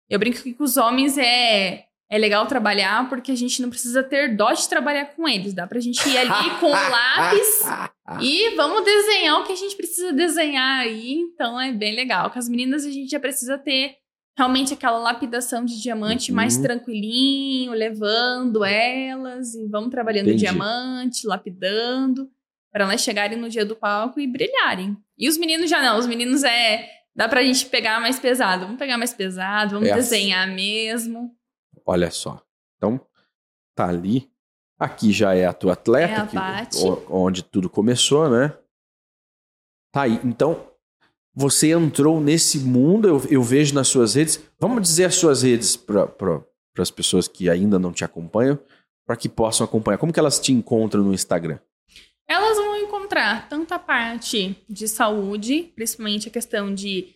Eu 0.10 0.20
brinco 0.20 0.44
que 0.44 0.54
com 0.54 0.64
os 0.64 0.78
homens 0.78 1.18
é, 1.18 1.86
é 2.12 2.18
legal 2.18 2.46
trabalhar 2.46 3.08
porque 3.08 3.32
a 3.32 3.36
gente 3.36 3.62
não 3.62 3.70
precisa 3.70 4.04
ter 4.04 4.36
dó 4.36 4.52
de 4.52 4.68
trabalhar 4.68 5.06
com 5.16 5.28
eles. 5.28 5.54
Dá 5.54 5.66
pra 5.66 5.80
gente 5.80 6.06
ir 6.10 6.18
ali 6.18 6.50
com 6.60 6.66
o 6.66 6.70
lápis 6.92 7.62
e 8.22 8.54
vamos 8.56 8.84
desenhar 8.84 9.40
o 9.40 9.44
que 9.46 9.54
a 9.54 9.56
gente 9.56 9.76
precisa 9.78 10.12
desenhar 10.12 10.82
aí. 10.82 11.14
Então 11.14 11.60
é 11.60 11.72
bem 11.72 11.96
legal. 11.96 12.30
Com 12.30 12.38
as 12.38 12.50
meninas 12.50 12.86
a 12.86 12.92
gente 12.92 13.10
já 13.10 13.20
precisa 13.20 13.58
ter 13.58 13.96
realmente 14.38 14.74
aquela 14.74 14.98
lapidação 14.98 15.64
de 15.64 15.82
diamante 15.82 16.32
Uhum. 16.32 16.36
mais 16.36 16.58
tranquilinho, 16.58 17.72
levando 17.74 18.64
elas 18.66 19.54
e 19.56 19.68
vamos 19.68 19.90
trabalhando 19.90 20.28
Entendi. 20.28 20.42
diamante, 20.44 21.26
lapidando, 21.28 22.30
para 22.72 22.84
elas 22.86 23.02
chegarem 23.02 23.38
no 23.38 23.50
dia 23.50 23.66
do 23.66 23.76
palco 23.76 24.20
e 24.20 24.28
brilharem. 24.28 24.98
E 25.18 25.30
os 25.30 25.38
meninos 25.38 25.70
já 25.70 25.82
não, 25.82 25.98
os 25.98 26.08
meninos 26.08 26.44
é. 26.44 26.90
Dá 27.16 27.28
pra 27.28 27.44
gente 27.44 27.66
pegar 27.66 28.00
mais 28.00 28.20
pesado. 28.20 28.64
Vamos 28.66 28.80
pegar 28.80 28.98
mais 28.98 29.14
pesado, 29.14 29.76
vamos 29.76 29.90
É. 29.90 29.96
desenhar 29.96 30.48
mesmo. 30.48 31.32
Olha 31.86 32.10
só. 32.12 32.42
Então, 32.78 33.00
tá 33.76 33.88
ali. 33.88 34.30
Aqui 34.80 35.12
já 35.12 35.36
é 35.36 35.46
a 35.46 35.54
tua 35.54 35.74
atleta, 35.74 36.14
É 36.14 36.18
a 36.18 36.66
que- 36.66 36.78
onde 37.10 37.44
tudo 37.44 37.70
começou, 37.70 38.30
né? 38.30 38.58
Tá 39.94 40.04
aí. 40.04 40.20
Então, 40.24 40.68
você 41.34 41.72
entrou 41.72 42.20
nesse 42.20 42.60
mundo, 42.60 43.08
eu, 43.08 43.22
eu 43.30 43.44
vejo 43.44 43.76
nas 43.76 43.88
suas 43.88 44.16
redes. 44.16 44.42
Vamos 44.60 44.82
dizer 44.82 45.06
as 45.06 45.16
suas 45.16 45.44
redes 45.44 45.76
para 45.78 46.10
as 46.80 46.90
pessoas 46.92 47.28
que 47.28 47.50
ainda 47.50 47.78
não 47.78 47.92
te 47.94 48.04
acompanham, 48.04 48.60
para 49.06 49.16
que 49.16 49.30
possam 49.30 49.64
acompanhar. 49.66 49.98
Como 49.98 50.12
que 50.12 50.20
elas 50.20 50.40
te 50.40 50.52
encontram 50.52 51.04
no 51.04 51.14
Instagram? 51.14 51.60
Elas 52.28 52.58
vão 52.58 52.78
encontrar 52.78 53.48
tanto 53.50 53.74
a 53.74 53.80
parte 53.80 54.58
de 54.70 54.88
saúde, 54.88 55.72
principalmente 55.76 56.28
a 56.30 56.32
questão 56.32 56.74
de 56.74 57.14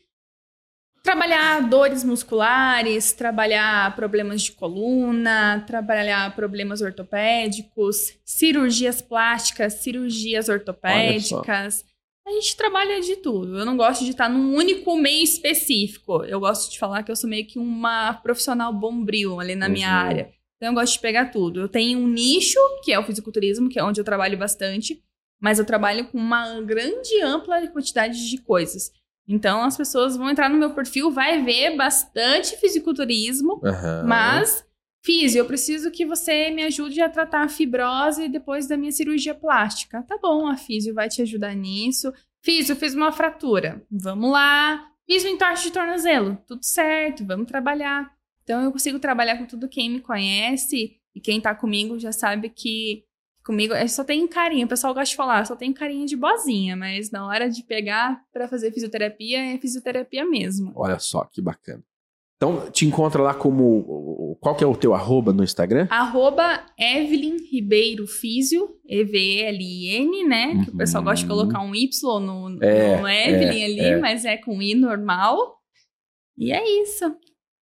trabalhar 1.06 1.62
dores 1.70 2.04
musculares, 2.04 3.14
trabalhar 3.14 3.96
problemas 3.96 4.42
de 4.42 4.52
coluna, 4.54 5.64
trabalhar 5.68 6.36
problemas 6.36 6.82
ortopédicos, 6.82 8.14
cirurgias 8.26 9.04
plásticas, 9.04 9.74
cirurgias 9.76 10.50
ortopédicas. 10.50 11.86
A 12.28 12.32
gente 12.32 12.58
trabalha 12.58 13.00
de 13.02 13.18
tudo. 13.18 13.60
Eu 13.60 13.66
não 13.66 13.78
gosto 13.78 14.04
de 14.04 14.10
estar 14.10 14.28
num 14.28 14.56
único 14.56 14.98
meio 14.98 15.24
específico. 15.24 16.24
Eu 16.26 16.40
gosto 16.40 16.72
de 16.72 16.80
falar 16.80 17.04
que 17.04 17.12
eu 17.12 17.16
sou 17.16 17.30
meio 17.30 17.46
que 17.46 17.60
uma 17.60 18.16
profissional 18.16 18.74
bombril 18.74 19.40
ali 19.40 19.54
na 19.54 19.70
minha 19.70 19.88
Uhum. 19.90 20.08
área. 20.08 20.30
Então 20.58 20.70
eu 20.70 20.74
gosto 20.74 20.94
de 20.94 21.00
pegar 21.02 21.26
tudo. 21.26 21.60
Eu 21.62 21.70
tenho 21.70 22.00
um 22.00 22.08
nicho, 22.08 22.58
que 22.84 22.92
é 22.92 22.98
o 22.98 23.04
fisiculturismo, 23.04 23.70
que 23.70 23.78
é 23.78 23.84
onde 23.84 24.02
eu 24.02 24.06
trabalho 24.06 24.40
bastante, 24.40 25.00
mas 25.40 25.60
eu 25.60 25.66
trabalho 25.66 26.08
com 26.08 26.18
uma 26.18 26.60
grande 26.62 27.22
ampla 27.22 27.68
quantidade 27.68 28.28
de 28.28 28.38
coisas. 28.40 28.92
Então 29.28 29.64
as 29.64 29.76
pessoas 29.76 30.16
vão 30.16 30.30
entrar 30.30 30.50
no 30.50 30.58
meu 30.58 30.72
perfil, 30.72 31.12
vai 31.12 31.42
ver 31.44 31.76
bastante 31.76 32.58
fisiculturismo, 32.58 33.60
Aham. 33.64 34.04
mas 34.06 34.66
Fiz, 35.06 35.36
eu 35.36 35.46
preciso 35.46 35.92
que 35.92 36.04
você 36.04 36.50
me 36.50 36.64
ajude 36.64 37.00
a 37.00 37.08
tratar 37.08 37.44
a 37.44 37.48
fibrose 37.48 38.28
depois 38.28 38.68
da 38.68 38.76
minha 38.76 38.92
cirurgia 38.92 39.36
plástica. 39.36 40.02
Tá 40.02 40.18
bom, 40.20 40.48
a 40.48 40.58
físio 40.58 40.96
vai 40.96 41.08
te 41.08 41.22
ajudar 41.22 41.54
nisso. 41.54 42.12
Fiz, 42.44 42.72
eu 42.72 42.76
fiz 42.76 42.96
uma 42.96 43.12
fratura. 43.12 43.86
Vamos 43.92 44.32
lá. 44.32 44.90
Fiz 45.06 45.24
um 45.24 45.28
entorse 45.28 45.66
de 45.66 45.72
tornozelo. 45.72 46.40
Tudo 46.48 46.64
certo, 46.64 47.24
vamos 47.24 47.48
trabalhar. 47.48 48.12
Então 48.42 48.64
eu 48.64 48.72
consigo 48.72 48.98
trabalhar 48.98 49.38
com 49.38 49.46
tudo 49.46 49.70
quem 49.70 49.92
me 49.92 50.00
conhece 50.00 50.98
e 51.14 51.22
quem 51.22 51.40
tá 51.40 51.54
comigo 51.54 52.00
já 52.00 52.12
sabe 52.12 52.50
que 52.50 53.04
comigo 53.46 53.74
eu 53.74 53.88
só 53.88 54.04
tem 54.04 54.28
carinho. 54.28 54.66
O 54.66 54.70
pessoal 54.70 54.94
gosta 54.94 55.12
de 55.12 55.16
falar, 55.16 55.46
só 55.46 55.56
tem 55.56 55.72
carinho 55.72 56.06
de 56.06 56.16
boazinha, 56.16 56.76
mas 56.76 57.12
na 57.12 57.26
hora 57.28 57.50
de 57.50 57.64
pegar 57.64 58.22
pra 58.34 58.48
fazer 58.48 58.72
fisioterapia 58.72 59.54
é 59.54 59.58
fisioterapia 59.58 60.26
mesmo. 60.26 60.72
Olha 60.76 60.98
só, 61.00 61.24
que 61.32 61.42
bacana. 61.42 61.84
Então, 62.38 62.70
te 62.70 62.86
encontra 62.86 63.22
lá 63.22 63.34
como. 63.34 64.38
Qual 64.42 64.56
que 64.56 64.64
é 64.64 64.68
o 64.68 64.76
teu 64.76 64.94
arroba 64.94 65.32
no 65.32 65.42
Instagram? 65.44 65.88
Arroba 65.90 66.66
Evelyn 66.78 67.38
Ribeiro 67.50 68.06
Físio, 68.08 68.76
E-V-L-I-N, 68.86 70.24
né? 70.28 70.64
Que 70.66 70.70
o 70.72 70.76
pessoal 70.78 71.02
Uhum. 71.02 71.10
gosta 71.10 71.24
de 71.26 71.30
colocar 71.32 71.62
um 71.62 71.74
Y 71.74 72.20
no, 72.20 72.62
É, 72.64 73.00
no 73.00 73.08
Evelyn 73.08 73.62
é, 73.62 73.66
ali, 73.66 73.80
é. 73.80 73.98
mas 74.00 74.26
é 74.26 74.36
com 74.38 74.62
I 74.62 74.76
normal. 74.76 75.38
E 76.38 76.52
é 76.52 76.82
isso. 76.84 77.06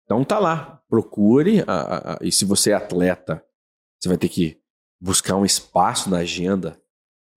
Então 0.06 0.24
tá 0.24 0.40
lá, 0.40 0.82
procure. 0.90 1.62
a- 1.68 1.74
a- 1.74 2.14
a- 2.14 2.20
e 2.22 2.32
se 2.32 2.46
você 2.46 2.72
é 2.72 2.74
atleta, 2.76 3.44
você 4.00 4.08
vai 4.08 4.18
ter 4.18 4.30
que 4.30 4.58
buscar 5.04 5.36
um 5.36 5.44
espaço 5.44 6.10
na 6.10 6.20
agenda 6.20 6.80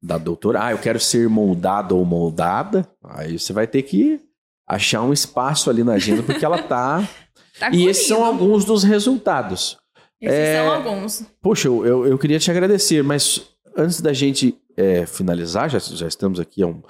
da 0.01 0.17
doutora. 0.17 0.67
Ah, 0.67 0.71
eu 0.71 0.79
quero 0.79 1.01
ser 1.01 1.29
moldado 1.29 1.97
ou 1.97 2.05
moldada. 2.05 2.89
Aí 3.03 3.39
você 3.39 3.53
vai 3.53 3.67
ter 3.67 3.83
que 3.83 4.21
achar 4.69 5.03
um 5.03 5.12
espaço 5.12 5.69
ali 5.69 5.83
na 5.83 5.95
agenda, 5.95 6.23
porque 6.23 6.45
ela 6.45 6.62
tá. 6.62 7.07
Tá 7.59 7.71
e 7.71 7.87
esses 7.87 8.07
são 8.07 8.23
alguns 8.23 8.67
dos 8.67 8.85
resultados. 8.85 9.79
Esses 10.21 10.37
é- 10.37 10.57
são 10.57 10.75
alguns. 10.75 11.25
Poxa, 11.41 11.69
eu, 11.69 12.07
eu, 12.07 12.19
queria 12.19 12.39
te 12.39 12.51
agradecer, 12.51 13.03
mas 13.03 13.49
antes 13.75 14.03
da 14.03 14.12
gente 14.12 14.55
é, 14.77 15.07
finalizar, 15.07 15.71
já, 15.71 15.79
já 15.79 16.07
estamos 16.07 16.39
aqui 16.39 16.62
há 16.62 16.67
um, 16.67 16.83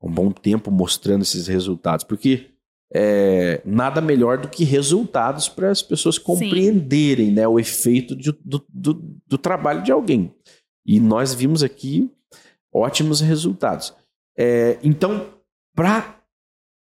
há 0.00 0.06
um 0.06 0.12
bom 0.12 0.30
tempo 0.30 0.70
mostrando 0.70 1.22
esses 1.22 1.48
resultados, 1.48 2.04
porque 2.04 2.51
é, 2.94 3.60
nada 3.64 4.00
melhor 4.00 4.38
do 4.38 4.48
que 4.48 4.64
resultados 4.64 5.48
para 5.48 5.70
as 5.70 5.80
pessoas 5.82 6.18
compreenderem 6.18 7.30
né, 7.30 7.48
o 7.48 7.58
efeito 7.58 8.14
de- 8.14 8.36
do, 8.44 8.62
do, 8.68 8.94
do 9.26 9.38
trabalho 9.38 9.82
de 9.82 9.90
alguém. 9.90 10.34
E 10.84 11.00
nós 11.00 11.32
vimos 11.32 11.62
aqui 11.62 12.10
ótimos 12.74 13.20
resultados. 13.20 13.94
É, 14.36 14.78
então, 14.82 15.26
para 15.74 16.16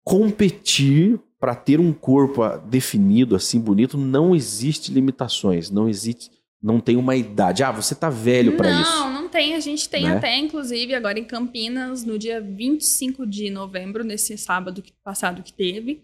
competir, 0.04 1.20
para 1.40 1.54
ter 1.56 1.80
um 1.80 1.94
corpo 1.94 2.42
ah, 2.44 2.58
definido 2.58 3.36
assim 3.36 3.60
bonito, 3.60 3.98
não 3.98 4.36
existe 4.36 4.92
limitações, 4.92 5.70
não 5.70 5.88
existe, 5.88 6.32
não 6.62 6.80
tem 6.80 6.96
uma 6.96 7.16
idade. 7.16 7.64
Ah, 7.64 7.72
você 7.72 7.94
tá 7.94 8.10
velho 8.10 8.58
para 8.58 8.72
isso. 8.72 8.92
não 8.92 9.19
tem. 9.30 9.56
A 9.56 9.60
gente 9.60 9.88
tem 9.88 10.04
Né? 10.04 10.18
até, 10.18 10.38
inclusive, 10.38 10.94
agora 10.94 11.18
em 11.20 11.24
Campinas, 11.24 12.04
no 12.04 12.18
dia 12.20 12.42
25 12.42 13.26
de 13.26 13.50
novembro, 13.50 14.04
nesse 14.04 14.38
sábado 14.38 14.82
que- 14.82 14.94
passado 15.04 15.42
que 15.44 15.54
teve. 15.54 16.04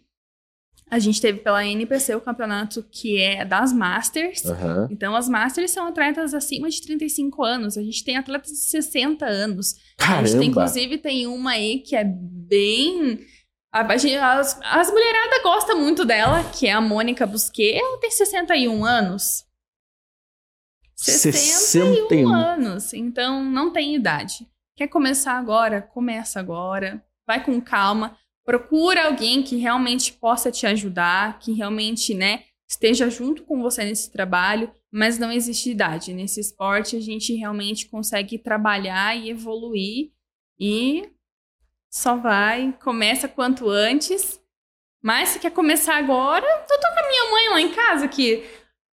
A 0.90 1.00
gente 1.00 1.20
teve 1.20 1.40
pela 1.40 1.66
NPC 1.66 2.14
o 2.14 2.22
campeonato 2.22 2.86
que 2.92 3.18
é 3.20 3.44
das 3.44 3.74
Masters. 3.74 4.46
Aham. 4.46 4.88
Então, 4.92 5.16
as 5.16 5.28
Masters 5.28 5.72
são 5.72 5.88
atletas 5.88 6.32
acima 6.36 6.70
de 6.70 6.80
35 6.80 7.44
anos. 7.44 7.76
A 7.76 7.82
gente 7.82 8.04
tem 8.04 8.18
atletas 8.18 8.52
de 8.52 8.58
60 8.60 9.26
anos. 9.26 9.74
A 9.98 10.18
gente 10.24 10.38
tem, 10.40 10.42
Caramba! 10.42 10.46
inclusive, 10.46 10.98
tem 11.00 11.26
uma 11.26 11.52
aí 11.52 11.80
que 11.80 11.96
é 11.96 12.04
bem. 12.06 13.20
a- 13.72 13.98
gente- 13.98 14.16
as, 14.16 14.60
as 14.64 14.90
mulheradas 14.92 15.42
gostam 15.44 15.82
muito 15.82 16.06
dela, 16.06 16.44
que 16.52 16.68
é 16.68 16.72
a 16.72 16.80
Mônica 16.80 17.26
Busquet. 17.26 17.74
Ela 17.78 17.98
tem 18.00 18.12
61 18.12 18.86
anos. 18.86 19.44
61. 20.96 22.34
anos. 22.34 22.94
Então, 22.94 23.44
não 23.44 23.72
tem 23.72 23.96
idade. 23.96 24.48
Quer 24.76 24.88
começar 24.88 25.34
agora? 25.34 25.82
Começa 25.82 26.40
agora. 26.40 27.04
Vai 27.28 27.44
com 27.44 27.60
calma. 27.62 28.18
Procura 28.46 29.06
alguém 29.06 29.42
que 29.42 29.58
realmente 29.58 30.14
possa 30.14 30.52
te 30.52 30.68
ajudar, 30.68 31.40
que 31.40 31.52
realmente, 31.52 32.14
né, 32.14 32.44
esteja 32.70 33.10
junto 33.10 33.44
com 33.44 33.62
você 33.62 33.84
nesse 33.84 34.12
trabalho, 34.12 34.72
mas 34.92 35.18
não 35.18 35.32
existe 35.32 35.72
idade. 35.72 36.14
Nesse 36.14 36.40
esporte, 36.40 36.96
a 36.96 37.02
gente 37.02 37.34
realmente 37.34 37.88
consegue 37.88 38.38
trabalhar 38.38 39.18
e 39.18 39.30
evoluir 39.30 40.12
e 40.60 41.10
só 41.90 42.16
vai, 42.16 42.76
começa 42.84 43.28
quanto 43.28 43.70
antes. 43.70 44.40
Mas 45.02 45.30
se 45.30 45.40
quer 45.40 45.52
começar 45.52 45.98
agora, 45.98 46.46
eu 46.46 46.78
tô 46.80 46.94
com 46.94 47.00
a 47.00 47.08
minha 47.10 47.32
mãe 47.32 47.50
lá 47.50 47.62
em 47.62 47.72
casa 47.72 48.08
que 48.08 48.44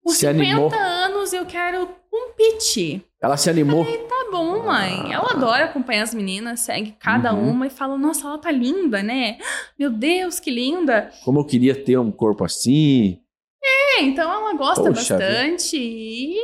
Se 0.06 0.20
50 0.26 0.30
animou? 0.30 0.72
anos 0.74 1.19
eu 1.32 1.46
quero 1.46 1.88
competir. 2.10 3.04
Ela 3.20 3.36
se 3.36 3.50
animou. 3.50 3.84
Tá 3.84 4.28
bom, 4.30 4.64
mãe. 4.64 5.12
Ela 5.12 5.32
adora 5.32 5.64
acompanhar 5.66 6.02
as 6.02 6.14
meninas, 6.14 6.60
segue 6.60 6.92
cada 6.98 7.34
Uhum. 7.34 7.50
uma 7.50 7.66
e 7.66 7.70
fala: 7.70 7.98
Nossa, 7.98 8.26
ela 8.26 8.38
tá 8.38 8.50
linda, 8.50 9.02
né? 9.02 9.38
Meu 9.78 9.90
Deus, 9.90 10.40
que 10.40 10.50
linda. 10.50 11.10
Como 11.24 11.40
eu 11.40 11.44
queria 11.44 11.74
ter 11.74 11.98
um 11.98 12.10
corpo 12.10 12.44
assim. 12.44 13.20
É, 13.62 14.02
então 14.02 14.32
ela 14.32 14.54
gosta 14.54 14.82
Poxa 14.84 15.18
bastante 15.18 15.76
e 15.76 16.38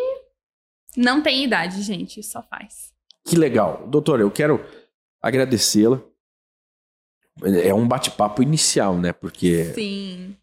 não 0.96 1.22
tem 1.22 1.44
idade, 1.44 1.80
gente, 1.82 2.22
só 2.22 2.42
faz. 2.42 2.92
Que 3.24 3.36
legal. 3.36 3.86
Doutora, 3.88 4.22
eu 4.22 4.30
quero 4.30 4.64
agradecê-la. 5.22 6.00
É 7.64 7.72
um 7.74 7.86
bate-papo 7.86 8.42
inicial, 8.42 8.96
né? 8.96 9.12
Porque 9.12 9.64
Sim. 9.74 10.36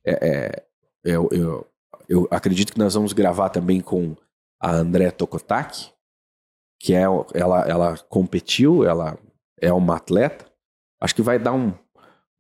eu, 1.03 1.27
eu, 1.31 1.67
eu 2.07 2.27
acredito 2.29 2.71
que 2.73 2.77
nós 2.79 2.93
vamos 2.93 3.13
gravar 3.13 3.49
também 3.49 3.81
com 3.81 4.15
a 4.63 4.71
André 4.71 5.11
Tokotaki, 5.11 5.91
que 6.79 6.93
é 6.93 7.01
ela, 7.33 7.61
ela 7.67 7.97
competiu, 8.09 8.85
ela 8.85 9.17
é 9.59 9.71
uma 9.73 9.97
atleta. 9.97 10.45
Acho 11.01 11.13
que 11.15 11.21
vai 11.21 11.37
dar 11.37 11.51
um, 11.51 11.73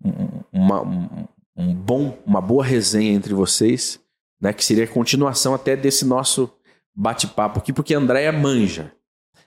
um- 0.03 0.41
uma, 0.51 0.81
um, 0.81 1.27
um 1.57 1.73
bom, 1.75 2.17
uma 2.25 2.39
boa 2.39 2.63
resenha 2.63 3.11
entre 3.11 3.33
vocês, 3.33 3.99
né? 4.41 4.53
Que 4.53 4.63
seria 4.63 4.85
a 4.85 4.87
continuação 4.87 5.53
até 5.53 5.75
desse 5.75 6.05
nosso 6.05 6.49
bate-papo 6.95 7.59
aqui, 7.59 7.73
porque 7.73 7.93
a 7.93 7.97
Andréia 7.97 8.31
manja. 8.31 8.91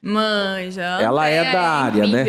Manja. 0.02 0.82
Ela 1.00 1.28
é 1.28 1.52
da 1.52 1.62
área, 1.62 2.06
né? 2.06 2.12
né? 2.12 2.24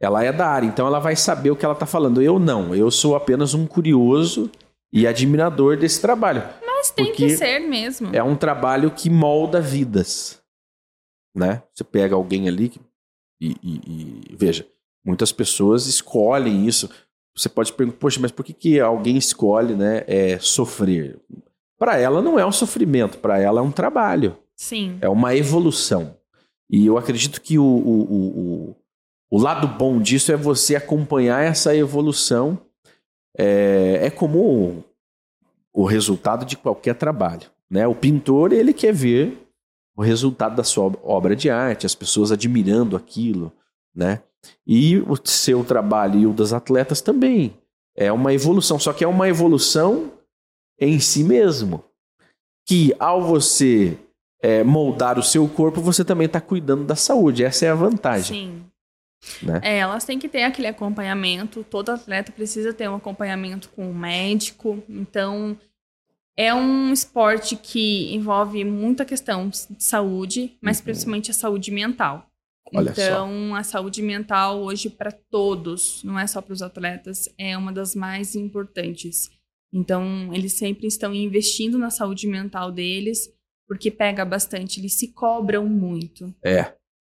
Ela 0.00 0.22
é 0.24 0.32
da 0.32 0.46
área, 0.46 0.66
então 0.66 0.86
ela 0.86 0.98
vai 1.00 1.16
saber 1.16 1.50
o 1.50 1.56
que 1.56 1.64
ela 1.64 1.74
tá 1.74 1.86
falando. 1.86 2.20
Eu 2.20 2.38
não, 2.38 2.74
eu 2.74 2.90
sou 2.90 3.16
apenas 3.16 3.54
um 3.54 3.66
curioso 3.66 4.50
e 4.92 5.06
admirador 5.06 5.76
desse 5.76 6.00
trabalho. 6.00 6.42
Mas 6.84 6.90
tem 6.90 7.06
Porque 7.06 7.26
que 7.28 7.36
ser 7.36 7.60
mesmo. 7.60 8.14
É 8.14 8.22
um 8.22 8.36
trabalho 8.36 8.90
que 8.90 9.08
molda 9.08 9.58
vidas, 9.60 10.42
né? 11.34 11.62
Você 11.72 11.82
pega 11.82 12.14
alguém 12.14 12.46
ali 12.46 12.68
que- 12.68 12.80
e, 13.40 13.56
e- 13.62 13.80
e- 14.32 14.36
veja, 14.36 14.66
muitas 15.04 15.32
pessoas 15.32 15.86
escolhem 15.86 16.66
isso. 16.66 16.90
Você 17.34 17.48
pode 17.48 17.72
perguntar, 17.72 17.98
poxa, 17.98 18.20
mas 18.20 18.30
por 18.30 18.44
que, 18.44 18.52
que 18.52 18.78
alguém 18.80 19.16
escolhe, 19.16 19.74
né, 19.74 20.04
é, 20.06 20.38
sofrer? 20.38 21.18
Para 21.78 21.98
ela 21.98 22.20
não 22.22 22.38
é 22.38 22.44
um 22.46 22.52
sofrimento, 22.52 23.18
para 23.18 23.38
ela 23.38 23.60
é 23.60 23.62
um 23.62 23.72
trabalho. 23.72 24.36
Sim. 24.54 24.98
É 25.00 25.08
uma 25.08 25.34
evolução. 25.34 26.16
E 26.70 26.86
eu 26.86 26.96
acredito 26.98 27.40
que 27.40 27.58
o, 27.58 27.64
o, 27.64 28.02
o, 28.02 28.38
o, 28.70 28.76
o 29.32 29.38
lado 29.38 29.66
bom 29.66 29.98
disso 30.00 30.30
é 30.32 30.36
você 30.36 30.76
acompanhar 30.76 31.42
essa 31.42 31.74
evolução. 31.74 32.58
É, 33.36 34.00
é 34.02 34.10
como 34.10 34.84
o, 35.74 35.84
resultado 35.84 36.44
de 36.44 36.56
qualquer 36.56 36.94
trabalho. 36.94 37.50
Né? 37.68 37.86
O 37.86 37.94
pintor, 37.94 38.52
ele 38.52 38.72
quer 38.72 38.92
ver 38.92 39.46
o 39.96 40.02
resultado 40.02 40.56
da 40.56 40.64
sua 40.64 40.84
ob- 40.84 40.98
obra 41.02 41.34
de 41.34 41.50
arte, 41.50 41.86
as 41.86 41.94
pessoas 41.94 42.30
admirando 42.30 42.96
aquilo. 42.96 43.52
Né? 43.94 44.22
E 44.66 44.98
o 44.98 45.16
seu 45.24 45.64
trabalho 45.64 46.20
e 46.20 46.26
o 46.26 46.32
das 46.32 46.52
atletas 46.52 47.00
também. 47.00 47.56
É 47.96 48.12
uma 48.12 48.32
evolução, 48.32 48.78
só 48.78 48.92
que 48.92 49.04
é 49.04 49.08
uma 49.08 49.28
evolução 49.28 50.12
em 50.78 50.98
si 50.98 51.22
mesmo. 51.24 51.84
Que 52.66 52.94
ao 52.98 53.22
você 53.22 53.96
é, 54.42 54.64
moldar 54.64 55.18
o 55.18 55.22
seu 55.22 55.48
corpo, 55.48 55.80
você 55.80 56.04
também 56.04 56.26
está 56.26 56.40
cuidando 56.40 56.84
da 56.84 56.96
saúde. 56.96 57.44
Essa 57.44 57.66
é 57.66 57.70
a 57.70 57.74
vantagem. 57.74 58.36
Sim. 58.36 58.64
Né? 59.42 59.60
É, 59.62 59.78
elas 59.78 60.04
têm 60.04 60.18
que 60.18 60.28
ter 60.28 60.42
aquele 60.42 60.68
acompanhamento. 60.68 61.64
Todo 61.64 61.90
atleta 61.90 62.32
precisa 62.32 62.72
ter 62.72 62.88
um 62.88 62.96
acompanhamento 62.96 63.68
com 63.70 63.88
um 63.90 63.94
médico. 63.94 64.82
Então, 64.88 65.58
é 66.36 66.52
um 66.54 66.92
esporte 66.92 67.56
que 67.56 68.12
envolve 68.14 68.64
muita 68.64 69.04
questão 69.04 69.48
de 69.48 69.82
saúde, 69.82 70.56
mas 70.60 70.78
Uhum. 70.78 70.84
principalmente 70.84 71.30
a 71.30 71.34
saúde 71.34 71.70
mental. 71.70 72.26
Olha 72.74 72.94
só. 72.94 73.02
então, 73.02 73.54
a 73.54 73.62
saúde 73.62 74.02
mental 74.02 74.60
hoje 74.62 74.88
para 74.90 75.12
todos, 75.12 76.02
não 76.02 76.18
é 76.18 76.26
só 76.26 76.40
para 76.40 76.52
os 76.54 76.62
atletas, 76.62 77.28
é 77.38 77.56
uma 77.56 77.72
das 77.72 77.94
mais 77.94 78.34
importantes. 78.34 79.30
Então, 79.72 80.32
eles 80.32 80.54
sempre 80.54 80.86
estão 80.86 81.14
investindo 81.14 81.78
na 81.78 81.90
saúde 81.90 82.26
mental 82.26 82.72
deles, 82.72 83.30
porque 83.68 83.90
pega 83.90 84.24
bastante, 84.24 84.80
eles 84.80 84.94
se 84.94 85.08
cobram 85.12 85.66
muito. 85.66 86.34
É, 86.44 86.74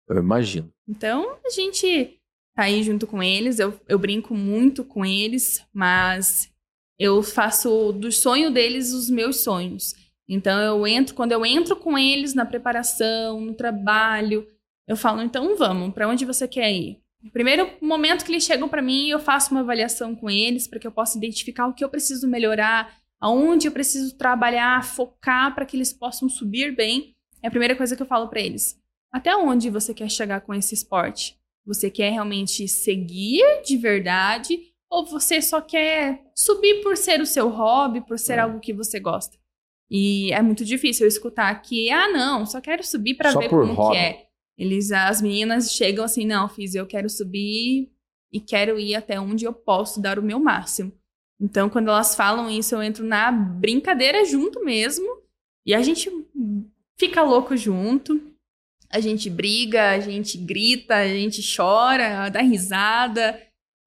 eu 0.09 0.19
imagino. 0.19 0.71
Então, 0.89 1.39
a 1.45 1.51
gente 1.51 2.19
tá 2.55 2.65
aí 2.65 2.83
junto 2.83 3.07
com 3.07 3.23
eles. 3.23 3.59
Eu, 3.59 3.79
eu 3.89 3.99
brinco 3.99 4.35
muito 4.35 4.85
com 4.85 5.05
eles, 5.05 5.65
mas 5.73 6.53
eu 6.99 7.23
faço 7.23 7.93
do 7.93 8.11
sonho 8.11 8.51
deles 8.51 8.93
os 8.93 9.11
meus 9.11 9.43
sonhos. 9.43 9.95
Então, 10.29 10.59
eu 10.61 10.87
entro, 10.87 11.15
quando 11.15 11.33
eu 11.33 11.45
entro 11.45 11.77
com 11.77 11.97
eles 11.97 12.35
na 12.35 12.45
preparação, 12.45 13.41
no 13.41 13.55
trabalho, 13.55 14.47
eu 14.89 14.97
falo, 14.97 15.23
então 15.23 15.57
vamos, 15.57 15.93
para 15.93 16.09
onde 16.09 16.25
você 16.25 16.49
quer 16.49 16.73
ir? 16.73 17.01
Primeiro 17.33 17.71
momento 17.81 18.25
que 18.25 18.31
eles 18.31 18.45
chegam 18.45 18.69
para 18.69 18.83
mim, 18.83 19.09
eu 19.09 19.19
faço 19.19 19.51
uma 19.51 19.61
avaliação 19.61 20.15
com 20.15 20.31
eles 20.31 20.67
para 20.69 20.79
que 20.79 20.87
eu 20.87 20.93
possa 20.93 21.19
identificar 21.19 21.67
o 21.67 21.75
que 21.75 21.85
eu 21.85 21.89
preciso 21.89 22.29
melhorar, 22.29 22.97
aonde 23.21 23.67
eu 23.67 23.73
preciso 23.73 24.17
trabalhar, 24.17 24.85
focar 24.85 25.55
para 25.55 25.67
que 25.67 25.77
eles 25.77 25.93
possam 25.93 26.29
subir 26.29 26.75
bem. 26.75 27.15
É 27.43 27.49
a 27.49 27.51
primeira 27.51 27.75
coisa 27.75 27.97
que 27.97 28.03
eu 28.03 28.07
falo 28.07 28.29
para 28.29 28.41
eles. 28.41 28.81
Até 29.13 29.35
onde 29.37 29.71
você 29.71 29.95
quer 29.95 30.11
chegar 30.11 30.41
com 30.41 30.53
esse 30.55 30.75
esporte? 30.75 31.37
Você 31.65 31.91
quer 31.91 32.11
realmente 32.11 32.69
seguir 32.69 33.43
de 33.65 33.77
verdade 33.77 34.59
ou 34.91 35.05
você 35.05 35.43
só 35.43 35.61
quer 35.61 36.23
subir 36.35 36.83
por 36.83 36.97
ser 36.97 37.21
o 37.21 37.27
seu 37.27 37.49
hobby, 37.49 38.01
por 38.01 38.19
ser 38.19 38.35
É. 38.35 38.39
algo 38.41 38.61
que 38.61 38.73
você 38.73 39.01
gosta? 39.01 39.37
E 39.91 40.33
é 40.33 40.43
muito 40.43 40.65
difícil 40.65 41.05
eu 41.05 41.09
escutar 41.09 41.55
que, 41.63 41.91
ah, 41.91 42.09
não, 42.09 42.45
só 42.47 42.61
quero 42.61 42.85
subir 42.85 43.15
para 43.15 43.33
ver 43.33 43.49
como 43.49 43.73
hobby. 43.73 43.93
que 43.97 43.99
é. 44.03 44.27
Eles, 44.59 44.91
as 44.91 45.21
meninas 45.21 45.73
chegam 45.73 46.05
assim, 46.05 46.25
não, 46.27 46.49
fiz, 46.49 46.75
eu 46.75 46.87
quero 46.87 47.09
subir 47.11 47.91
e 48.33 48.41
quero 48.41 48.79
ir 48.79 48.95
até 48.95 49.21
onde 49.21 49.45
eu 49.45 49.53
posso 49.53 50.01
dar 50.01 50.19
o 50.19 50.23
meu 50.23 50.41
máximo. 50.41 50.93
Então, 51.41 51.69
quando 51.69 51.89
elas 51.89 52.15
falam 52.17 52.49
isso, 52.49 52.75
eu 52.75 52.83
entro 52.83 53.05
na 53.05 53.31
brincadeira 53.31 54.25
junto 54.25 54.65
mesmo 54.65 55.07
e 55.67 55.75
a 55.75 55.83
gente 55.83 56.11
fica 56.99 57.23
louco 57.23 57.57
junto. 57.57 58.21
A 58.91 59.01
gente 59.01 59.29
briga, 59.29 59.91
a 59.91 60.01
gente 60.01 60.39
grita, 60.39 60.97
a 60.97 61.09
gente 61.09 61.43
chora, 61.57 62.29
dá 62.29 62.41
risada 62.41 63.41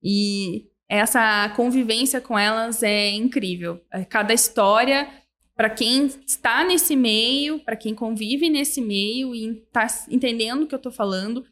e 0.04 0.68
essa 0.89 1.50
convivência 1.56 2.20
com 2.20 2.38
elas 2.38 2.84
é 2.84 3.12
incrível. 3.12 3.82
Cada 4.10 4.34
história 4.34 5.08
para 5.56 5.70
quem 5.70 6.06
está 6.26 6.64
nesse 6.64 6.95
meio, 6.95 7.60
para 7.60 7.76
quem 7.76 7.93
convive 7.93 8.50
nesse 8.50 8.80
meio 8.80 9.36
e 9.36 9.62
está 9.62 9.88
entendendo 10.10 10.64
o 10.64 10.68
que 10.68 10.74
eu 10.74 10.78
estou 10.78 10.91
falando, 10.91 11.45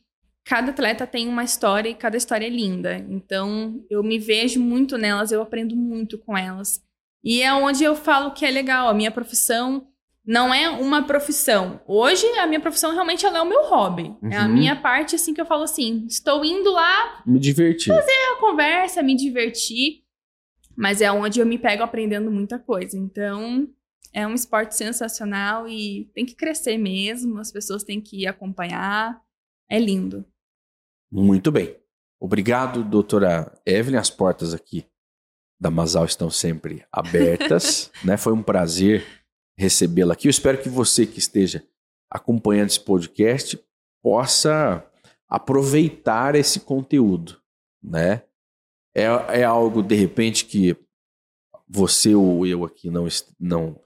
cada 0.46 0.72
atleta 0.72 1.06
tem 1.06 1.28
uma 1.28 1.44
história 1.44 1.90
e 1.90 1.94
cada 1.94 2.16
história 2.16 2.46
é 2.46 2.50
linda. 2.50 3.06
Então, 3.10 3.84
eu 3.90 4.02
me 4.02 4.18
vejo 4.18 4.62
muito 4.62 4.98
nelas, 4.98 5.34
eu 5.34 5.42
aprendo 5.42 5.76
muito 5.76 6.18
com 6.18 6.38
elas. 6.38 6.82
E 7.22 7.42
é 7.42 7.54
onde 7.54 7.84
eu 7.84 7.98
falo 7.98 8.32
que 8.32 8.46
é 8.46 8.50
legal. 8.50 8.88
A 8.88 8.94
minha 8.94 9.12
profissão 9.12 9.86
não 10.28 10.54
é 10.54 10.70
uma 10.70 11.04
profissão. 11.08 11.80
Hoje, 11.88 12.26
a 12.38 12.46
minha 12.46 12.60
profissão 12.60 12.92
realmente 12.92 13.26
ela 13.26 13.38
é 13.38 13.42
o 13.42 13.48
meu 13.48 13.64
hobby. 13.64 14.14
É 14.30 14.36
a 14.38 14.44
Uhum. 14.46 14.54
minha 14.54 14.76
parte, 14.76 15.16
assim, 15.16 15.34
que 15.34 15.40
eu 15.40 15.46
falo 15.46 15.64
assim: 15.64 16.06
estou 16.08 16.44
indo 16.44 16.70
lá 16.72 17.24
Me 17.26 17.40
divertir. 17.40 17.94
a 17.94 18.36
conversa, 18.40 19.02
me 19.02 19.16
divertir, 19.16 20.04
mas 20.76 21.02
é 21.02 21.10
onde 21.12 21.40
eu 21.40 21.46
me 21.46 21.58
pego 21.58 21.82
aprendendo 21.82 22.30
muita 22.30 22.60
coisa. 22.60 22.98
Então, 22.98 23.68
é 24.14 24.28
um 24.28 24.34
esporte 24.34 24.76
sensacional 24.76 25.68
e 25.68 26.10
tem 26.14 26.26
que 26.26 26.36
crescer 26.36 26.78
mesmo, 26.78 27.40
as 27.40 27.52
pessoas 27.52 27.84
têm 27.84 28.02
que 28.02 28.28
acompanhar. 28.28 29.20
É 29.70 29.80
lindo. 29.80 30.26
Muito 31.12 31.52
bem. 31.52 31.76
Obrigado, 32.20 32.84
doutora 32.84 33.52
Evelyn. 33.66 33.98
As 33.98 34.10
portas 34.10 34.54
aqui 34.54 34.86
da 35.60 35.70
Masal 35.70 36.06
estão 36.06 36.30
sempre 36.30 36.86
abertas. 36.92 37.92
né? 38.04 38.18
Foi 38.18 38.34
um 38.34 38.42
prazer 38.44 39.06
recebê-la 39.58 40.14
aqui. 40.14 40.28
Eu 40.28 40.32
espero 40.32 40.62
que 40.62 40.70
você 40.70 41.06
que 41.06 41.20
esteja 41.20 41.64
acompanhando 42.10 42.70
esse 42.70 42.80
podcast 42.80 43.60
possa 44.02 44.86
aproveitar 45.28 46.36
esse 46.36 46.60
conteúdo, 46.62 47.38
né? 47.84 48.22
É, 48.96 49.42
é 49.42 49.44
algo 49.44 49.84
de 49.84 49.96
repente 49.96 50.46
que 50.46 50.76
você 51.68 52.16
ou 52.16 52.46
eu 52.46 52.64
aqui 52.64 52.90
não, 52.90 53.08
não 53.40 53.80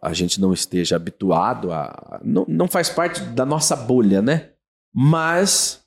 a 0.00 0.12
gente 0.12 0.40
não 0.40 0.52
esteja 0.52 0.96
habituado 0.96 1.70
a 1.72 2.20
não, 2.24 2.44
não 2.48 2.66
faz 2.66 2.88
parte 2.88 3.20
da 3.20 3.44
nossa 3.44 3.76
bolha, 3.76 4.22
né? 4.22 4.50
Mas 4.92 5.84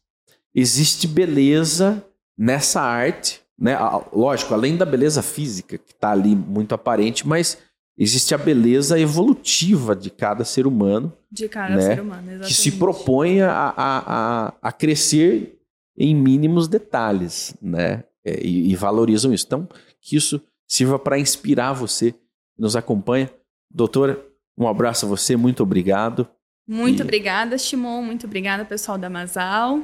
existe 0.53 1.07
beleza 1.07 2.05
nessa 2.37 2.81
arte, 2.81 3.41
né? 3.57 3.77
Lógico, 4.13 4.53
além 4.53 4.77
da 4.77 4.85
beleza 4.85 5.21
física 5.21 5.77
que 5.77 5.91
está 5.91 6.11
ali 6.11 6.35
muito 6.35 6.73
aparente, 6.73 7.27
mas 7.27 7.57
existe 7.97 8.33
a 8.33 8.37
beleza 8.37 8.99
evolutiva 8.99 9.95
de 9.95 10.09
cada 10.09 10.43
ser 10.43 10.65
humano. 10.65 11.13
De 11.31 11.47
cada 11.47 11.75
né? 11.75 11.81
ser 11.81 12.01
humano, 12.01 12.23
exatamente. 12.23 12.47
Que 12.47 12.53
se 12.53 12.71
propõe 12.73 13.41
a, 13.41 13.51
a, 13.51 14.47
a, 14.47 14.53
a 14.61 14.71
crescer 14.71 15.59
em 15.97 16.15
mínimos 16.15 16.67
detalhes, 16.67 17.55
né? 17.61 18.03
É, 18.25 18.41
e, 18.41 18.71
e, 18.71 18.75
valorizam 18.75 19.33
isso. 19.33 19.45
Então, 19.45 19.67
que 20.01 20.15
isso 20.15 20.41
sirva 20.67 20.97
para 20.97 21.19
inspirar 21.19 21.73
você 21.73 22.13
que 22.13 22.19
nos 22.57 22.75
acompanha. 22.75 23.29
Doutora, 23.69 24.25
um 24.57 24.67
abraço 24.67 25.05
a 25.05 25.09
você, 25.09 25.35
muito 25.35 25.61
obrigado. 25.61 26.27
Muito 26.67 26.99
e... 26.99 27.03
obrigada, 27.03 27.57
Shimon. 27.57 28.01
Muito 28.01 28.25
obrigada, 28.25 28.63
pessoal 28.63 28.97
da 28.97 29.09
Masal. 29.09 29.81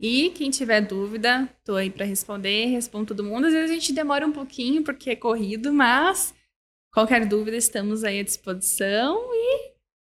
E 0.00 0.30
quem 0.30 0.50
tiver 0.50 0.80
dúvida, 0.80 1.48
tô 1.64 1.76
aí 1.76 1.90
para 1.90 2.04
responder, 2.04 2.66
respondo 2.66 3.06
todo 3.06 3.22
mundo. 3.22 3.46
Às 3.46 3.52
vezes 3.52 3.70
a 3.70 3.74
gente 3.74 3.92
demora 3.92 4.26
um 4.26 4.32
pouquinho 4.32 4.82
porque 4.82 5.10
é 5.10 5.16
corrido, 5.16 5.72
mas 5.72 6.34
qualquer 6.92 7.26
dúvida 7.26 7.56
estamos 7.56 8.04
aí 8.04 8.20
à 8.20 8.22
disposição 8.22 9.18
e 9.32 9.72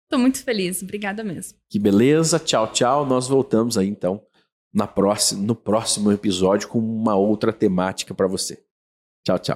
tô 0.09 0.17
muito 0.17 0.43
feliz. 0.43 0.81
Obrigada 0.81 1.23
mesmo. 1.23 1.57
Que 1.69 1.79
beleza. 1.79 2.39
Tchau, 2.39 2.71
tchau. 2.71 3.05
Nós 3.05 3.27
voltamos 3.27 3.77
aí 3.77 3.87
então 3.87 4.21
na 4.73 4.87
próxima, 4.87 5.41
no 5.41 5.55
próximo 5.55 6.11
episódio 6.11 6.67
com 6.67 6.79
uma 6.79 7.15
outra 7.15 7.51
temática 7.51 8.13
para 8.13 8.27
você. 8.27 8.63
Tchau, 9.25 9.39
tchau. 9.39 9.55